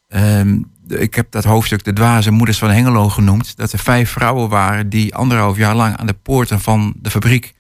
ehm, 0.08 0.60
ik 0.88 1.16
heb 1.16 1.32
dat 1.32 1.44
hoofdstuk 1.44 1.84
de 1.84 1.94
dwaze 1.94 2.32
moeders 2.32 2.58
van 2.58 2.70
Hengelo 2.70 3.10
genoemd, 3.10 3.58
dat 3.58 3.72
er 3.72 3.80
vijf 3.80 4.10
vrouwen 4.10 4.50
waren 4.50 4.90
die 4.90 5.16
anderhalf 5.16 5.58
jaar 5.58 5.76
lang 5.76 5.98
aan 5.98 6.08
de 6.08 6.14
poorten 6.24 6.60
van 6.60 6.94
de 7.02 7.10
fabriek 7.10 7.54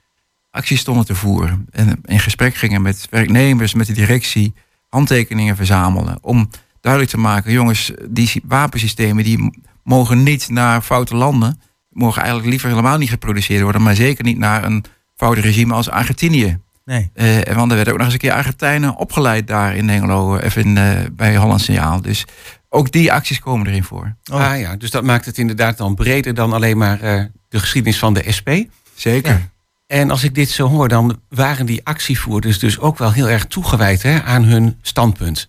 actie 0.51 0.77
stonden 0.77 1.05
te 1.05 1.15
voeren. 1.15 1.67
En 1.71 1.99
in 2.05 2.19
gesprek 2.19 2.55
gingen 2.55 2.81
met 2.81 3.07
werknemers, 3.09 3.73
met 3.73 3.87
de 3.87 3.93
directie, 3.93 4.53
handtekeningen 4.89 5.55
verzamelen. 5.55 6.17
Om 6.21 6.49
duidelijk 6.81 7.11
te 7.11 7.19
maken, 7.19 7.51
jongens, 7.51 7.91
die 8.09 8.27
sy- 8.27 8.41
wapensystemen 8.43 9.23
die 9.23 9.63
mogen 9.83 10.23
niet 10.23 10.49
naar 10.49 10.81
foute 10.81 11.15
landen. 11.15 11.61
Mogen 11.91 12.17
eigenlijk 12.21 12.49
liever 12.49 12.69
helemaal 12.69 12.97
niet 12.97 13.09
geproduceerd 13.09 13.61
worden. 13.61 13.81
Maar 13.81 13.95
zeker 13.95 14.23
niet 14.23 14.37
naar 14.37 14.63
een 14.63 14.83
fout 15.15 15.37
regime 15.37 15.73
als 15.73 15.89
Argentinië. 15.89 16.59
Nee. 16.85 17.09
Eh, 17.13 17.47
en 17.47 17.55
want 17.55 17.69
er 17.69 17.75
werden 17.75 17.93
ook 17.93 17.99
nog 17.99 18.05
eens 18.07 18.13
een 18.15 18.21
keer 18.21 18.31
Argentijnen 18.33 18.95
opgeleid 18.95 19.47
daar 19.47 19.75
in 19.75 19.89
Hengelo. 19.89 20.35
eh, 20.35 20.45
Even 20.45 20.63
in, 20.63 20.77
eh, 20.77 20.99
bij 21.11 21.35
Holland 21.37 21.61
Signaal. 21.61 22.01
Dus 22.01 22.25
ook 22.69 22.91
die 22.91 23.13
acties 23.13 23.39
komen 23.39 23.67
erin 23.67 23.83
voor. 23.83 24.15
Oh. 24.31 24.51
Ah 24.51 24.59
ja, 24.59 24.75
dus 24.75 24.91
dat 24.91 25.03
maakt 25.03 25.25
het 25.25 25.37
inderdaad 25.37 25.77
dan 25.77 25.95
breder 25.95 26.33
dan 26.33 26.53
alleen 26.53 26.77
maar 26.77 27.01
eh, 27.01 27.23
de 27.49 27.59
geschiedenis 27.59 27.99
van 27.99 28.13
de 28.13 28.31
SP. 28.37 28.49
Zeker. 28.95 29.31
Ja. 29.31 29.49
En 29.87 30.09
als 30.11 30.23
ik 30.23 30.35
dit 30.35 30.49
zo 30.49 30.67
hoor, 30.67 30.87
dan 30.87 31.19
waren 31.29 31.65
die 31.65 31.81
actievoerders 31.83 32.59
dus 32.59 32.79
ook 32.79 32.97
wel 32.97 33.11
heel 33.11 33.29
erg 33.29 33.45
toegewijd 33.45 34.01
hè, 34.03 34.23
aan 34.23 34.43
hun 34.43 34.77
standpunt. 34.81 35.47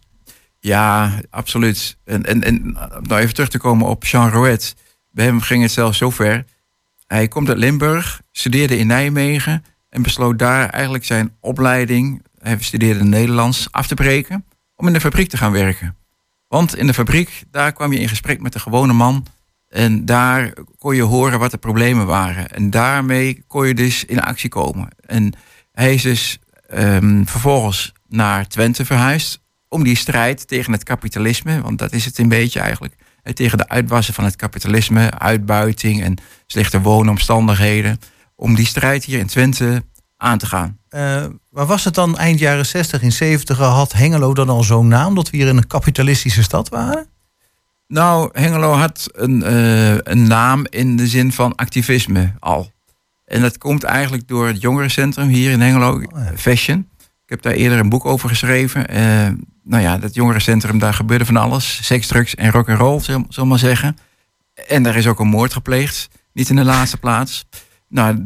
Ja, 0.58 1.12
absoluut. 1.30 1.96
En, 2.04 2.24
en, 2.26 2.42
en 2.44 2.56
om 2.96 3.02
nou 3.06 3.20
even 3.20 3.34
terug 3.34 3.48
te 3.48 3.58
komen 3.58 3.86
op 3.86 4.04
Jean 4.04 4.30
Rouet. 4.30 4.74
Bij 5.12 5.24
hem 5.24 5.40
ging 5.40 5.62
het 5.62 5.72
zelfs 5.72 5.98
zover. 5.98 6.44
Hij 7.06 7.28
komt 7.28 7.48
uit 7.48 7.58
Limburg, 7.58 8.22
studeerde 8.32 8.78
in 8.78 8.86
Nijmegen 8.86 9.64
en 9.88 10.02
besloot 10.02 10.38
daar 10.38 10.68
eigenlijk 10.68 11.04
zijn 11.04 11.36
opleiding, 11.40 12.22
hij 12.38 12.56
studeerde 12.60 13.04
Nederlands, 13.04 13.68
af 13.70 13.86
te 13.86 13.94
breken 13.94 14.44
om 14.76 14.86
in 14.86 14.92
de 14.92 15.00
fabriek 15.00 15.28
te 15.28 15.36
gaan 15.36 15.52
werken. 15.52 15.96
Want 16.48 16.76
in 16.76 16.86
de 16.86 16.94
fabriek, 16.94 17.42
daar 17.50 17.72
kwam 17.72 17.92
je 17.92 17.98
in 17.98 18.08
gesprek 18.08 18.40
met 18.40 18.52
de 18.52 18.58
gewone 18.58 18.92
man 18.92 19.26
en 19.68 20.04
daar 20.04 20.52
kon 20.78 20.96
je 20.96 21.02
horen 21.02 21.38
wat 21.38 21.50
de 21.50 21.58
problemen 21.58 22.06
waren. 22.06 22.50
En 22.50 22.70
daarmee 22.70 23.44
kon 23.46 23.66
je 23.66 23.74
dus 23.74 24.04
in 24.04 24.20
actie 24.20 24.48
komen. 24.48 24.88
En 25.06 25.32
hij 25.72 25.94
is 25.94 26.02
dus 26.02 26.38
ehm, 26.68 27.24
vervolgens 27.24 27.92
naar 28.08 28.48
Twente 28.48 28.84
verhuisd 28.84 29.40
om 29.68 29.84
die 29.84 29.96
strijd 29.96 30.48
tegen 30.48 30.72
het 30.72 30.82
kapitalisme, 30.82 31.60
want 31.60 31.78
dat 31.78 31.92
is 31.92 32.04
het 32.04 32.18
een 32.18 32.28
beetje 32.28 32.60
eigenlijk, 32.60 32.94
tegen 33.22 33.58
de 33.58 33.68
uitwassen 33.68 34.14
van 34.14 34.24
het 34.24 34.36
kapitalisme, 34.36 35.10
uitbuiting 35.18 36.02
en 36.02 36.16
slechte 36.46 36.80
woonomstandigheden, 36.80 38.00
om 38.36 38.54
die 38.54 38.66
strijd 38.66 39.04
hier 39.04 39.18
in 39.18 39.26
Twente 39.26 39.84
aan 40.16 40.38
te 40.38 40.46
gaan. 40.46 40.78
Eh, 40.88 41.24
maar 41.50 41.66
was 41.66 41.84
het 41.84 41.94
dan 41.94 42.18
eind 42.18 42.38
jaren 42.38 42.66
60, 42.66 43.02
in 43.02 43.12
70 43.12 43.58
had 43.58 43.92
Hengelo 43.92 44.34
dan 44.34 44.48
al 44.48 44.62
zo'n 44.62 44.88
naam 44.88 45.14
dat 45.14 45.30
we 45.30 45.36
hier 45.36 45.46
in 45.46 45.56
een 45.56 45.66
kapitalistische 45.66 46.42
stad 46.42 46.68
waren? 46.68 47.06
Nou, 47.86 48.28
Hengelo 48.32 48.72
had 48.72 49.08
een, 49.12 49.42
eh, 49.42 49.94
een 49.94 50.26
naam 50.26 50.66
in 50.70 50.96
de 50.96 51.06
zin 51.06 51.32
van 51.32 51.54
activisme 51.54 52.32
al. 52.38 52.70
En 53.24 53.40
dat 53.40 53.58
komt 53.58 53.82
eigenlijk 53.82 54.28
door 54.28 54.46
het 54.46 54.60
jongerencentrum 54.60 55.28
hier 55.28 55.50
in 55.50 55.60
Hengelo, 55.60 56.00
ja. 56.00 56.32
Fashion. 56.36 56.88
Ik 57.32 57.42
heb 57.42 57.52
daar 57.52 57.62
eerder 57.62 57.78
een 57.78 57.88
boek 57.88 58.04
over 58.04 58.28
geschreven. 58.28 58.88
Eh, 58.88 59.28
nou 59.62 59.82
ja, 59.82 59.98
dat 59.98 60.14
jongerencentrum, 60.14 60.78
daar 60.78 60.94
gebeurde 60.94 61.24
van 61.24 61.36
alles. 61.36 61.86
Seks, 61.86 62.06
drugs 62.06 62.34
en 62.34 62.50
rock 62.50 62.68
and 62.68 62.78
roll, 62.78 63.00
zullen 63.00 63.26
we 63.34 63.44
maar 63.44 63.58
zeggen. 63.58 63.96
En 64.68 64.82
daar 64.82 64.96
is 64.96 65.06
ook 65.06 65.20
een 65.20 65.28
moord 65.28 65.52
gepleegd. 65.52 66.08
Niet 66.32 66.48
in 66.48 66.56
de 66.56 66.64
laatste 66.64 66.96
plaats. 66.96 67.44
Nou, 67.88 68.16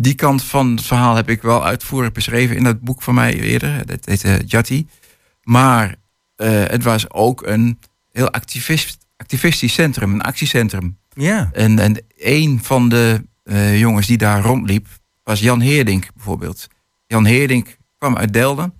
die 0.00 0.14
kant 0.14 0.42
van 0.42 0.70
het 0.70 0.82
verhaal 0.82 1.16
heb 1.16 1.28
ik 1.28 1.42
wel 1.42 1.64
uitvoerig 1.64 2.12
beschreven 2.12 2.56
in 2.56 2.64
dat 2.64 2.80
boek 2.80 3.02
van 3.02 3.14
mij 3.14 3.40
eerder. 3.40 3.86
Dat 3.86 4.04
heette 4.04 4.42
Jatti. 4.46 4.86
Maar 5.42 5.94
eh, 6.36 6.50
het 6.66 6.82
was 6.82 7.10
ook 7.10 7.46
een 7.46 7.78
heel 8.10 8.30
activist, 8.30 9.06
activistisch 9.16 9.74
centrum, 9.74 10.12
een 10.12 10.22
actiecentrum. 10.22 10.98
Ja. 11.14 11.50
En, 11.52 11.78
en 11.78 12.04
een 12.16 12.60
van 12.62 12.88
de 12.88 13.26
eh, 13.42 13.78
jongens 13.78 14.06
die 14.06 14.18
daar 14.18 14.42
rondliep 14.42 14.86
was 15.22 15.40
Jan 15.40 15.60
Heerdink 15.60 16.08
bijvoorbeeld. 16.14 16.68
Jan 17.06 17.24
Heerdink 17.24 17.80
kwam 18.02 18.16
uit 18.16 18.32
Delden. 18.32 18.74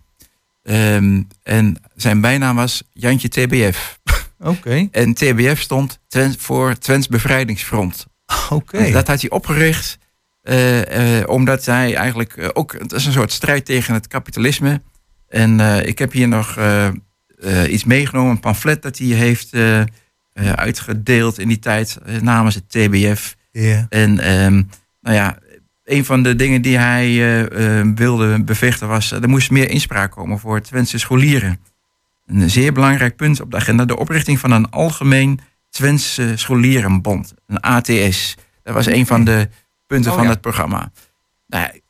Ehm, 0.63 1.23
en 1.43 1.77
zijn 1.95 2.21
bijnaam 2.21 2.57
was 2.57 2.83
Jantje 2.93 3.29
TBF. 3.29 4.01
Oké. 4.53 4.89
En 4.91 5.15
TBF 5.15 5.61
stond 5.61 5.99
Twen- 6.09 6.39
voor 6.39 6.79
Twents 6.79 7.09
Bevrijdingsfront. 7.09 8.07
Oké. 8.51 8.91
Dat 8.91 9.07
had 9.07 9.21
hij 9.21 9.31
opgericht 9.31 9.99
eh, 10.43 11.21
eh, 11.21 11.29
omdat 11.29 11.65
hij 11.65 11.95
eigenlijk 11.95 12.37
eh, 12.37 12.49
ook... 12.53 12.73
Het 12.73 12.93
is 12.93 13.07
een 13.07 13.13
soort 13.13 13.33
strijd 13.33 13.65
tegen 13.65 13.95
het 13.95 14.07
kapitalisme. 14.07 14.83
En 15.29 15.61
ik 15.87 15.99
heb 15.99 16.13
hier 16.13 16.29
nog 16.29 16.59
iets 17.69 17.85
meegenomen, 17.85 18.31
een 18.31 18.41
pamflet 18.41 18.83
dat 18.83 18.99
hij 18.99 19.07
heeft 19.07 19.51
uitgedeeld 20.55 21.39
in 21.39 21.49
die 21.49 21.59
tijd 21.59 21.99
namens 22.21 22.55
het 22.55 22.69
TBF. 22.69 23.35
Ja. 23.51 23.87
En 23.89 24.19
ehm, 24.19 24.63
nou 25.01 25.17
ja, 25.17 25.39
een 25.93 26.05
van 26.05 26.23
de 26.23 26.37
dingen 26.37 26.63
die 26.63 26.79
hij 26.79 27.07
eh, 27.07 27.79
eh, 27.81 27.87
wilde 27.95 28.43
bevechten 28.45 28.89
was... 28.89 29.13
eh, 29.13 29.23
er 29.23 29.29
moest 29.29 29.51
meer 29.51 29.71
inspraak 29.71 30.11
komen 30.11 30.39
voor 30.39 30.61
Twentse 30.61 30.99
scholieren. 30.99 31.61
Een 32.27 32.51
zeer 32.51 32.73
belangrijk 32.73 33.17
punt 33.17 33.41
op 33.41 33.51
de 33.51 33.57
agenda. 33.57 33.85
De 33.85 33.99
oprichting 33.99 34.39
van 34.39 34.51
een 34.51 34.71
algemeen 34.71 35.41
Twentse 35.71 36.33
scholierenbond. 36.37 37.35
Een 37.47 37.61
ATS. 37.61 38.37
Dat 38.63 38.75
was 38.75 38.87
een 38.87 39.07
van 39.07 39.25
de 39.25 39.49
punten 39.87 40.11
Oh, 40.11 40.17
van 40.17 40.27
ja. 40.27 40.33
het 40.33 40.41
programma. 40.41 40.93
Nou, 41.47 41.81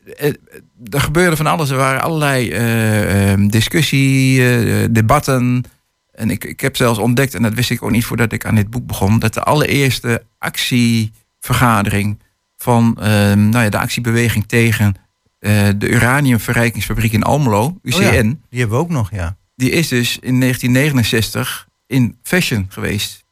er 0.90 1.00
gebeurde 1.00 1.36
van 1.36 1.46
alles. 1.46 1.70
Er 1.70 1.76
waren 1.76 2.02
allerlei 2.02 2.50
eh, 2.50 3.48
discussie, 3.48 4.42
debatten. 4.90 5.64
En 6.12 6.30
ik, 6.30 6.44
ik 6.44 6.60
heb 6.60 6.76
zelfs 6.76 6.98
ontdekt, 6.98 7.34
en 7.34 7.42
dat 7.42 7.54
wist 7.54 7.70
ik 7.70 7.82
ook 7.82 7.90
niet 7.90 8.04
voordat 8.04 8.32
ik 8.32 8.44
aan 8.44 8.54
dit 8.54 8.70
boek 8.70 8.86
begon... 8.86 9.18
dat 9.18 9.34
de 9.34 9.42
allereerste 9.42 10.24
actievergadering 10.38 12.21
van 12.62 12.96
eh, 13.00 13.06
nou 13.32 13.64
ja, 13.64 13.68
de 13.68 13.78
actiebeweging 13.78 14.46
tegen 14.46 14.94
eh, 15.38 15.68
de 15.76 15.88
uraniumverrijkingsfabriek 15.88 17.12
in 17.12 17.22
Almelo, 17.22 17.78
UCN... 17.82 17.96
Oh 17.96 18.12
ja. 18.12 18.22
Die 18.22 18.60
hebben 18.60 18.76
we 18.76 18.82
ook 18.82 18.90
nog, 18.90 19.10
ja. 19.10 19.36
die 19.54 19.70
is 19.70 19.88
dus 19.88 20.18
in 20.20 20.40
1969 20.40 21.68
in 21.86 22.18
fashion 22.22 22.66
geweest. 22.68 23.24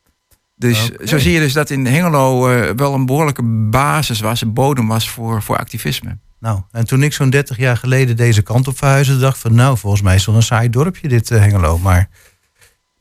Dus 0.57 0.91
zo 1.05 1.18
zie 1.18 1.33
je 1.33 1.39
dus 1.39 1.53
dat 1.53 1.70
in 1.70 1.87
Hengelo 1.87 2.49
eh, 2.49 2.70
wel 2.76 2.95
een 2.95 3.07
behoorlijke 3.07 3.43
basis 3.70 4.20
was, 4.20 4.41
een 4.41 4.53
bodem 4.53 4.89
was 4.89 5.11
voor, 5.11 5.43
voor 5.43 5.57
activisme. 5.57 6.18
Nou, 6.41 6.61
en 6.70 6.87
toen 6.87 7.03
ik 7.03 7.12
zo'n 7.12 7.31
30 7.31 7.57
jaar 7.57 7.76
geleden 7.76 8.16
deze 8.16 8.43
kant 8.43 8.68
op 8.68 8.78
verhuisde, 8.78 9.18
dacht 9.18 9.35
ik 9.35 9.41
van 9.41 9.55
nou, 9.55 9.78
volgens 9.78 10.03
mij 10.03 10.14
is 10.14 10.20
het 10.20 10.28
wel 10.28 10.37
een 10.37 10.43
saai 10.43 10.70
dorpje 10.70 11.09
dit 11.09 11.31
eh, 11.31 11.39
Hengelo. 11.39 11.78
Maar 11.78 12.09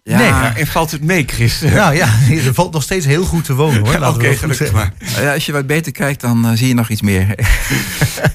Ja, 0.10 0.18
Nee, 0.18 0.28
Ja, 0.28 0.56
en 0.56 0.68
valt 0.68 0.92
het 0.92 1.04
mee, 1.04 1.24
Chris? 1.28 1.62
nou 1.82 1.96
ja, 1.96 2.08
er 2.46 2.54
valt 2.54 2.74
nog 2.74 2.84
steeds 2.84 3.06
heel 3.06 3.24
goed 3.24 3.44
te 3.44 3.56
wonen 3.56 3.80
hoor. 3.80 4.08
Oké, 4.16 4.36
gelukkig 4.36 4.56
zeggen. 4.56 4.76
maar. 4.76 4.94
ja, 5.24 5.34
als 5.34 5.46
je 5.46 5.52
wat 5.52 5.68
beter 5.68 5.92
kijkt, 5.92 6.22
dan 6.22 6.46
eh, 6.46 6.52
zie 6.54 6.68
je 6.68 6.74
nog 6.74 6.90
iets 6.90 7.02
meer. 7.02 7.36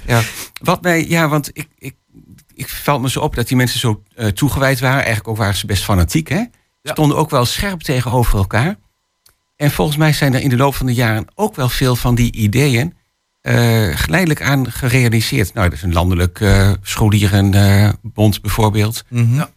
Ja, 0.07 0.23
wat 0.63 0.83
mij, 0.83 1.09
ja, 1.09 1.29
want 1.29 1.51
ik, 1.53 1.69
ik, 1.79 1.95
ik 2.55 2.69
valt 2.69 3.03
me 3.03 3.11
zo 3.11 3.21
op 3.21 3.35
dat 3.35 3.49
die 3.49 3.57
mensen 3.57 3.81
zo 3.81 4.03
eh, 4.15 4.27
toegewijd 4.27 4.81
waren. 4.81 4.97
Eigenlijk 4.97 5.29
ook 5.29 5.37
waren 5.37 5.55
ze 5.55 5.67
best 5.67 5.85
fanatiek, 5.85 6.29
hè? 6.29 6.43
Stonden 6.83 7.17
ook 7.17 7.31
wel 7.31 7.45
scherp 7.45 7.81
tegenover 7.81 8.39
elkaar. 8.39 8.77
En 9.57 9.71
volgens 9.71 9.97
mij 9.97 10.13
zijn 10.13 10.35
er 10.35 10.41
in 10.41 10.49
de 10.49 10.57
loop 10.57 10.75
van 10.75 10.87
de 10.87 10.95
jaren 10.95 11.27
ook 11.35 11.57
wel 11.57 11.69
veel 11.69 11.97
van 11.97 12.15
die 12.15 12.33
ideeën 12.33 12.95
eh, 13.41 13.89
geleidelijk 13.95 14.43
aan 14.43 14.73
gerealiseerd. 14.73 15.55
Nou, 15.55 15.69
dat 15.69 15.77
is 15.77 15.83
een 15.83 15.93
landelijk 15.93 16.41
eh 16.41 16.71
scholierenbond 16.83 18.41
bijvoorbeeld. 18.41 19.05
Mhm. 19.09 19.35
Ja. 19.35 19.51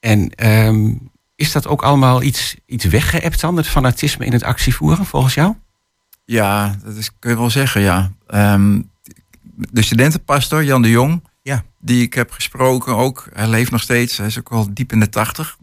En 0.00 0.30
ehm, 0.34 0.90
is 1.34 1.52
dat 1.52 1.66
ook 1.66 1.82
allemaal 1.82 2.22
iets, 2.22 2.56
iets 2.66 2.84
weggeëpt 2.84 3.40
dan, 3.40 3.56
het 3.56 3.68
fanatisme 3.68 4.24
in 4.24 4.32
het 4.32 4.42
actievoeren, 4.42 5.06
volgens 5.06 5.34
jou? 5.34 5.54
Ja, 6.24 6.76
dat 6.84 6.96
is, 6.96 7.10
kun 7.18 7.30
je 7.30 7.36
wel 7.36 7.50
zeggen, 7.50 7.80
ja. 7.80 8.12
Ehm, 8.26 8.80
de 9.54 9.82
studentenpastor, 9.82 10.64
Jan 10.64 10.82
de 10.82 10.90
Jong, 10.90 11.24
Ja. 11.42 11.64
die 11.80 12.02
ik 12.02 12.14
heb 12.14 12.30
gesproken 12.30 12.96
ook, 12.96 13.28
hij 13.32 13.48
leeft 13.48 13.70
nog 13.70 13.80
steeds, 13.82 14.16
hij 14.16 14.26
is 14.26 14.38
ook 14.38 14.48
al 14.48 14.68
diep 14.74 14.92
in 14.92 15.00
de 15.00 15.08
tachtig. 15.08 15.56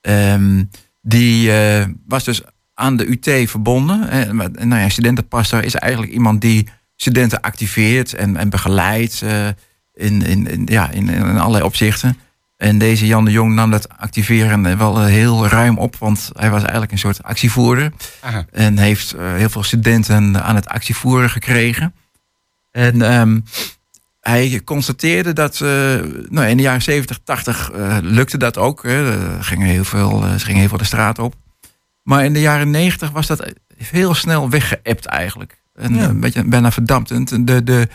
Ehm, 0.00 0.64
die 1.02 1.52
eh, 1.52 1.86
was 2.06 2.24
dus 2.24 2.42
aan 2.74 2.96
de 2.96 3.10
UT 3.10 3.50
verbonden. 3.50 4.08
En, 4.08 4.56
en 4.56 4.68
nou 4.68 4.82
ja, 4.82 4.88
studentenpastor 4.88 5.64
is 5.64 5.74
eigenlijk 5.74 6.12
iemand 6.12 6.40
die 6.40 6.68
studenten 6.96 7.40
activeert 7.40 8.14
en, 8.14 8.36
en 8.36 8.50
begeleidt 8.50 9.22
eh, 9.22 9.46
in, 9.94 10.22
in, 10.22 10.46
in, 10.46 10.62
ja, 10.64 10.90
in, 10.90 11.08
in 11.08 11.38
allerlei 11.38 11.64
opzichten. 11.64 12.18
En 12.58 12.78
deze 12.78 13.06
Jan 13.06 13.24
de 13.24 13.30
Jong 13.30 13.54
nam 13.54 13.70
dat 13.70 13.88
activeren 13.98 14.78
wel 14.78 14.98
eh, 15.00 15.04
heel 15.06 15.46
ruim 15.46 15.78
op, 15.78 15.96
want 15.96 16.30
hij 16.32 16.50
was 16.50 16.62
eigenlijk 16.62 16.92
een 16.92 16.98
soort 16.98 17.22
actievoerder. 17.22 17.92
Aha. 18.20 18.44
En 18.52 18.78
heeft 18.78 19.12
eh, 19.12 19.34
heel 19.34 19.48
veel 19.48 19.62
studenten 19.62 20.42
aan 20.44 20.54
het 20.54 20.68
actievoeren 20.68 21.30
gekregen. 21.30 21.94
En 22.70 23.02
ehm, 23.02 23.40
hij 24.20 24.60
constateerde 24.64 25.32
dat 25.32 25.60
uh, 25.60 25.68
nou, 26.28 26.46
in 26.46 26.56
de 26.56 26.62
jaren 26.62 26.82
70, 26.82 27.18
80 27.24 27.72
uh, 27.72 27.96
lukte 28.02 28.38
dat 28.38 28.56
ook. 28.58 28.82
Hè. 28.82 29.12
Er 29.36 29.44
gingen 29.44 29.66
heel 29.68 29.84
veel, 29.84 30.24
uh, 30.24 30.32
ze 30.32 30.44
gingen 30.44 30.60
heel 30.60 30.68
veel 30.68 30.78
de 30.78 30.84
straat 30.84 31.18
op. 31.18 31.34
Maar 32.02 32.24
in 32.24 32.32
de 32.32 32.40
jaren 32.40 32.70
90 32.70 33.10
was 33.10 33.26
dat 33.26 33.52
heel 33.76 34.14
snel 34.14 34.50
weggeëpt 34.50 35.06
eigenlijk. 35.06 35.62
En 35.74 35.94
Ja. 35.94 36.08
een 36.08 36.20
beetje 36.20 36.44
bijna 36.44 36.72
verdamptend. 36.72 37.46
De, 37.46 37.64
de 37.64 37.88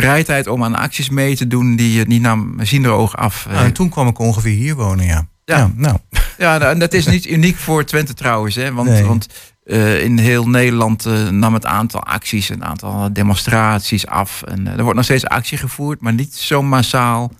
bereidheid 0.00 0.46
om 0.46 0.64
aan 0.64 0.74
acties 0.74 1.08
mee 1.10 1.36
te 1.36 1.46
doen, 1.46 1.76
die, 1.76 2.04
die 2.06 2.20
nam 2.20 2.54
zienderoog 2.62 3.16
af. 3.16 3.46
Nou, 3.50 3.64
en 3.64 3.72
toen 3.72 3.88
kwam 3.88 4.08
ik 4.08 4.18
ongeveer 4.18 4.56
hier 4.56 4.74
wonen, 4.74 5.06
ja. 5.06 5.26
Ja. 5.44 5.70
nou. 5.74 5.96
Ja, 6.38 6.60
en 6.60 6.78
dat 6.78 6.92
is 6.92 7.06
niet 7.06 7.26
uniek 7.26 7.56
voor 7.56 7.84
Twente 7.84 8.14
trouwens. 8.14 8.54
Hè? 8.54 8.72
Want, 8.72 8.88
Nee. 8.88 9.04
want 9.04 9.26
eh, 9.64 10.02
in 10.02 10.18
heel 10.18 10.48
Nederland 10.48 11.06
eh, 11.06 11.28
nam 11.28 11.54
het 11.54 11.66
aantal 11.66 12.02
acties, 12.02 12.48
een 12.48 12.64
aantal 12.64 13.12
demonstraties 13.12 14.06
af. 14.06 14.42
En 14.42 14.66
eh, 14.66 14.72
er 14.76 14.82
wordt 14.82 14.96
nog 14.96 15.04
steeds 15.04 15.26
actie 15.26 15.58
gevoerd, 15.58 16.00
maar 16.00 16.12
niet 16.12 16.34
zo 16.34 16.62
massaal 16.62 17.32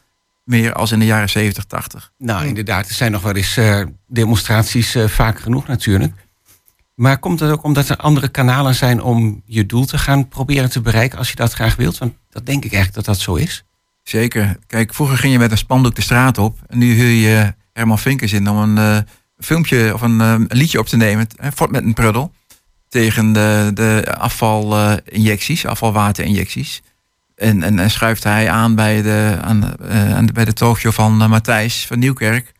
meer 0.45 0.73
als 0.73 0.93
in 0.93 0.99
de 0.99 1.05
jaren 1.05 1.29
70, 1.31 1.65
80. 1.65 2.13
Nou, 2.19 2.47
inderdaad, 2.47 2.89
er 2.89 2.95
zijn 2.95 3.13
nog 3.13 3.23
wel 3.23 3.35
eens 3.35 3.57
eh, 3.57 3.81
demonstraties 4.07 4.95
eh, 4.95 5.09
vaak 5.09 5.41
genoeg 5.41 5.67
natuurlijk. 5.67 6.13
Maar 6.95 7.19
komt 7.19 7.41
het 7.41 7.51
ook 7.51 7.63
omdat 7.63 7.89
er 7.89 7.97
andere 7.97 8.29
kanalen 8.29 8.75
zijn 8.75 9.03
om 9.03 9.43
je 9.47 9.67
doel 9.67 9.85
te 9.85 9.99
gaan 9.99 10.29
proberen 10.29 10.71
te 10.71 10.81
bereiken 10.81 11.19
als 11.19 11.31
je 11.31 11.37
dat 11.37 11.53
graag 11.53 11.77
wilt? 11.77 11.99
Want 11.99 12.15
dat 12.31 12.47
denk 12.47 12.65
ik 12.65 12.73
eigenlijk 12.73 13.07
dat 13.07 13.15
dat 13.15 13.25
zo 13.25 13.35
is. 13.35 13.65
Zeker. 14.03 14.57
Kijk, 14.67 14.95
vroeger 14.95 15.17
ging 15.17 15.33
je 15.33 15.39
met 15.39 15.51
een 15.51 15.59
spandoek 15.59 15.95
de 15.95 16.03
straat 16.03 16.39
op. 16.39 16.59
En 16.67 16.79
nu 16.79 16.93
huur 16.95 17.31
je 17.31 17.55
Herman 17.73 17.99
Vinkers 17.99 18.33
in 18.33 18.49
om 18.49 18.57
een 18.57 18.79
eh, 18.79 18.99
filmpje 19.39 19.95
of 19.95 20.01
een, 20.01 20.21
eh, 20.21 20.31
een 20.33 20.57
liedje 20.57 20.79
op 20.79 20.87
te 20.87 20.97
nemen. 20.97 21.27
Fort 21.55 21.71
met 21.71 21.85
een 21.85 21.95
pruddel. 21.95 22.33
Tegen 22.89 23.33
de, 23.33 23.71
de 23.75 24.15
afvalinjecties, 24.19 25.67
afvalwaterinjecties. 25.67 26.83
En, 27.37 27.63
en, 27.63 27.79
en 27.79 27.91
schuift 27.91 28.25
hij 28.25 28.51
aan 28.51 28.75
bij 28.75 29.03
de, 29.03 29.39
aan, 29.43 29.77
eh, 29.77 30.25
bij 30.33 30.45
de 30.45 30.53
talkshow 30.53 30.93
van 30.93 31.17
Matthijs 31.17 31.87
van 31.87 31.99
Nieuwkerk. 31.99 32.53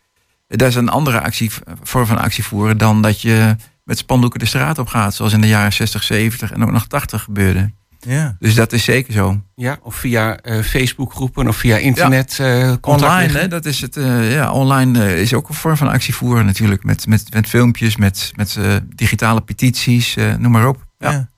Dat 0.49 0.69
is 0.69 0.75
een 0.75 0.89
andere 0.89 1.21
actie, 1.21 1.51
vorm 1.83 2.07
van 2.07 2.19
actievoeren 2.19 2.79
dan 2.79 3.03
dat 3.03 3.21
je 3.21 3.57
met 3.85 3.99
spandoeken 3.99 4.39
de 4.39 4.47
straat 4.47 4.79
op 4.79 4.87
gaat. 4.87 5.15
Zoals 5.15 5.33
in 5.33 5.41
de 5.41 5.49
jaren 5.49 5.73
60, 5.73 6.03
70 6.03 6.53
en 6.53 6.63
ook 6.63 6.71
nog 6.71 6.87
80 6.87 7.23
gebeurde. 7.23 7.71
Ja. 7.99 8.37
Dus 8.39 8.55
dat 8.55 8.73
is 8.73 8.85
zeker 8.85 9.13
zo. 9.13 9.41
Ja, 9.55 9.79
of 9.83 9.95
via 9.95 10.37
eh 10.37 10.63
Facebookgroepen 10.63 11.49
of 11.49 11.57
via 11.57 11.77
internet 11.77 12.39
eh, 12.41 12.73
Online, 12.81 13.39
hè, 13.39 13.49
dat 13.49 13.65
is 13.65 13.81
het. 13.81 13.97
eh, 13.97 14.33
ja, 14.33 14.53
online 14.53 15.21
is 15.21 15.35
ook 15.35 15.49
een 15.49 15.55
vorm 15.55 15.77
van 15.77 15.89
actievoeren 15.89 16.47
natuurlijk. 16.47 16.85
Met, 16.85 17.07
met, 17.07 17.33
met 17.35 17.49
filmpjes, 17.49 17.97
met, 17.97 18.33
met 18.37 18.59
digitale 18.95 19.41
petities, 19.41 20.17
noem 20.39 20.51
maar 20.53 20.69
op. 20.69 20.87
Ja. 20.99 21.29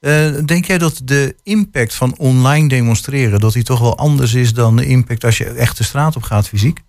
Ja. 0.00 0.30
Denk 0.44 0.64
jij 0.64 0.78
dat 0.78 1.00
de 1.04 1.36
impact 1.42 1.94
van 1.94 2.18
online 2.18 2.68
demonstreren... 2.68 3.40
dat 3.40 3.52
die 3.52 3.62
toch 3.62 3.80
wel 3.80 3.98
anders 3.98 4.34
is 4.34 4.52
dan 4.52 4.76
de 4.76 4.86
impact 4.86 5.24
als 5.24 5.38
je 5.38 5.44
echt 5.44 5.76
de 5.76 5.84
straat 5.84 6.16
op 6.16 6.22
gaat 6.22 6.48
fysiek? 6.48 6.80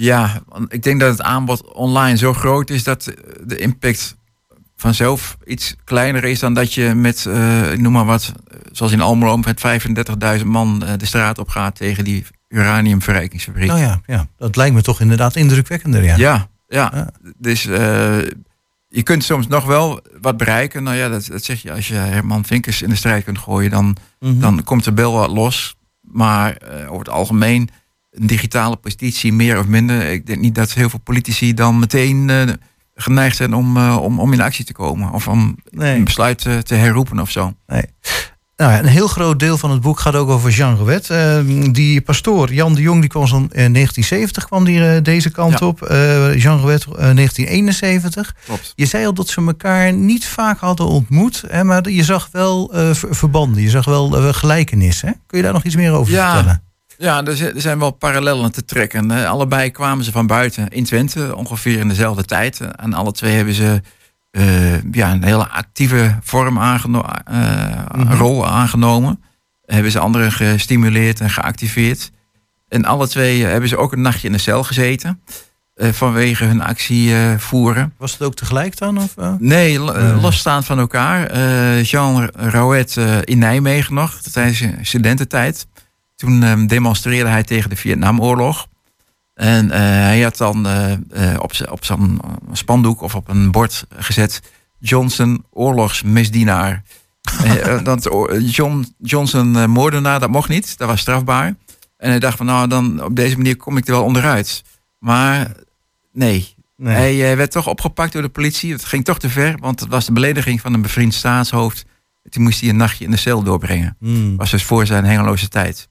Ja, 0.00 0.42
ik 0.68 0.82
denk 0.82 1.00
dat 1.00 1.10
het 1.10 1.22
aanbod 1.22 1.72
online 1.72 2.16
zo 2.16 2.32
groot 2.32 2.70
is 2.70 2.84
dat 2.84 3.06
eh, 3.06 3.14
de 3.44 3.58
impact 3.58 4.16
vanzelf 4.76 5.36
iets 5.44 5.74
kleiner 5.84 6.24
is 6.24 6.38
dan 6.38 6.54
dat 6.54 6.74
je 6.74 6.94
met, 6.94 7.26
eh, 7.26 7.72
ik 7.72 7.80
noem 7.80 7.92
maar 7.92 8.04
wat, 8.04 8.32
eh, 8.48 8.58
zoals 8.72 8.92
in 8.92 9.00
Almelo 9.00 9.36
met 9.36 9.60
35.000 9.60 10.46
man 10.48 10.78
de 10.96 11.06
straat 11.06 11.38
op 11.38 11.48
gaat 11.48 11.76
tegen 11.76 12.04
die 12.04 12.24
uraniumverrijkingsfabriek. 12.48 13.68
Nou 13.68 13.80
ja, 13.80 14.00
ja, 14.06 14.26
dat 14.36 14.56
lijkt 14.56 14.74
me 14.74 14.82
toch 14.82 15.00
inderdaad 15.00 15.36
indrukwekkender. 15.36 16.02
Ja. 16.04 16.16
Ja, 16.16 16.48
ja. 16.68 16.90
Ja. 16.94 17.10
Dus 17.38 17.62
je 18.88 19.02
kunt 19.02 19.24
soms 19.24 19.46
nog 19.46 19.64
wel 19.64 20.00
wat 20.20 20.36
bereiken. 20.36 20.82
Nou 20.82 20.96
ja, 20.96 21.08
dat, 21.08 21.26
dat 21.26 21.44
zeg 21.44 21.62
je. 21.62 21.72
Als 21.72 21.88
je 21.88 21.94
Herman 21.94 22.44
Vinkers 22.44 22.82
in 22.82 22.88
de 22.88 22.96
strijd 22.96 23.24
kunt 23.24 23.38
gooien, 23.38 23.70
dan, 23.70 23.96
Mhm. 24.20 24.40
dan 24.40 24.64
komt 24.64 24.86
er 24.86 24.94
wel 24.94 25.12
wat 25.12 25.30
los. 25.30 25.76
Maar 26.00 26.56
over 26.86 26.98
het 26.98 27.08
algemeen, 27.08 27.68
een 28.10 28.26
digitale 28.26 28.76
petitie, 28.76 29.32
meer 29.32 29.58
of 29.58 29.66
minder. 29.66 30.10
Ik 30.10 30.26
denk 30.26 30.40
niet 30.40 30.54
dat 30.54 30.72
heel 30.72 30.90
veel 30.90 30.98
politici 31.00 31.54
dan 31.54 31.78
meteen 31.78 32.30
eh, 32.30 32.42
geneigd 32.94 33.36
zijn 33.36 33.54
om, 33.54 33.76
eh, 33.76 33.96
om, 34.02 34.20
om 34.20 34.32
in 34.32 34.40
actie 34.40 34.64
te 34.64 34.72
komen. 34.72 35.12
Of 35.12 35.28
om 35.28 35.56
Nee. 35.70 35.96
een 35.96 36.04
besluit 36.04 36.46
eh, 36.46 36.58
te 36.58 36.74
herroepen 36.74 37.18
of 37.18 37.30
zo. 37.30 37.52
Nee. 37.66 37.84
Nou 38.56 38.72
ja, 38.72 38.78
een 38.78 38.86
heel 38.86 39.08
groot 39.08 39.38
deel 39.38 39.58
van 39.58 39.70
het 39.70 39.80
boek 39.80 40.00
gaat 40.00 40.14
ook 40.14 40.28
over 40.28 40.50
Jean 40.50 40.76
Gewet. 40.76 41.10
Eh, 41.10 41.38
die 41.72 42.00
pastoor 42.00 42.52
Jan 42.52 42.74
de 42.74 42.80
Jong 42.80 43.00
die 43.00 43.08
kwam 43.08 43.26
zo'n 43.26 43.42
in 43.42 43.72
1970 43.72 44.44
kwam 44.46 44.64
die 44.64 45.02
deze 45.02 45.30
kant 45.30 45.58
Ja. 45.58 45.66
op. 45.66 45.82
Eh, 45.82 46.42
Jean 46.42 46.58
eh, 46.58 46.64
1971. 47.14 48.34
Klopt. 48.44 48.72
Je 48.76 48.86
zei 48.86 49.06
al 49.06 49.14
dat 49.14 49.28
ze 49.28 49.44
elkaar 49.46 49.92
niet 49.92 50.26
vaak 50.26 50.58
hadden 50.58 50.86
ontmoet, 50.86 51.44
hè, 51.48 51.64
maar 51.64 51.90
je 51.90 52.04
zag 52.04 52.28
wel 52.32 52.68
ver- 52.72 53.14
verbanden, 53.16 53.62
je 53.62 53.70
zag 53.70 53.84
wel 53.84 54.10
gelijkenissen. 54.32 55.20
Kun 55.26 55.38
je 55.38 55.44
daar 55.44 55.52
nog 55.52 55.64
iets 55.64 55.76
meer 55.76 55.92
over 55.92 56.12
Ja. 56.12 56.34
vertellen? 56.34 56.62
Ja, 57.00 57.24
er 57.24 57.52
zijn- 57.56 57.78
wel 57.78 57.90
parallellen 57.90 58.52
te 58.52 58.64
trekken. 58.64 59.10
Eh, 59.10 59.30
Allebei 59.30 59.70
kwamen 59.70 60.04
ze 60.04 60.10
van 60.12 60.26
buiten 60.26 60.68
in 60.68 60.84
Twente, 60.84 61.36
ongeveer 61.36 61.78
in 61.78 61.88
dezelfde 61.88 62.24
tijd. 62.24 62.60
En 62.76 62.94
alle 62.94 63.12
twee 63.12 63.32
hebben 63.34 63.54
ze 63.54 63.80
eh, 64.30 64.82
ja, 64.92 65.10
een 65.12 65.22
hele 65.24 65.48
actieve 65.48 66.16
vorm 66.22 66.58
aangeno- 66.58 67.04
eh, 67.24 67.36
Mhm. 67.96 68.12
rol 68.14 68.46
aangenomen. 68.48 69.22
Hebben 69.66 69.90
ze 69.92 69.98
anderen 69.98 70.32
gestimuleerd 70.32 71.20
en 71.20 71.30
geactiveerd. 71.30 72.10
En 72.68 72.84
alle 72.84 73.08
twee 73.08 73.44
eh, 73.44 73.50
hebben 73.50 73.68
ze 73.68 73.76
ook 73.76 73.92
een 73.92 74.00
nachtje 74.00 74.26
in 74.26 74.32
de 74.32 74.38
cel 74.38 74.62
gezeten. 74.64 75.20
eh, 75.74 75.88
vanwege 75.92 76.44
hun 76.44 76.62
actie 76.62 77.14
eh, 77.14 77.38
voeren. 77.38 77.94
Was 77.98 78.12
het 78.12 78.22
ook 78.22 78.34
tegelijk 78.34 78.78
dan? 78.78 78.98
Of, 78.98 79.16
eh? 79.16 79.32
Nee, 79.38 79.78
lo- 79.80 79.92
eh, 79.92 80.02
Nee. 80.12 80.20
losstaand 80.20 80.64
van 80.64 80.78
elkaar. 80.78 81.26
Eh, 81.26 81.82
Jean 81.84 82.30
Rouet 82.36 82.96
eh, 82.96 83.16
in 83.24 83.38
Nijmegen 83.38 83.94
nog, 83.94 84.20
tijdens 84.20 84.58
zijn 84.58 84.78
studententijd. 84.86 85.66
Toen 86.20 86.42
eh, 86.42 86.66
demonstreerde 86.66 87.30
hij 87.30 87.42
tegen 87.42 87.70
de 87.70 87.76
Vietnamoorlog. 87.76 88.66
En 89.34 89.70
eh, 89.70 89.78
hij 89.80 90.20
had 90.20 90.36
dan 90.36 90.66
eh, 90.66 91.34
op, 91.38 91.52
op 91.70 91.84
zo'n 91.84 92.20
spandoek 92.52 93.00
of 93.00 93.14
op 93.14 93.28
een 93.28 93.50
bord 93.50 93.86
gezet... 93.96 94.40
Johnson, 94.82 95.44
oorlogsmisdienaar. 95.50 96.82
Dat, 97.82 98.10
o- 98.10 98.36
John, 98.38 98.94
Johnson, 98.98 99.70
moordenaar, 99.70 100.20
dat 100.20 100.30
mocht 100.30 100.48
niet. 100.48 100.78
Dat 100.78 100.88
was 100.88 101.00
strafbaar. 101.00 101.54
En 101.96 102.10
hij 102.10 102.18
dacht 102.18 102.36
van, 102.36 102.46
nou, 102.46 102.68
dan 102.68 103.04
op 103.04 103.16
deze 103.16 103.36
manier 103.36 103.56
kom 103.56 103.76
ik 103.76 103.86
er 103.86 103.92
wel 103.92 104.04
onderuit. 104.04 104.62
Maar 104.98 105.52
nee, 106.12 106.54
Nee. 106.76 107.22
hij 107.22 107.36
werd 107.36 107.50
toch 107.50 107.68
opgepakt 107.68 108.12
door 108.12 108.22
de 108.22 108.28
politie. 108.28 108.72
Het 108.72 108.84
ging 108.84 109.04
toch 109.04 109.18
te 109.18 109.28
ver, 109.30 109.56
want 109.60 109.80
het 109.80 109.88
was 109.88 110.06
de 110.06 110.12
belediging 110.12 110.60
van 110.60 110.74
een 110.74 110.82
bevriend 110.82 111.14
staatshoofd. 111.14 111.84
Toen 112.28 112.42
moest 112.42 112.60
hij 112.60 112.68
een 112.70 112.76
nachtje 112.76 113.04
in 113.04 113.10
de 113.10 113.16
cel 113.16 113.42
doorbrengen. 113.42 113.96
Hmm. 113.98 114.36
was 114.36 114.50
dus 114.50 114.64
voor 114.64 114.86
zijn 114.86 115.04
hengeloze 115.04 115.48
tijd. 115.48 115.88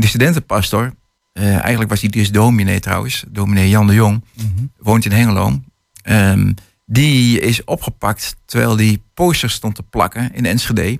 Die 0.00 0.08
studentenpastor, 0.08 0.92
eh, 1.32 1.58
eigenlijk 1.58 1.90
was 1.90 2.00
hij 2.00 2.08
dus 2.10 2.30
dominee 2.30 2.80
trouwens, 2.80 3.24
dominee 3.28 3.68
Jan 3.68 3.86
de 3.86 3.94
Jong, 3.94 4.24
Mhm. 4.34 4.64
woont 4.78 5.04
in 5.04 5.12
Hengelo. 5.12 5.60
Ehm, 6.02 6.52
die 6.86 7.40
is 7.40 7.64
opgepakt 7.64 8.36
terwijl 8.44 8.76
die 8.76 9.02
posters 9.14 9.52
stond 9.54 9.74
te 9.74 9.82
plakken 9.82 10.34
in 10.34 10.46
Enschede. 10.46 10.98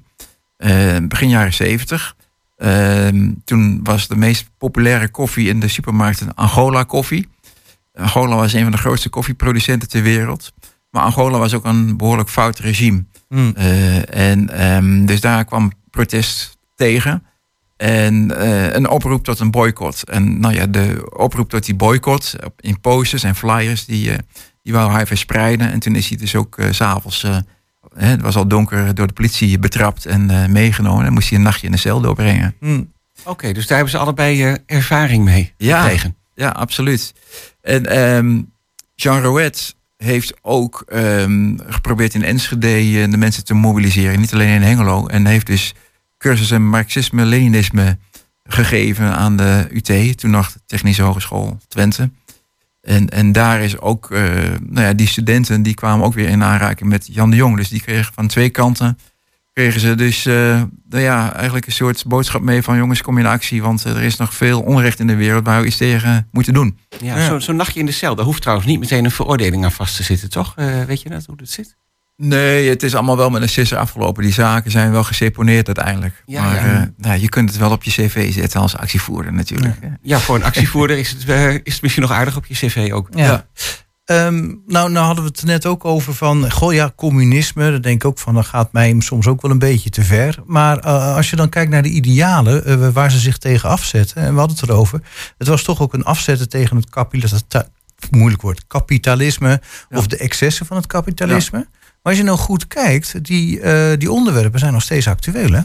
eh, 0.56 0.96
begin 1.02 1.28
jaren 1.28 1.54
zeventig. 1.54 2.16
Ehm, 2.56 3.32
toen 3.44 3.80
was 3.82 4.08
de 4.08 4.16
meest 4.16 4.50
populaire 4.58 5.08
koffie 5.08 5.48
in 5.48 5.60
de 5.60 5.68
supermarkten 5.68 6.34
Angola 6.34 6.82
koffie. 6.82 7.28
Angola 7.94 8.36
was 8.36 8.52
een 8.52 8.62
van 8.62 8.70
de 8.70 8.78
grootste 8.78 9.08
koffieproducenten 9.08 9.88
ter 9.88 10.02
wereld. 10.02 10.52
Maar 10.90 11.02
Angola 11.02 11.38
was 11.38 11.54
ook 11.54 11.64
een 11.64 11.96
behoorlijk 11.96 12.28
fout 12.28 12.58
regime. 12.58 13.04
Hmm. 13.28 13.52
Eh, 13.56 14.14
en 14.30 14.50
ehm, 14.50 15.04
dus 15.06 15.20
daar 15.20 15.44
kwam 15.44 15.72
protest 15.90 16.56
tegen. 16.74 17.25
En 17.76 18.38
eh, 18.38 18.72
een 18.72 18.88
oproep 18.88 19.24
tot 19.24 19.40
een 19.40 19.50
boycott. 19.50 20.04
En 20.04 20.40
nou 20.40 20.54
ja, 20.54 20.66
de 20.66 21.10
oproep 21.16 21.48
tot 21.50 21.64
die 21.64 21.74
boycott 21.74 22.36
in 22.60 22.80
posters 22.80 23.22
en 23.22 23.34
flyers, 23.34 23.84
die, 23.84 24.10
eh, 24.12 24.18
die 24.62 24.72
wou 24.72 24.92
hij 24.92 25.06
verspreiden. 25.06 25.70
En 25.72 25.78
toen 25.78 25.94
is 25.94 26.08
hij 26.08 26.18
dus 26.18 26.34
ook 26.34 26.58
s 26.70 26.76
s'avonds, 26.76 27.26
het 27.94 28.20
was 28.20 28.36
al 28.36 28.48
donker, 28.48 28.94
door 28.94 29.06
de 29.06 29.12
politie 29.12 29.58
betrapt 29.58 30.06
en 30.06 30.52
meegenomen. 30.52 31.06
En 31.06 31.12
moest 31.12 31.28
hij 31.28 31.38
een 31.38 31.44
nachtje 31.44 31.66
in 31.66 31.72
de 31.72 31.78
cel 31.78 32.00
doorbrengen. 32.00 32.54
Hmm. 32.60 32.92
Oké, 33.24 33.52
dus 33.52 33.66
daar 33.66 33.76
hebben 33.76 33.94
ze 33.94 34.00
allebei 34.00 34.56
ervaring 34.66 35.24
mee 35.24 35.52
Ja. 35.56 35.80
gekregen. 35.82 36.16
Ja, 36.34 36.48
absoluut. 36.48 37.14
En 37.60 37.86
ehm, 37.86 38.42
Jean 38.94 39.20
Rouet 39.20 39.76
heeft 39.96 40.34
ook 40.42 40.82
ehm, 40.88 41.56
geprobeerd 41.66 42.14
in 42.14 42.24
Enschede 42.24 43.08
de 43.08 43.16
mensen 43.16 43.44
te 43.44 43.54
mobiliseren. 43.54 44.20
Niet 44.20 44.32
alleen 44.32 44.54
in 44.54 44.62
Hengelo. 44.62 45.06
En 45.06 45.26
heeft 45.26 45.46
dus 45.46 45.74
cursussen 46.18 46.68
Marxisme-Leninisme 46.68 47.98
gegeven 48.48 49.16
aan 49.16 49.36
de 49.36 49.68
UT. 49.70 50.18
Toen 50.18 50.30
nog 50.30 50.56
Technische 50.66 51.02
Hogeschool 51.02 51.58
Twente. 51.68 52.10
En, 52.86 53.08
en 53.08 53.32
daar 53.32 53.60
is 53.60 53.78
ook, 53.78 54.10
eh, 54.10 54.20
nou 54.60 54.86
ja, 54.86 54.92
die 54.92 55.06
studenten 55.06 55.62
die 55.62 55.74
kwamen 55.74 56.06
ook 56.06 56.14
weer 56.14 56.28
in 56.28 56.42
aanraking 56.42 56.88
met 56.88 57.06
Jan 57.12 57.30
de 57.30 57.36
Jong. 57.36 57.56
Dus 57.56 57.68
die 57.68 57.80
kregen 57.80 58.12
van 58.14 58.26
twee 58.26 58.50
kanten 58.50 58.98
kregen 59.52 59.80
ze 59.80 59.94
dus 59.94 60.26
eh, 60.26 60.62
nou 60.88 61.02
ja, 61.02 61.34
eigenlijk 61.34 61.66
een 61.66 61.72
soort 61.72 62.06
boodschap 62.06 62.42
mee 62.42 62.62
van 62.62 62.76
jongens, 62.76 63.02
kom 63.02 63.18
in 63.18 63.26
actie, 63.26 63.62
want 63.62 63.84
eh, 63.84 63.96
er 63.96 64.02
is 64.02 64.16
nog 64.16 64.34
veel 64.34 64.60
onrecht 64.60 65.00
in 65.00 65.06
de 65.06 65.16
wereld 65.16 65.44
waar 65.44 65.60
we 65.60 65.66
iets 65.66 65.76
tegen 65.76 66.28
moeten 66.30 66.54
doen. 66.54 66.78
Ja, 67.00 67.26
Zo'n 67.26 67.40
zo 67.40 67.52
nachtje 67.52 67.80
in 67.80 67.86
de 67.86 67.92
cel, 67.92 68.14
daar 68.14 68.24
hoeft 68.24 68.40
trouwens 68.40 68.68
niet 68.68 68.80
meteen 68.80 69.04
een 69.04 69.10
veroordeling 69.10 69.64
aan 69.64 69.72
vast 69.72 69.96
te 69.96 70.02
zitten, 70.02 70.30
toch? 70.30 70.54
Weet 70.86 71.02
je 71.02 71.08
dat, 71.08 71.26
hoe 71.26 71.36
dat 71.36 71.48
zit? 71.48 71.76
Nee, 72.16 72.68
het 72.68 72.82
is 72.82 72.94
allemaal 72.94 73.16
wel 73.16 73.30
met 73.30 73.42
een 73.42 73.48
sisser 73.48 73.78
afgelopen. 73.78 74.22
Die 74.22 74.32
zaken 74.32 74.70
zijn 74.70 74.90
wel 74.90 75.04
geseponeerd 75.04 75.66
uiteindelijk. 75.66 76.22
Ja, 76.26 76.42
maar 76.42 76.54
ja. 76.54 76.80
eh, 76.80 76.88
nou, 76.96 77.20
je 77.20 77.28
kunt 77.28 77.48
het 77.48 77.58
wel 77.58 77.70
op 77.70 77.82
je 77.82 77.90
cv 77.90 78.32
zetten 78.32 78.60
als 78.60 78.76
actievoerder 78.76 79.32
natuurlijk. 79.32 79.76
Ja, 80.02 80.18
voor 80.18 80.34
een 80.36 80.44
actievoerder 80.44 80.98
is 80.98 81.10
het, 81.10 81.24
eh, 81.24 81.54
is 81.54 81.72
het 81.72 81.82
misschien 81.82 82.02
nog 82.02 82.12
aardig 82.12 82.36
op 82.36 82.46
je 82.46 82.54
cv 82.54 82.90
ook. 82.92 83.08
Ja. 83.14 83.46
Ehm, 84.04 84.54
nou, 84.66 84.90
nou 84.90 85.06
hadden 85.06 85.24
we 85.24 85.30
het 85.30 85.40
er 85.40 85.46
net 85.46 85.66
ook 85.66 85.84
over 85.84 86.14
van, 86.14 86.50
goh 86.50 86.72
ja, 86.72 86.92
communisme. 86.96 87.70
Dat 87.70 87.82
denk 87.82 88.02
ik 88.02 88.08
ook 88.08 88.18
van, 88.18 88.34
dat 88.34 88.46
gaat 88.46 88.72
mij 88.72 88.94
soms 88.98 89.26
ook 89.26 89.42
wel 89.42 89.50
een 89.50 89.58
beetje 89.58 89.90
te 89.90 90.02
ver. 90.02 90.42
Maar 90.44 90.78
eh, 90.78 91.16
als 91.16 91.30
je 91.30 91.36
dan 91.36 91.48
kijkt 91.48 91.70
naar 91.70 91.82
de 91.82 91.88
idealen 91.88 92.92
waar 92.92 93.10
ze 93.10 93.18
zich 93.18 93.38
tegen 93.38 93.68
afzetten. 93.68 94.22
En 94.22 94.32
we 94.32 94.38
hadden 94.38 94.56
het 94.60 94.68
erover. 94.68 95.00
Het 95.38 95.48
was 95.48 95.62
toch 95.62 95.80
ook 95.80 95.94
een 95.94 96.04
afzetten 96.04 96.48
tegen 96.48 96.76
het 96.76 96.90
kapitalisme. 96.90 97.68
Moeilijk 98.10 98.42
woord. 98.42 98.66
Kapitalisme. 98.66 99.60
Ja. 99.88 99.98
Of 99.98 100.06
de 100.06 100.16
excessen 100.16 100.66
van 100.66 100.76
het 100.76 100.86
kapitalisme. 100.86 101.66
Maar 102.06 102.14
als 102.14 102.24
je 102.24 102.30
nou 102.30 102.38
goed 102.38 102.66
kijkt, 102.66 103.24
die, 103.24 103.60
eh, 103.60 103.98
die 103.98 104.10
onderwerpen 104.10 104.58
zijn 104.60 104.72
nog 104.72 104.82
steeds 104.82 105.08
actueel 105.08 105.52
hè? 105.52 105.60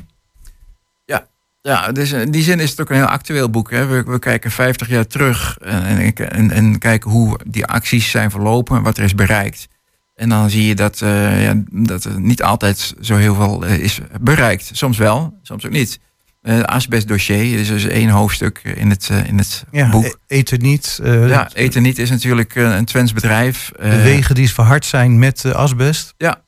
Ja, 1.61 1.91
dus 1.91 2.11
in 2.11 2.31
die 2.31 2.43
zin 2.43 2.59
is 2.59 2.69
het 2.69 2.81
ook 2.81 2.89
een 2.89 2.95
heel 2.95 3.05
actueel 3.05 3.49
boek. 3.49 3.71
Hè. 3.71 3.85
We, 3.85 4.03
we 4.03 4.19
kijken 4.19 4.51
50 4.51 4.87
jaar 4.87 5.07
terug 5.07 5.57
en, 5.59 5.83
en, 5.83 6.31
en, 6.31 6.51
en 6.51 6.77
kijken 6.77 7.11
hoe 7.11 7.39
die 7.45 7.65
acties 7.65 8.09
zijn 8.09 8.31
verlopen 8.31 8.77
en 8.77 8.83
wat 8.83 8.97
er 8.97 9.03
is 9.03 9.15
bereikt. 9.15 9.67
En 10.15 10.29
dan 10.29 10.49
zie 10.49 10.67
je 10.67 10.75
dat, 10.75 11.01
eh, 11.01 11.43
ja, 11.43 11.63
dat 11.71 12.03
er 12.03 12.19
niet 12.19 12.43
altijd 12.43 12.93
zo 13.01 13.15
heel 13.15 13.35
veel 13.35 13.65
eh, 13.65 13.77
is 13.77 13.99
bereikt. 14.21 14.69
Soms 14.73 14.97
wel, 14.97 15.37
soms 15.41 15.65
ook 15.65 15.71
niet. 15.71 15.99
Eh, 16.41 16.55
Het 16.55 16.65
asbestdossier 16.67 17.59
is 17.59 17.67
dus 17.67 17.85
één 17.85 18.09
hoofdstuk 18.09 18.61
in 18.75 18.89
het, 18.89 19.07
eh, 19.11 19.27
in 19.27 19.37
het 19.37 19.63
Ja, 19.71 19.89
boek. 19.89 20.05
e- 20.05 20.13
eten 20.27 20.61
niet. 20.61 20.99
eh, 21.03 21.27
ja, 21.29 21.49
Eten 21.53 21.81
Niet 21.81 21.97
is 21.97 22.09
natuurlijk 22.09 22.55
eh, 22.55 22.75
een 22.75 22.85
Twents 22.85 23.13
bedrijf. 23.13 23.71
de 23.75 23.81
Eh, 23.83 24.03
wegen 24.03 24.35
die 24.35 24.49
verhard 24.53 24.85
zijn 24.85 25.19
met 25.19 25.45
eh, 25.45 25.51
asbest. 25.51 26.13
Ja, 26.17 26.41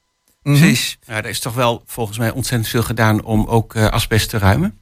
Mhm. 0.44 0.58
precies. 0.58 0.98
Ja, 1.08 1.14
er 1.16 1.26
is 1.26 1.40
toch 1.40 1.54
wel 1.54 1.84
volgens 1.86 2.18
mij 2.18 2.32
ontzettend 2.32 2.70
veel 2.70 2.84
gedaan 2.84 3.24
om 3.24 3.46
ook 3.46 3.76
eh, 3.76 3.88
asbest 3.88 4.30
te 4.30 4.38
ruimen. 4.38 4.78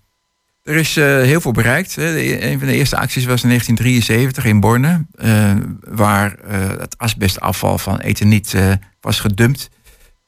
Er 0.64 0.76
is 0.76 0.98
eh, 0.98 1.06
heel 1.06 1.42
veel 1.42 1.52
bereikt. 1.52 1.96
Hè. 1.96 2.14
De- 2.14 2.46
een 2.52 2.60
van 2.60 2.68
de 2.68 2.74
eerste 2.76 2.98
acties 2.98 3.26
was 3.26 3.42
in 3.44 3.48
1973 3.50 4.46
in 4.46 4.60
Borne, 4.60 5.06
eh, 5.16 5.52
waar 5.80 6.36
eh, 6.36 6.60
het 6.80 6.98
asbestafval 6.98 7.78
van 7.78 8.00
Etherniet 8.00 8.54
eh 8.54 8.72
was 9.02 9.20
gedumpt. 9.20 9.70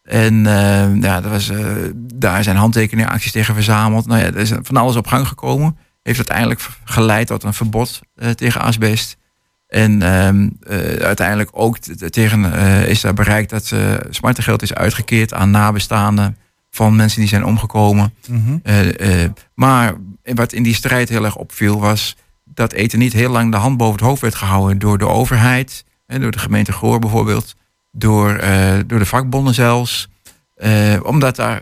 En 0.03 0.45
eh, 0.45 1.01
ja, 1.01 1.21
dat 1.21 1.31
was, 1.31 1.49
eh, 1.49 1.65
daar 2.15 2.43
zijn 2.43 2.55
handtekeningenacties 2.55 3.31
tegen 3.31 3.53
verzameld. 3.53 4.05
Nou 4.05 4.19
ja, 4.19 4.25
er 4.25 4.37
is 4.37 4.51
van 4.61 4.77
alles 4.77 4.95
op 4.95 5.07
gang 5.07 5.27
gekomen. 5.27 5.77
Heeft 6.01 6.17
uiteindelijk 6.17 6.67
geleid 6.83 7.27
tot 7.27 7.43
een 7.43 7.53
verbod 7.53 8.01
eh, 8.15 8.29
tegen 8.29 8.61
asbest. 8.61 9.17
En 9.67 10.01
ehm, 10.01 10.49
eh, 10.67 11.05
uiteindelijk 11.05 11.49
ook 11.53 11.77
tegen, 11.77 12.53
is 12.87 13.01
daar 13.01 13.13
bereikt 13.13 13.49
dat 13.49 13.73
smartengeld 14.09 14.61
is 14.61 14.73
uitgekeerd 14.73 15.33
aan 15.33 15.51
nabestaanden 15.51 16.37
van 16.69 16.95
mensen 16.95 17.19
die 17.19 17.29
zijn 17.29 17.45
omgekomen. 17.45 18.13
Mhm. 18.27 18.57
Maar 19.53 19.93
wat 20.23 20.53
in 20.53 20.63
die 20.63 20.73
strijd 20.73 21.09
heel 21.09 21.25
erg 21.25 21.35
opviel 21.35 21.79
was 21.79 22.15
dat 22.43 22.73
eten 22.73 22.99
niet 22.99 23.13
heel 23.13 23.31
lang 23.31 23.51
de 23.51 23.57
hand 23.57 23.77
boven 23.77 23.95
het 23.95 24.05
hoofd 24.05 24.21
werd 24.21 24.35
gehouden 24.35 24.79
door 24.79 24.97
de 24.97 25.07
overheid, 25.07 25.85
en 26.05 26.21
door 26.21 26.31
de 26.31 26.39
gemeente 26.39 26.71
Goor 26.71 26.99
bijvoorbeeld, 26.99 27.55
door, 27.97 28.35
eh, 28.35 28.73
door 28.87 28.99
de 28.99 29.05
vakbonden 29.05 29.53
zelfs, 29.53 30.11
Eh, 30.55 30.93
omdat 31.03 31.35
daar 31.35 31.61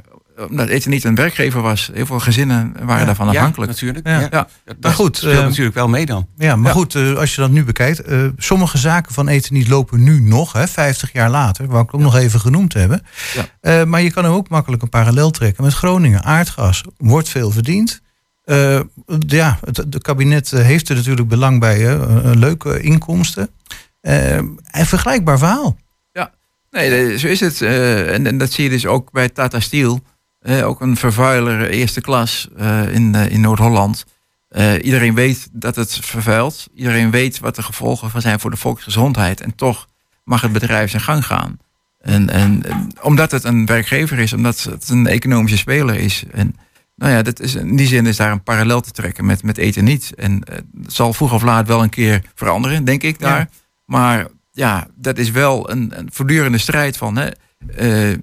omdat 0.49 0.67
eten 0.67 0.89
niet 0.89 1.03
een 1.03 1.15
werkgever 1.15 1.61
was. 1.61 1.89
Heel 1.93 2.05
veel 2.05 2.19
gezinnen 2.19 2.73
waren 2.83 3.05
daarvan 3.05 3.25
ja, 3.25 3.31
afhankelijk. 3.33 3.71
natuurlijk. 3.71 4.07
Ja. 4.07 4.19
Ja. 4.19 4.27
Ja. 4.31 4.47
Dat 4.65 4.75
Maar 4.81 4.91
goed, 4.93 5.17
speelt 5.17 5.37
eh, 5.37 5.43
natuurlijk 5.43 5.75
wel 5.75 5.87
mee 5.87 6.05
dan. 6.05 6.27
Ja, 6.37 6.55
maar 6.55 6.67
Ja. 6.71 6.77
goed, 6.77 6.95
eh, 6.95 7.13
als 7.15 7.35
je 7.35 7.41
dat 7.41 7.49
nu 7.51 7.63
bekijkt. 7.63 7.99
eh, 8.01 8.25
sommige 8.37 8.77
zaken 8.77 9.13
van 9.13 9.27
eten 9.27 9.53
niet 9.53 9.67
lopen 9.67 10.03
nu 10.03 10.19
nog, 10.21 10.53
hè, 10.53 10.67
50 10.67 11.13
jaar 11.13 11.29
later. 11.29 11.67
Wou 11.67 11.83
ik 11.83 11.93
ook 11.93 12.01
nog 12.01 12.15
even 12.15 12.39
genoemd 12.39 12.73
hebben. 12.73 13.01
Ja. 13.33 13.45
Eh, 13.61 13.83
maar 13.85 14.01
je 14.01 14.11
kan 14.11 14.25
ook 14.25 14.49
makkelijk 14.49 14.81
een 14.81 14.89
parallel 14.89 15.31
trekken 15.31 15.63
met 15.63 15.73
Groningen. 15.73 16.23
Aardgas 16.23 16.83
wordt 16.97 17.29
veel 17.29 17.51
verdiend. 17.51 18.01
Eh, 18.43 18.79
ja, 19.27 19.59
het 19.65 19.85
de 19.87 20.01
kabinet 20.01 20.49
heeft 20.49 20.89
er 20.89 20.95
natuurlijk 20.95 21.27
belang 21.27 21.59
bij. 21.59 21.79
Hè, 21.79 21.95
leuke 22.35 22.81
inkomsten. 22.81 23.49
Eh, 24.01 24.35
een 24.35 24.85
vergelijkbaar 24.85 25.37
verhaal. 25.37 25.77
Nee, 26.71 27.17
zo 27.17 27.27
is 27.27 27.39
het. 27.39 27.61
Eh, 27.61 28.13
en, 28.13 28.27
en 28.27 28.37
dat 28.37 28.51
zie 28.51 28.63
je 28.63 28.69
dus 28.69 28.85
ook 28.85 29.11
bij 29.11 29.29
Tata 29.29 29.59
Steel. 29.59 30.01
Eh, 30.39 30.67
ook 30.67 30.81
een 30.81 30.97
vervuiler 30.97 31.69
eh, 31.69 31.79
eerste 31.79 32.01
klas 32.01 32.49
in, 32.91 33.15
in 33.15 33.41
Noord-Holland. 33.41 34.05
Iedereen 34.81 35.15
weet 35.15 35.49
dat 35.51 35.75
het 35.75 35.97
vervuilt. 36.01 36.67
Iedereen 36.73 37.11
weet 37.11 37.39
wat 37.39 37.55
de 37.55 37.63
gevolgen 37.63 38.09
van 38.09 38.21
zijn 38.21 38.39
voor 38.39 38.51
de 38.51 38.57
volksgezondheid. 38.57 39.41
En 39.41 39.55
toch 39.55 39.87
mag 40.23 40.41
het 40.41 40.51
bedrijf 40.51 40.89
zijn 40.89 41.01
gang 41.01 41.25
gaan. 41.25 41.57
En, 41.99 42.29
en, 42.29 42.63
en 42.63 42.91
omdat 43.01 43.31
het 43.31 43.43
een 43.43 43.65
werkgever 43.65 44.19
is, 44.19 44.33
omdat 44.33 44.63
het 44.63 44.89
een 44.89 45.07
economische 45.07 45.57
speler 45.57 45.95
is. 45.95 46.23
En 46.31 46.55
nou 46.95 47.11
ja, 47.11 47.21
dat 47.21 47.39
is, 47.39 47.55
in 47.55 47.75
die 47.75 47.87
zin 47.87 48.05
is 48.05 48.17
daar 48.17 48.31
een 48.31 48.43
parallel 48.43 48.81
te 48.81 48.91
trekken 48.91 49.25
met, 49.25 49.43
met 49.43 49.57
eten 49.57 49.83
niet. 49.83 50.13
En 50.15 50.41
het 50.81 50.93
zal 50.93 51.13
vroeg 51.13 51.33
of 51.33 51.43
laat 51.43 51.67
wel 51.67 51.83
een 51.83 51.89
keer 51.89 52.21
veranderen, 52.35 52.83
denk 52.83 53.03
ik 53.03 53.19
daar. 53.19 53.39
Ja. 53.39 53.49
Maar 53.85 54.27
ja, 54.51 54.87
dat 54.95 55.17
is 55.17 55.31
wel 55.31 55.69
een, 55.71 55.91
een 55.95 56.09
voortdurende 56.11 56.57
strijd 56.57 56.97
van 56.97 57.17
hè, 57.17 57.29
eh, 57.75 58.17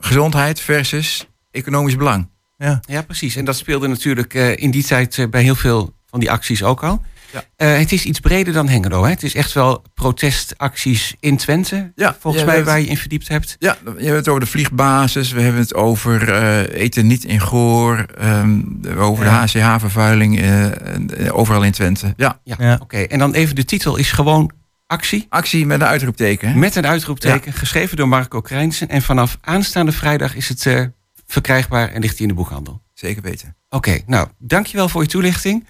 gezondheid 0.00 0.60
versus 0.60 1.26
economisch 1.50 1.96
belang. 1.96 2.28
Ja. 2.56 2.80
Ja, 2.86 3.02
precies. 3.02 3.36
En 3.36 3.44
dat 3.44 3.56
speelde 3.56 3.88
natuurlijk 3.88 4.34
eh, 4.34 4.56
in 4.56 4.70
die 4.70 4.84
tijd 4.84 5.18
eh, 5.18 5.28
bij 5.28 5.42
heel 5.42 5.54
veel 5.54 5.94
van 6.06 6.20
die 6.20 6.30
acties 6.30 6.62
ook 6.62 6.82
al. 6.84 7.02
Ja. 7.32 7.44
Eh, 7.56 7.78
het 7.78 7.92
is 7.92 8.04
iets 8.04 8.20
breder 8.20 8.52
dan 8.52 8.68
Hengelo. 8.68 9.02
Hè? 9.04 9.10
Het 9.10 9.22
is 9.22 9.34
echt 9.34 9.52
wel 9.52 9.82
protestacties 9.94 11.14
in 11.20 11.36
Twente. 11.36 11.92
Ja, 11.94 12.16
volgens 12.20 12.44
mij 12.44 12.64
waar 12.64 12.80
je 12.80 12.86
in 12.86 12.96
verdiept 12.96 13.28
hebt. 13.28 13.56
Ja, 13.58 13.76
je 13.98 14.04
hebt 14.04 14.16
het 14.16 14.28
over 14.28 14.40
de 14.40 14.46
vliegbasis. 14.46 15.30
We 15.32 15.40
hebben 15.40 15.60
het 15.60 15.74
over 15.74 16.32
eh, 16.32 16.80
eten 16.82 17.06
niet 17.06 17.24
in 17.24 17.40
Goor. 17.40 18.06
ehm, 18.18 18.60
over 18.98 19.24
Ja. 19.24 19.44
de 19.46 19.58
HCH-vervuiling 19.60 20.40
eh, 20.40 21.36
overal 21.38 21.62
in 21.62 21.72
Twente. 21.72 22.12
Ja, 22.16 22.40
Ja, 22.44 22.56
Ja. 22.58 22.78
oké. 22.82 22.96
En 22.98 23.18
dan 23.18 23.34
even 23.34 23.54
de 23.54 23.64
titel 23.64 23.96
is 23.96 24.12
gewoon 24.12 24.50
actie. 24.88 25.26
actie 25.28 25.66
met 25.66 25.80
een 25.80 25.86
uitroepteken. 25.86 26.48
hè? 26.48 26.54
Met 26.54 26.74
een 26.76 26.86
uitroepteken, 26.86 27.52
geschreven 27.52 27.96
door 27.96 28.08
Marco 28.08 28.40
Krijnsen. 28.40 28.88
En 28.88 29.02
vanaf 29.02 29.38
aanstaande 29.40 29.92
vrijdag 29.92 30.34
is 30.34 30.48
het 30.48 30.66
eh, 30.66 30.84
verkrijgbaar 31.26 31.88
en 31.88 32.00
ligt 32.00 32.12
hij 32.18 32.22
in 32.22 32.28
de 32.28 32.34
boekhandel. 32.34 32.82
Zeker 32.94 33.22
weten. 33.22 33.56
Oké, 33.68 34.00
nou, 34.06 34.28
dankjewel 34.38 34.88
voor 34.88 35.02
je 35.02 35.08
toelichting. 35.08 35.66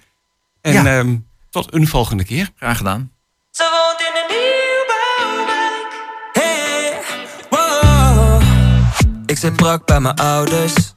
En 0.61 0.73
Ja. 0.73 0.99
ehm, 0.99 1.17
tot 1.51 1.75
een 1.75 1.87
volgende 1.87 2.25
keer. 2.25 2.51
Graag 2.57 2.77
gedaan. 2.77 3.11
Ze 3.51 3.63
woont 3.71 4.01
in 4.01 4.37
een. 4.37 4.47
Hey, 6.33 7.03
wow. 7.51 8.43
Ik 9.27 9.37
zit 9.39 9.57
brak 9.57 9.87
bij 9.87 10.01
mijn 10.01 10.15
ouders. 10.15 10.95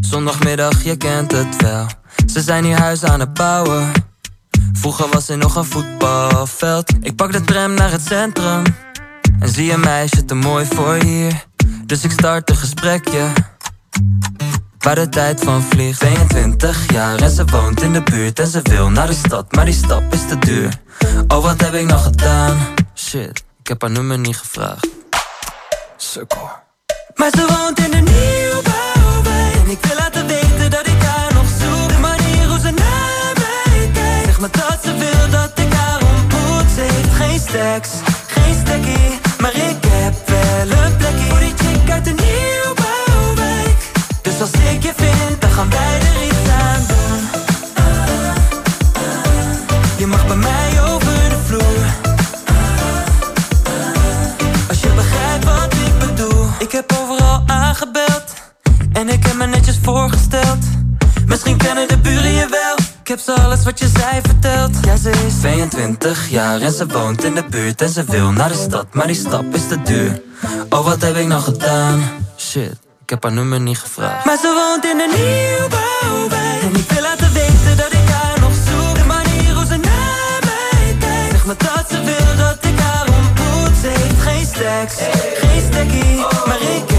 Zondagmiddag, 0.00 0.84
je 0.84 0.96
kent 0.96 1.32
het 1.32 1.62
wel. 1.62 1.86
Ze 2.26 2.40
zijn 2.40 2.64
hier 2.64 2.78
huis 2.78 3.04
aan 3.04 3.20
het 3.20 3.34
bouwen. 3.34 3.92
Vroeger 4.78 5.08
was 5.08 5.28
er 5.28 5.38
nog 5.38 5.56
een 5.56 5.64
voetbalveld. 5.64 6.92
Ik 7.00 7.16
pak 7.16 7.32
de 7.32 7.40
tram 7.40 7.74
naar 7.74 7.90
het 7.90 8.02
centrum. 8.06 8.62
En 9.40 9.48
zie 9.48 9.72
een 9.72 9.80
meisje 9.80 10.24
te 10.24 10.34
mooi 10.34 10.66
voor 10.66 10.94
hier. 10.94 11.44
Dus 11.86 12.04
ik 12.04 12.10
start 12.10 12.50
een 12.50 12.56
gesprekje. 12.56 13.32
Waar 14.86 14.94
de 14.94 15.08
tijd 15.08 15.40
van 15.40 15.62
vliegt 15.62 15.98
22 15.98 16.92
jaar 16.92 17.22
en 17.22 17.30
ze 17.30 17.44
woont 17.44 17.82
in 17.82 17.92
de 17.92 18.02
buurt 18.02 18.38
En 18.38 18.46
ze 18.46 18.60
wil 18.62 18.90
naar 18.90 19.06
de 19.06 19.14
stad, 19.14 19.52
maar 19.52 19.64
die 19.64 19.74
stap 19.74 20.12
is 20.12 20.26
te 20.28 20.38
duur 20.38 20.80
Oh, 21.28 21.42
wat 21.42 21.60
heb 21.60 21.74
ik 21.74 21.86
nog 21.86 22.02
gedaan? 22.02 22.56
Shit, 22.94 23.44
ik 23.60 23.68
heb 23.68 23.80
haar 23.80 23.90
nummer 23.90 24.18
niet 24.18 24.36
gevraagd 24.36 24.88
Sukkel 25.96 26.50
Maar 27.14 27.30
ze 27.30 27.46
woont 27.46 27.78
in 27.78 27.90
de 27.90 27.96
nieuwbouwwijk 27.96 28.45
geen 37.56 38.54
stekkie 38.54 39.18
Maar 39.40 39.54
ik 39.54 39.76
heb 39.88 40.28
wel 40.28 40.78
een 40.78 40.96
plekje. 40.96 41.24
Voor 41.28 41.38
die 41.38 41.54
chick 41.56 41.90
uit 41.90 42.04
de 42.04 42.10
nieuwbouwwijk 42.10 43.90
Dus 44.22 44.40
als 44.40 44.50
ik 44.50 44.82
je 44.82 44.92
vind, 44.96 45.40
dan 45.40 45.50
gaan 45.50 45.70
wij 45.70 45.98
er 46.00 46.24
iets 46.24 46.50
aan 46.60 46.86
doen. 46.88 47.28
Je 49.96 50.06
mag 50.06 50.26
bij 50.26 50.36
mij 50.36 50.82
over 50.82 51.28
de 51.28 51.38
vloer. 51.46 51.84
Als 54.68 54.80
je 54.80 54.88
begrijpt 54.88 55.44
wat 55.44 55.72
ik 55.72 55.98
bedoel. 55.98 56.46
Ik 56.58 56.72
heb 56.72 56.92
overal 57.00 57.42
aangebeld. 57.46 58.34
En 58.92 59.08
ik 59.08 59.26
heb 59.26 59.34
me 59.34 59.46
netjes 59.46 59.78
voorgesteld. 59.82 60.64
Misschien 61.26 61.56
kennen 61.56 61.88
de 61.88 61.98
buren 61.98 62.32
je 62.32 62.46
wel 62.50 62.75
Ik 63.06 63.12
heb 63.12 63.20
ze 63.20 63.32
alles 63.32 63.64
wat 63.64 63.78
je 63.78 63.88
zei 63.88 64.20
verteld. 64.22 64.70
Ja, 64.84 64.96
ze 64.96 65.10
is 65.10 65.34
22 65.38 66.28
jaar 66.28 66.60
en 66.60 66.72
ze 66.72 66.86
woont 66.86 67.24
in 67.24 67.34
de 67.34 67.44
buurt 67.50 67.82
En 67.82 67.88
ze 67.88 68.04
wil 68.04 68.30
naar 68.30 68.48
de 68.48 68.54
stad, 68.54 68.86
maar 68.94 69.06
die 69.06 69.16
stap 69.16 69.54
is 69.54 69.66
te 69.68 69.82
duur. 69.82 70.22
Oh, 70.70 70.84
wat 70.84 71.02
heb 71.02 71.16
ik 71.16 71.26
nog 71.26 71.44
gedaan? 71.44 72.02
Shit, 72.36 72.78
ik 73.02 73.10
heb 73.10 73.22
haar 73.22 73.32
nummer 73.32 73.60
niet 73.60 73.78
gevraagd. 73.78 74.24
Maar 74.24 74.36
ze 74.36 74.52
woont 74.54 74.84
in 74.84 75.00
een 75.00 75.10
nieuwbouwwijk 75.20 76.62
En 76.62 76.74
ik 76.80 76.90
wil 76.90 77.02
laten 77.02 77.32
weten 77.32 77.76
dat 77.76 77.92
ik 77.92 78.08
haar 78.08 78.40
nog 78.40 78.52
zoek. 78.52 78.94
De 78.94 79.04
manier 79.04 79.54
hoe 79.54 79.66
ze 79.66 79.76
naar 79.76 80.40
mij 80.40 80.96
kijkt. 81.00 81.30
Zeg 81.30 81.46
me 81.46 81.54
dat 81.58 81.86
ze 81.90 82.02
wil 82.02 82.36
dat 82.36 82.58
ik 82.60 82.78
haar 82.78 83.06
ontmoet. 83.06 83.76
Ze 83.80 83.88
heeft 83.88 84.22
geen 84.22 84.46
stacks, 84.46 84.94
geen 85.34 85.62
stekkie 85.72 86.16
Maar 86.46 86.60
ik 86.60 86.95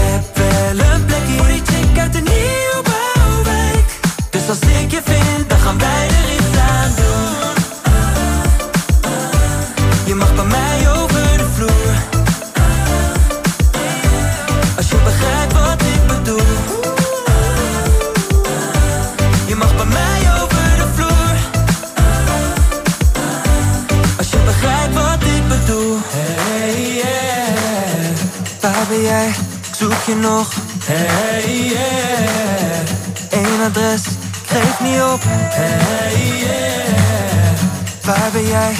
je 30.08 30.14
nog? 30.14 30.48
Hey 30.84 31.64
yeah. 31.64 32.88
Eén 33.30 33.60
adres, 33.66 34.02
geef 34.46 34.80
niet 34.80 35.02
op. 35.02 35.20
Hey 35.24 36.38
yeah. 36.38 37.58
Waar 38.04 38.30
ben 38.32 38.46
jij? 38.46 38.74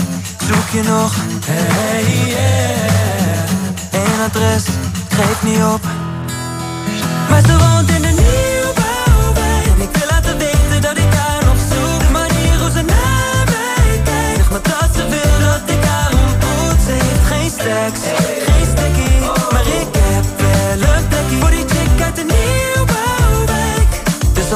Zoek 0.46 0.68
je 0.72 0.82
nog? 0.88 1.14
Hey 1.46 2.26
yeah. 2.26 4.02
Eén 4.02 4.20
adres, 4.24 4.64
geef 5.08 5.42
niet 5.42 5.62
op. 5.62 5.80
Maar 7.28 7.42
ze 7.46 7.58
woont 7.58 7.90
in 7.90 7.97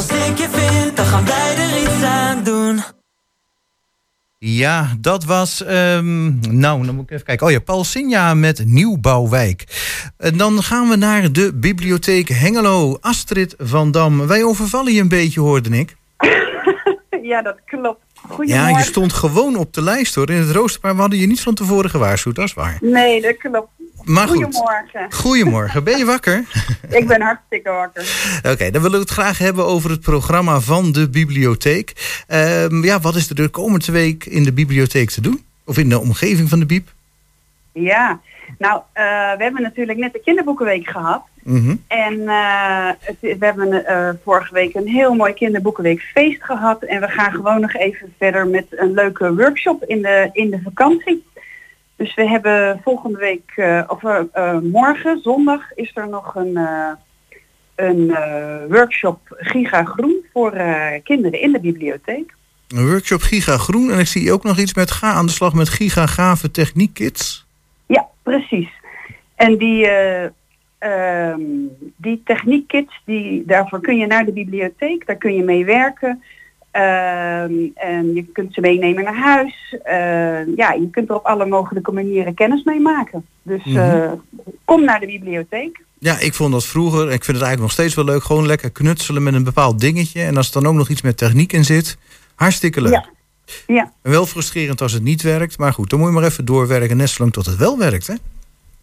als 0.02 0.28
ik 0.28 0.38
je 0.38 0.48
vind, 0.50 0.96
dan 0.96 1.06
gaan 1.06 1.24
wij 1.24 1.56
er 1.56 1.82
iets 1.82 2.02
aan 2.02 2.44
doen 2.44 2.80
Ja, 4.38 4.96
dat 5.00 5.24
was. 5.24 5.62
ehm, 5.64 6.58
nou, 6.58 6.86
dan 6.86 6.94
moet 6.94 7.04
ik 7.04 7.10
even 7.10 7.24
kijken. 7.26 7.46
Oh 7.46 7.52
ja, 7.52 7.60
Paul 7.60 7.84
Sinja 7.84 8.34
met 8.34 8.62
Nieuwbouwwijk. 8.66 9.64
En 10.16 10.36
dan 10.36 10.62
gaan 10.62 10.88
we 10.88 10.96
naar 10.96 11.32
de 11.32 11.54
bibliotheek 11.54 12.28
Hengelo. 12.28 12.96
Astrid 13.00 13.54
van 13.58 13.90
Dam. 13.90 14.26
Wij 14.26 14.44
overvallen 14.44 14.92
je 14.92 15.00
een 15.00 15.08
beetje, 15.08 15.40
hoorde 15.40 15.78
ik. 15.78 15.96
Ja, 17.22 17.42
dat 17.42 17.56
klopt. 17.66 18.00
Goedemorgen. 18.28 18.72
Ja, 18.72 18.78
je 18.78 18.84
stond 18.84 19.12
gewoon 19.12 19.56
op 19.56 19.72
de 19.74 19.82
lijst 19.82 20.14
hoor 20.14 20.30
in 20.30 20.36
het 20.40 20.50
rooster. 20.50 20.80
Maar 20.82 20.94
we 20.94 21.00
hadden 21.00 21.18
je 21.18 21.26
niet 21.26 21.40
van 21.40 21.54
tevoren 21.54 21.90
gewaarschuwd, 21.90 22.34
dat 22.34 22.44
is 22.44 22.54
waar. 22.54 22.78
Nee, 22.80 23.20
dat 23.22 23.36
klopt. 23.36 23.68
Maar 24.04 24.28
goed. 24.28 24.44
Goedemorgen. 24.44 25.12
Goedemorgen, 25.12 25.84
ben 25.84 25.98
je 25.98 26.04
wakker? 26.04 26.44
Ik 26.98 27.06
ben 27.06 27.20
hartstikke 27.20 27.70
wakker. 27.70 28.40
Oké, 28.52 28.70
dan 28.70 28.82
willen 28.82 28.98
we 28.98 29.04
het 29.04 29.10
graag 29.10 29.38
hebben 29.38 29.66
over 29.66 29.90
het 29.90 30.00
programma 30.00 30.60
van 30.60 30.92
de 30.92 31.08
bibliotheek. 31.08 32.22
Ehm, 32.26 32.84
ja, 32.84 33.00
wat 33.00 33.14
is 33.14 33.28
er 33.28 33.34
de 33.34 33.48
komende 33.48 33.92
week 33.92 34.24
in 34.24 34.44
de 34.44 34.52
bibliotheek 34.52 35.10
te 35.10 35.20
doen? 35.20 35.44
Of 35.64 35.78
in 35.78 35.88
de 35.88 36.00
omgeving 36.00 36.48
van 36.48 36.58
de 36.58 36.66
bieb? 36.66 36.88
Ja, 37.72 38.20
nou, 38.58 38.80
eh, 38.92 39.04
we 39.36 39.42
hebben 39.42 39.62
natuurlijk 39.62 39.98
net 39.98 40.12
de 40.12 40.20
kinderboekenweek 40.20 40.88
gehad. 40.88 41.22
Mhm. 41.42 41.76
En 41.86 42.28
eh, 42.28 42.88
het, 43.00 43.16
we 43.20 43.36
hebben 43.38 43.86
eh, 43.86 44.08
vorige 44.24 44.54
week 44.54 44.74
een 44.74 44.88
heel 44.88 45.14
mooi 45.14 45.32
kinderboekenweekfeest 45.32 46.44
gehad. 46.44 46.82
En 46.82 47.00
we 47.00 47.08
gaan 47.08 47.32
gewoon 47.32 47.60
nog 47.60 47.74
even 47.74 48.14
verder 48.18 48.46
met 48.46 48.66
een 48.70 48.92
leuke 48.92 49.34
workshop 49.34 49.84
in 49.84 50.02
de, 50.02 50.30
in 50.32 50.50
de 50.50 50.60
vakantie. 50.64 51.24
Dus 52.02 52.14
we 52.14 52.28
hebben 52.28 52.80
volgende 52.84 53.18
week, 53.18 53.52
eh, 53.56 53.82
of 53.86 54.04
eh, 54.04 54.20
eh, 54.32 54.58
morgen, 54.58 55.20
zondag, 55.22 55.74
is 55.74 55.90
er 55.94 56.08
nog 56.08 56.34
een, 56.34 56.58
een 57.74 58.06
workshop 58.68 59.18
Giga 59.28 59.84
Groen 59.84 60.24
voor 60.32 60.50
kinderen 61.02 61.40
in 61.40 61.52
de 61.52 61.60
bibliotheek. 61.60 62.34
Een 62.68 62.88
workshop 62.88 63.20
Giga 63.20 63.56
Groen. 63.56 63.90
En 63.90 63.98
ik 63.98 64.06
zie 64.06 64.32
ook 64.32 64.42
nog 64.42 64.58
iets 64.58 64.74
met 64.74 64.90
ga 64.90 65.12
aan 65.12 65.26
de 65.26 65.32
slag 65.32 65.54
met 65.54 65.68
Giga 65.68 66.06
Gave 66.06 66.50
Techniekkits. 66.50 67.46
Ja, 67.86 68.08
precies. 68.22 68.70
En 69.34 69.56
die, 69.58 69.86
eh 69.86 70.30
ehm, 70.78 71.40
die 71.96 72.22
techniekkits, 72.24 73.00
die, 73.04 73.42
daarvoor 73.46 73.80
kun 73.80 73.96
je 73.96 74.06
naar 74.06 74.24
de 74.24 74.32
bibliotheek, 74.32 75.06
daar 75.06 75.16
kun 75.16 75.34
je 75.34 75.42
mee 75.42 75.64
werken. 75.64 76.22
Ehm, 76.72 77.52
en 77.74 78.14
je 78.14 78.24
kunt 78.32 78.54
ze 78.54 78.60
meenemen 78.60 79.04
naar 79.04 79.16
huis. 79.16 79.76
Eh, 79.82 80.56
ja, 80.56 80.72
je 80.72 80.88
kunt 80.90 81.08
er 81.08 81.14
op 81.14 81.24
alle 81.24 81.46
mogelijke 81.46 81.92
manieren 81.92 82.34
kennis 82.34 82.64
mee 82.64 82.80
maken. 82.80 83.26
Dus 83.42 83.74
eh, 83.74 84.12
kom 84.64 84.84
naar 84.84 85.00
de 85.00 85.06
bibliotheek. 85.06 85.84
Ja, 85.98 86.18
ik 86.18 86.34
vond 86.34 86.52
dat 86.52 86.66
vroeger, 86.66 87.00
en 87.00 87.12
ik 87.12 87.24
vind 87.24 87.36
het 87.36 87.46
eigenlijk 87.46 87.60
nog 87.60 87.70
steeds 87.70 87.94
wel 87.94 88.04
leuk, 88.04 88.22
gewoon 88.22 88.46
lekker 88.46 88.70
knutselen 88.70 89.22
met 89.22 89.34
een 89.34 89.44
bepaald 89.44 89.80
dingetje. 89.80 90.22
En 90.22 90.36
als 90.36 90.46
er 90.46 90.62
dan 90.62 90.70
ook 90.70 90.76
nog 90.76 90.88
iets 90.88 91.02
met 91.02 91.16
techniek 91.16 91.52
in 91.52 91.64
zit, 91.64 91.98
hartstikke 92.34 92.80
leuk. 92.80 92.92
Ja. 92.92 93.08
Ja, 93.66 93.92
En 94.02 94.10
wel 94.10 94.26
frustrerend 94.26 94.80
als 94.80 94.92
het 94.92 95.02
niet 95.02 95.22
werkt, 95.22 95.58
maar 95.58 95.72
goed, 95.72 95.90
dan 95.90 95.98
moet 95.98 96.08
je 96.08 96.14
maar 96.14 96.24
even 96.24 96.44
doorwerken, 96.44 96.96
net 96.96 97.08
zolang 97.08 97.32
tot 97.32 97.46
het 97.46 97.56
wel 97.56 97.78
werkt. 97.78 98.06
Hè? 98.06 98.14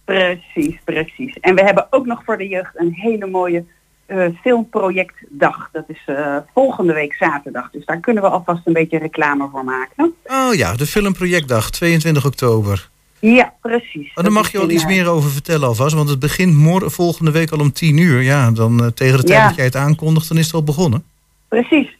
precies, 0.05 0.79
precies. 0.83 1.39
En 1.39 1.55
we 1.55 1.63
hebben 1.63 1.87
ook 1.89 2.05
nog 2.05 2.23
voor 2.23 2.37
de 2.37 2.47
jeugd 2.47 2.79
een 2.79 2.93
hele 2.93 3.27
mooie 3.27 3.65
eh, 4.09 4.25
filmprojectdag. 4.41 5.69
Dat 5.71 5.83
is 5.87 6.03
eh, 6.05 6.37
volgende 6.53 6.93
week 6.93 7.13
zaterdag. 7.13 7.69
Dus 7.71 7.85
daar 7.85 7.99
kunnen 7.99 8.23
we 8.23 8.29
alvast 8.29 8.61
een 8.67 8.73
beetje 8.73 8.97
reclame 8.97 9.47
voor 9.51 9.63
maken. 9.63 10.13
Oh 10.25 10.53
ja, 10.53 10.73
de 10.75 10.85
filmprojectdag, 10.85 11.69
22 11.71 12.25
oktober. 12.25 12.89
Ja, 13.19 13.53
precies. 13.61 14.11
Oh, 14.15 14.23
daar 14.23 14.31
mag 14.31 14.51
je 14.51 14.59
al 14.59 14.69
iets 14.69 14.85
meer 14.85 15.07
over 15.07 15.29
vertellen 15.29 15.67
alvast, 15.67 15.95
want 15.95 16.09
het 16.09 16.19
begint 16.19 16.55
morgen, 16.55 16.91
volgende 16.91 17.31
week 17.31 17.51
al 17.51 17.59
om 17.59 17.71
10 17.71 17.97
uur. 17.97 18.21
Ja, 18.21 18.51
dan 18.51 18.83
eh, 18.83 18.87
tegen 18.87 19.17
de 19.17 19.23
tijd 19.23 19.39
Ja. 19.39 19.47
dat 19.47 19.55
jij 19.55 19.65
het 19.65 19.75
aankondigt, 19.75 20.27
dan 20.27 20.37
is 20.37 20.45
het 20.45 20.53
al 20.55 20.63
begonnen. 20.63 21.03
Precies. 21.47 21.97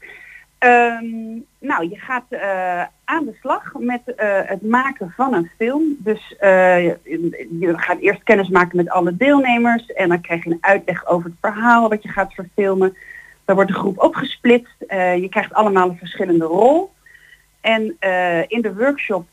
Ehm, 0.57 1.03
nou, 1.59 1.89
je 1.89 1.95
gaat 1.95 2.25
eh, 2.29 2.83
aan 3.03 3.25
de 3.25 3.37
slag 3.41 3.73
met 3.77 4.15
eh, 4.15 4.39
het 4.43 4.61
maken 4.61 5.13
van 5.15 5.33
een 5.33 5.49
film. 5.57 5.95
Dus 5.97 6.35
eh, 6.37 6.83
je, 6.83 7.73
gaat 7.75 7.99
eerst 7.99 8.23
kennis 8.23 8.49
maken 8.49 8.77
met 8.77 8.89
alle 8.89 9.15
deelnemers 9.15 9.85
en 9.85 10.09
dan 10.09 10.21
krijg 10.21 10.43
je 10.43 10.49
een 10.49 10.57
uitleg 10.61 11.07
over 11.07 11.29
het 11.29 11.39
verhaal 11.41 11.89
wat 11.89 12.03
je 12.03 12.09
gaat 12.09 12.33
verfilmen. 12.33 12.97
Dan 13.45 13.55
wordt 13.55 13.71
de 13.71 13.77
groep 13.77 14.03
opgesplitst. 14.03 14.75
Je 14.89 15.27
krijgt 15.29 15.53
allemaal 15.53 15.89
een 15.89 15.97
verschillende 15.97 16.45
rol. 16.45 16.91
En 17.61 17.95
in 18.47 18.61
de 18.61 18.73
workshop 18.75 19.25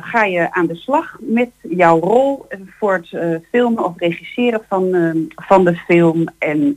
ga 0.00 0.24
je 0.24 0.52
aan 0.52 0.66
de 0.66 0.74
slag 0.74 1.16
met 1.20 1.50
jouw 1.60 1.98
rol 1.98 2.46
voor 2.78 2.92
het 2.92 3.42
filmen 3.50 3.84
of 3.84 3.92
regisseren 3.96 4.62
van, 4.68 4.90
van 5.34 5.64
de 5.64 5.76
film. 5.76 6.26
En 6.38 6.74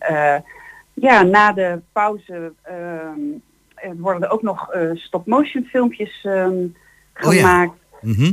ja, 0.93 1.23
na 1.23 1.51
de 1.51 1.81
pauze 1.91 2.53
ehm, 2.61 3.19
worden 3.97 4.23
er 4.23 4.29
ook 4.29 4.41
nog 4.41 4.71
eh, 4.71 4.81
stop-motion 4.93 5.63
filmpjes 5.63 6.19
ehm, 6.23 6.63
Oh 7.23 7.33
ja. 7.33 7.39
gemaakt. 7.39 7.79
Mhm. 8.01 8.31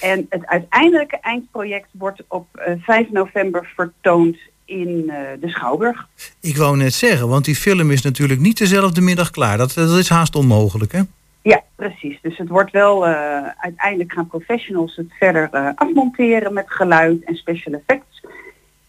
En 0.00 0.26
het 0.28 0.46
uiteindelijke 0.46 1.18
eindproject 1.20 1.88
wordt 1.92 2.22
op 2.28 2.46
eh, 2.52 2.74
5 2.80 3.10
november 3.10 3.72
vertoond 3.74 4.36
in 4.64 5.04
eh, 5.10 5.16
de 5.40 5.48
Schouwburg. 5.48 6.08
Ik 6.40 6.56
wou 6.56 6.76
net 6.76 6.94
zeggen, 6.94 7.28
want 7.28 7.44
die 7.44 7.54
film 7.54 7.90
is 7.90 8.02
natuurlijk 8.02 8.40
niet 8.40 8.58
dezelfde 8.58 9.00
middag 9.00 9.30
klaar. 9.30 9.56
Dat, 9.56 9.74
dat 9.74 9.98
is 9.98 10.08
haast 10.08 10.36
onmogelijk, 10.36 10.92
hè? 10.92 11.00
Ja, 11.44 11.62
precies. 11.74 12.18
Dus 12.22 12.38
het 12.38 12.48
wordt 12.48 12.70
wel, 12.70 13.06
eh, 13.06 13.48
uiteindelijk 13.58 14.12
gaan 14.12 14.26
professionals 14.26 14.96
het 14.96 15.12
verder 15.18 15.48
eh, 15.52 15.68
afmonteren 15.74 16.52
met 16.52 16.64
geluid 16.66 17.24
en 17.24 17.34
special 17.34 17.74
effects. 17.74 18.22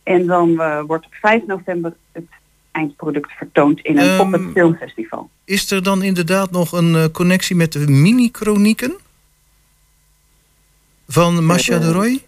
En 0.03 0.25
dan 0.25 0.61
eh, 0.61 0.81
wordt 0.87 1.05
op 1.05 1.13
5 1.13 1.45
november 1.45 1.95
het 2.11 2.25
eindproduct 2.75 3.31
vertoond 3.31 3.79
in 3.79 3.97
een 3.97 4.17
Poppet 4.17 4.41
Filmfestival. 4.53 5.29
Is 5.45 5.71
er 5.71 5.83
dan 5.83 6.03
inderdaad 6.03 6.51
nog 6.51 6.71
een 6.71 6.95
eh, 6.95 7.03
connectie 7.11 7.55
met 7.55 7.71
de 7.71 7.87
mini-chronieken? 7.87 8.95
Van 11.07 11.45
Masha 11.45 11.77
de 11.79 11.91
Roy? 11.91 12.23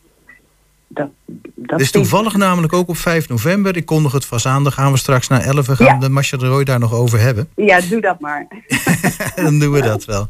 Dat, 0.88 1.10
dat 1.56 1.80
is 1.80 1.91
toevallig 1.91 2.36
namelijk 2.36 2.74
ook 2.74 2.88
op 2.88 2.98
5 2.98 3.30
november. 3.30 3.78
Ik 3.78 3.86
kondig 3.86 4.12
het 4.12 4.26
vast 4.26 4.45
aan. 4.45 4.64
Dan 4.64 4.72
gaan 4.72 4.91
we 4.91 4.98
straks 4.98 5.28
naar 5.28 5.41
11 5.41 5.66
gaan 5.66 5.86
Ja. 5.86 5.98
de 5.98 6.10
Masha 6.10 6.38
de 6.38 6.48
Roy 6.48 6.64
daar 6.64 6.80
nog 6.80 6.93
over 6.93 7.20
hebben. 7.20 7.50
Ja, 7.56 7.82
doe 7.82 8.02
dat 8.02 8.20
maar. 8.20 8.48
dan 9.36 9.60
doen 9.60 9.72
we 9.72 9.82
dat 9.82 10.06
wel. 10.06 10.28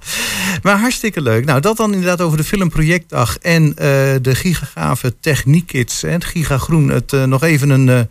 Maar 0.64 0.80
hartstikke 0.80 1.22
leuk. 1.22 1.46
Nou, 1.46 1.60
dat 1.62 1.78
dan 1.78 1.94
inderdaad 1.94 2.22
over 2.22 2.38
de 2.38 2.44
filmprojectdag 2.44 3.38
en 3.38 3.70
eh, 3.70 4.16
de 4.22 4.36
gigagave 4.36 5.20
techniekkits. 5.20 6.04
En 6.04 6.12
het 6.12 6.26
gigagroen. 6.26 6.90
Het 6.90 7.14
eh, 7.14 7.24
nog 7.24 7.44
even 7.44 7.70
een... 7.70 8.10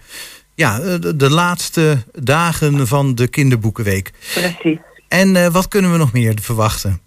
ja, 0.57 0.79
eh, 0.79 1.01
de, 1.01 1.17
de 1.17 1.31
laatste 1.31 1.97
dagen 2.13 2.87
van 2.87 3.15
de 3.15 3.29
kinderboekenweek. 3.29 4.11
Precies. 4.35 4.79
En 5.09 5.37
eh, 5.37 5.47
wat 5.47 5.69
kunnen 5.69 5.93
we 5.93 5.99
nog 5.99 6.13
meer 6.13 6.35
verwachten? 6.41 7.01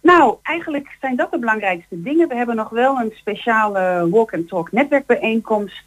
Nou, 0.00 0.34
eigenlijk 0.42 0.96
zijn 1.00 1.16
dat 1.16 1.30
de 1.30 1.38
belangrijkste 1.38 2.02
dingen. 2.02 2.28
We 2.28 2.34
hebben 2.34 2.56
nog 2.56 2.68
wel 2.68 2.96
een 2.96 3.12
speciale 3.14 4.08
walk 4.10 4.34
and 4.34 4.48
talk 4.48 4.72
netwerkbijeenkomst 4.72 5.82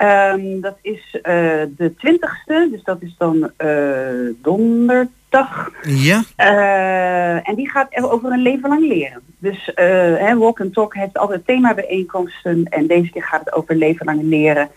Ehm, 0.00 0.60
dat 0.60 0.76
is 0.82 1.18
eh, 1.22 1.32
de 1.76 1.92
20ste, 1.96 2.70
dus 2.70 2.82
dat 2.82 3.02
is 3.02 3.14
dan 3.18 3.52
donderdag. 4.42 5.70
Ja, 5.82 6.22
en 7.42 7.54
die 7.54 7.70
gaat 7.70 8.02
over 8.02 8.32
een 8.32 8.42
leven 8.42 8.68
lang 8.68 8.88
leren. 8.88 9.20
Dus 9.38 9.70
hè, 9.74 10.36
Walk 10.36 10.60
and 10.60 10.72
Talk 10.72 10.94
heeft 10.94 11.18
altijd 11.18 11.46
themabijeenkomsten 11.46 12.64
en 12.64 12.86
deze 12.86 13.10
keer 13.10 13.22
gaat 13.22 13.44
het 13.44 13.52
over 13.52 13.76
leven 13.76 14.06
lang 14.06 14.22
leren. 14.22 14.70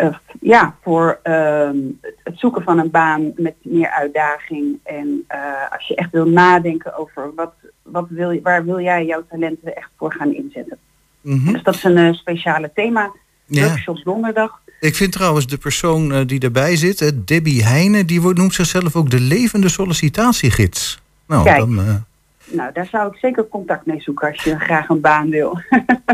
Eh, 0.00 0.14
ja, 0.40 0.74
voor 0.82 1.18
ehm, 1.22 1.76
het- 2.02 2.38
zoeken 2.38 2.62
van 2.62 2.78
een 2.78 2.90
baan 2.90 3.32
met 3.36 3.54
meer 3.62 3.90
uitdaging. 3.90 4.78
En 4.84 5.24
eh, 5.26 5.40
als 5.72 5.86
je 5.86 5.94
echt 5.94 6.10
wil 6.10 6.26
nadenken 6.28 6.98
over 6.98 7.34
wat, 7.34 7.52
wat 7.82 8.06
wil 8.08 8.30
je, 8.30 8.40
waar 8.42 8.64
wil 8.64 8.80
jij 8.80 9.04
jouw 9.06 9.24
talenten 9.30 9.76
echt 9.76 9.90
voor 9.98 10.12
gaan 10.12 10.34
inzetten. 10.34 10.78
mhm. 11.20 11.52
Dus 11.52 11.62
dat 11.62 11.74
is 11.74 11.84
een 11.84 11.96
eh, 11.96 12.12
speciale 12.12 12.70
thema. 12.74 13.12
ja. 13.46 13.66
Workshop 13.66 14.00
donderdag. 14.04 14.60
Ik 14.80 14.94
vind 14.96 15.12
trouwens 15.12 15.46
de 15.46 15.58
persoon 15.58 16.24
die 16.26 16.40
erbij 16.40 16.76
zit, 16.76 17.12
Debbie 17.28 17.64
Heijnen, 17.64 18.06
die 18.06 18.20
wordt, 18.20 18.38
noemt 18.38 18.54
zichzelf 18.54 18.96
ook 18.96 19.10
de 19.10 19.20
levende 19.20 19.68
sollicitatiegids. 19.68 21.00
Nou, 21.26 21.44
Kijk. 21.44 21.58
dan, 21.58 22.04
Nou, 22.52 22.72
daar 22.72 22.86
zou 22.86 23.12
ik 23.12 23.18
zeker 23.18 23.48
contact 23.48 23.86
mee 23.86 24.00
zoeken 24.00 24.28
als 24.28 24.42
je 24.42 24.58
graag 24.58 24.88
een 24.88 25.00
baan 25.00 25.30
wil. 25.30 25.60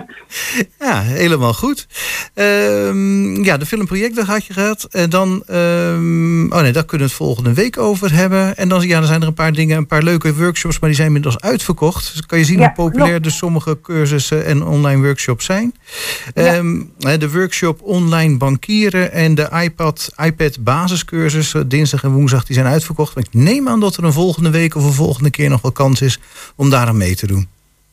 ja, 0.79 1.01
helemaal 1.01 1.55
goed. 1.55 1.87
Ehm, 2.35 3.45
ja, 3.45 3.57
de 3.57 3.67
filmprojecten 3.67 4.27
had 4.27 4.45
je 4.45 4.53
gehad. 4.53 4.87
En 4.91 5.11
dan, 5.11 5.43
ehm, 5.47 6.53
oh 6.53 6.61
nee, 6.61 6.73
daar 6.73 6.85
kunnen 6.85 7.07
we 7.07 7.13
het 7.13 7.23
volgende 7.23 7.53
week 7.53 7.79
over 7.79 8.13
hebben. 8.13 8.57
En 8.57 8.69
dan, 8.69 8.87
ja, 8.87 8.99
dan 8.99 9.07
zijn 9.07 9.21
er 9.21 9.27
een 9.27 9.35
paar 9.35 9.53
dingen, 9.53 9.77
een 9.77 9.87
paar 9.87 10.03
leuke 10.03 10.35
workshops, 10.35 10.79
maar 10.79 10.89
die 10.89 10.97
zijn 10.97 11.07
inmiddels 11.07 11.41
uitverkocht. 11.41 12.13
Dus 12.13 12.27
kan 12.27 12.39
je 12.39 12.45
zien 12.45 12.59
Ja, 12.59 12.65
hoe 12.65 12.75
populair 12.75 13.09
klopt. 13.09 13.25
dus 13.25 13.37
sommige 13.37 13.81
cursussen 13.81 14.45
en 14.45 14.65
online 14.65 15.03
workshops 15.03 15.45
zijn. 15.45 15.75
Ja. 16.35 16.55
Ehm, 16.55 16.83
de 17.19 17.31
workshop 17.31 17.83
online 17.83 18.37
bankieren 18.37 19.13
en 19.13 19.35
de 19.35 19.49
iPad, 19.63 20.13
iPad 20.25 20.65
basiscursus 20.65 21.55
eh, 21.55 21.63
dinsdag 21.67 22.03
en 22.03 22.11
woensdag 22.11 22.45
die 22.45 22.55
zijn 22.55 22.67
uitverkocht. 22.67 23.15
Maar 23.15 23.25
ik 23.25 23.35
neem 23.35 23.69
aan 23.69 23.81
dat 23.81 23.97
er 23.97 24.05
een 24.05 24.13
volgende 24.13 24.51
week 24.51 24.75
of 24.75 24.85
een 24.85 24.93
volgende 24.93 25.31
keer 25.31 25.49
nog 25.49 25.61
wel 25.63 25.73
kans 25.73 26.01
is 26.01 26.21
om 26.57 26.71
daar 26.71 26.87
aan 26.87 26.97
mee 26.97 27.15
te 27.15 27.27
doen. 27.27 27.49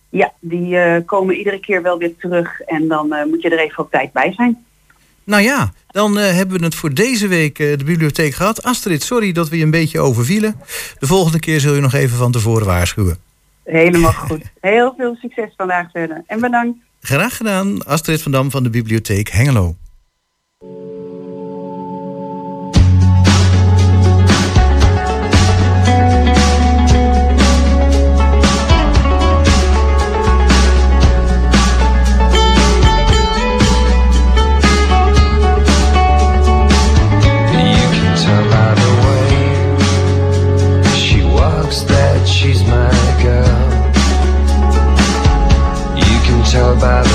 Ja, 0.09 0.33
die 0.39 0.77
eh, 0.77 1.05
komen 1.05 1.35
iedere 1.35 1.59
keer 1.59 1.81
wel 1.81 1.97
weer 1.97 2.15
terug 2.17 2.59
en 2.59 2.87
dan 2.87 3.13
eh, 3.13 3.25
moet 3.25 3.41
je 3.41 3.49
er 3.49 3.59
even 3.59 3.83
op 3.83 3.91
tijd 3.91 4.11
bij 4.11 4.33
zijn. 4.33 4.65
Nou 5.23 5.43
ja, 5.43 5.73
dan 5.87 6.19
eh, 6.19 6.31
hebben 6.31 6.59
we 6.59 6.65
het 6.65 6.75
voor 6.75 6.93
deze 6.93 7.27
week 7.27 7.57
de 7.57 7.83
bibliotheek 7.85 8.33
gehad. 8.33 8.63
Astrid, 8.63 9.03
sorry 9.03 9.31
dat 9.31 9.49
we 9.49 9.57
je 9.57 9.63
een 9.63 9.71
beetje 9.71 9.99
overvielen. 9.99 10.55
De 10.99 11.07
volgende 11.07 11.39
keer 11.39 11.59
zul 11.59 11.73
je 11.73 11.81
nog 11.81 11.93
even 11.93 12.17
van 12.17 12.31
tevoren 12.31 12.65
waarschuwen. 12.65 13.17
Helemaal 13.63 14.13
goed. 14.27 14.43
Heel 14.61 14.93
veel 14.97 15.15
succes 15.15 15.53
vandaag 15.57 15.91
verder. 15.91 16.23
En 16.27 16.39
bedankt. 16.39 16.77
Graag 17.01 17.37
gedaan, 17.37 17.85
Astrid 17.85 18.21
van 18.21 18.31
Dam 18.31 18.51
van 18.51 18.63
de 18.63 18.69
bibliotheek 18.69 19.29
Hengelo. 19.29 19.75
By 46.83 47.12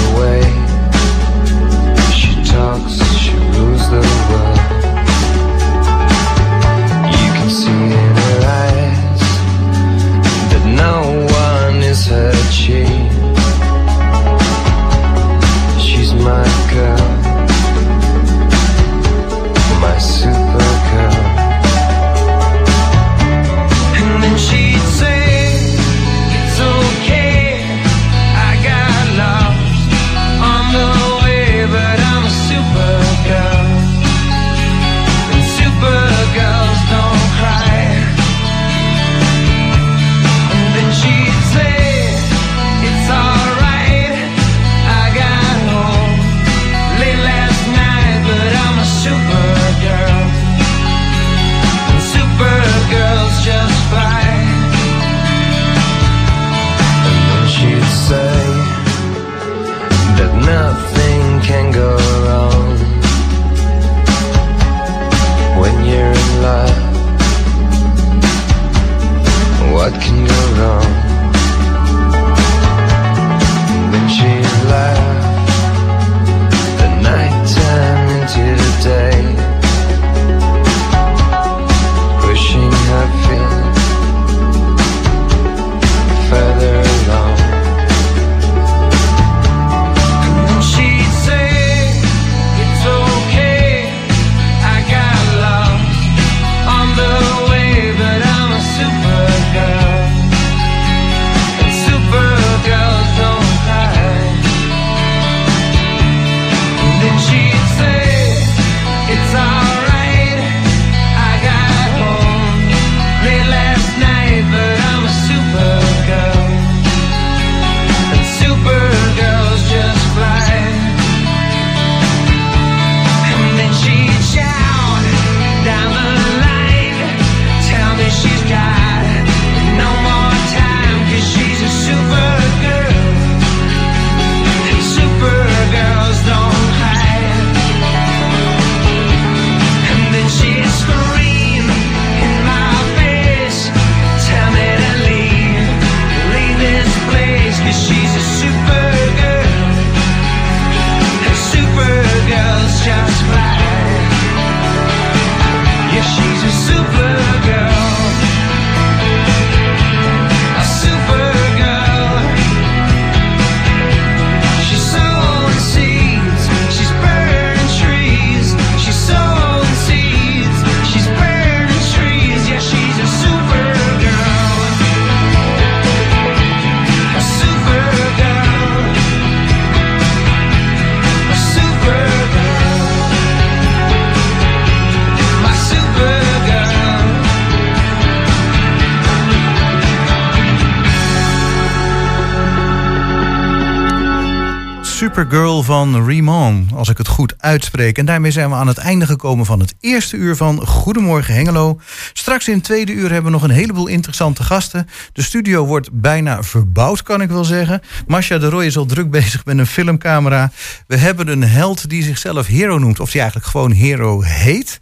Supergirl 195.08 195.62
van 195.62 196.06
Riemann, 196.06 196.68
als 196.74 196.88
ik 196.88 196.98
het 196.98 197.08
goed 197.08 197.34
uitspreek. 197.38 197.98
En 197.98 198.06
daarmee 198.06 198.30
zijn 198.30 198.48
we 198.48 198.54
aan 198.54 198.66
het 198.66 198.78
einde 198.78 199.06
gekomen 199.06 199.46
van 199.46 199.60
het 199.60 199.74
eerste 199.80 200.16
uur 200.16 200.36
van 200.36 200.66
Goedemorgen 200.66 201.34
Hengelo. 201.34 201.80
Straks 202.12 202.48
in 202.48 202.54
het 202.54 202.64
tweede 202.64 202.92
uur 202.92 203.10
hebben 203.10 203.24
we 203.24 203.30
nog 203.30 203.42
een 203.42 203.54
heleboel 203.54 203.86
interessante 203.86 204.42
gasten. 204.42 204.88
De 205.12 205.22
studio 205.22 205.66
wordt 205.66 205.88
bijna 205.92 206.42
verbouwd, 206.42 207.02
kan 207.02 207.20
ik 207.20 207.28
wel 207.28 207.44
zeggen. 207.44 207.80
Masha 208.06 208.38
de 208.38 208.48
Roy 208.48 208.64
is 208.64 208.76
al 208.76 208.86
druk 208.86 209.10
bezig 209.10 209.44
met 209.44 209.58
een 209.58 209.66
filmcamera. 209.66 210.50
We 210.86 210.96
hebben 210.96 211.28
een 211.28 211.44
held 211.44 211.88
die 211.88 212.02
zichzelf 212.02 212.46
Hero 212.46 212.78
noemt, 212.78 213.00
of 213.00 213.10
die 213.10 213.20
eigenlijk 213.20 213.50
gewoon 213.50 213.72
Hero 213.72 214.22
heet. 214.22 214.78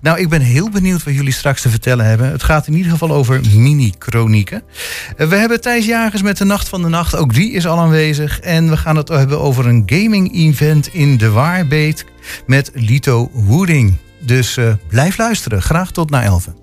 Nou, 0.00 0.18
ik 0.18 0.28
ben 0.28 0.40
heel 0.40 0.70
benieuwd 0.70 1.02
wat 1.04 1.14
jullie 1.14 1.32
straks 1.32 1.62
te 1.62 1.68
vertellen 1.70 2.04
hebben. 2.06 2.30
Het 2.30 2.42
gaat 2.42 2.66
in 2.66 2.74
ieder 2.74 2.92
geval 2.92 3.10
over 3.10 3.40
mini-chronieken. 3.54 4.62
Eh, 5.16 5.28
We 5.28 5.36
hebben 5.36 5.60
Thijs 5.60 5.86
Jagers 5.86 6.22
met 6.22 6.36
de 6.38 6.44
Nacht 6.44 6.68
van 6.68 6.82
de 6.82 6.88
Nacht. 6.88 7.16
Ook 7.16 7.34
die 7.34 7.52
is 7.52 7.66
al 7.66 7.78
aanwezig. 7.78 8.40
En 8.40 8.68
we 8.68 8.76
gaan 8.76 8.96
het 8.96 9.08
hebben 9.08 9.40
over 9.40 9.66
een 9.66 9.82
gaming-event 9.86 10.88
in 10.94 11.16
de 11.16 11.30
Waarbeet 11.30 12.04
met 12.46 12.70
Lito 12.74 13.30
Wooding. 13.32 13.96
Dus 14.18 14.56
eh, 14.56 14.72
blijf 14.88 15.18
luisteren. 15.18 15.62
Graag 15.62 15.90
tot 15.90 16.10
na 16.10 16.22
11. 16.22 16.59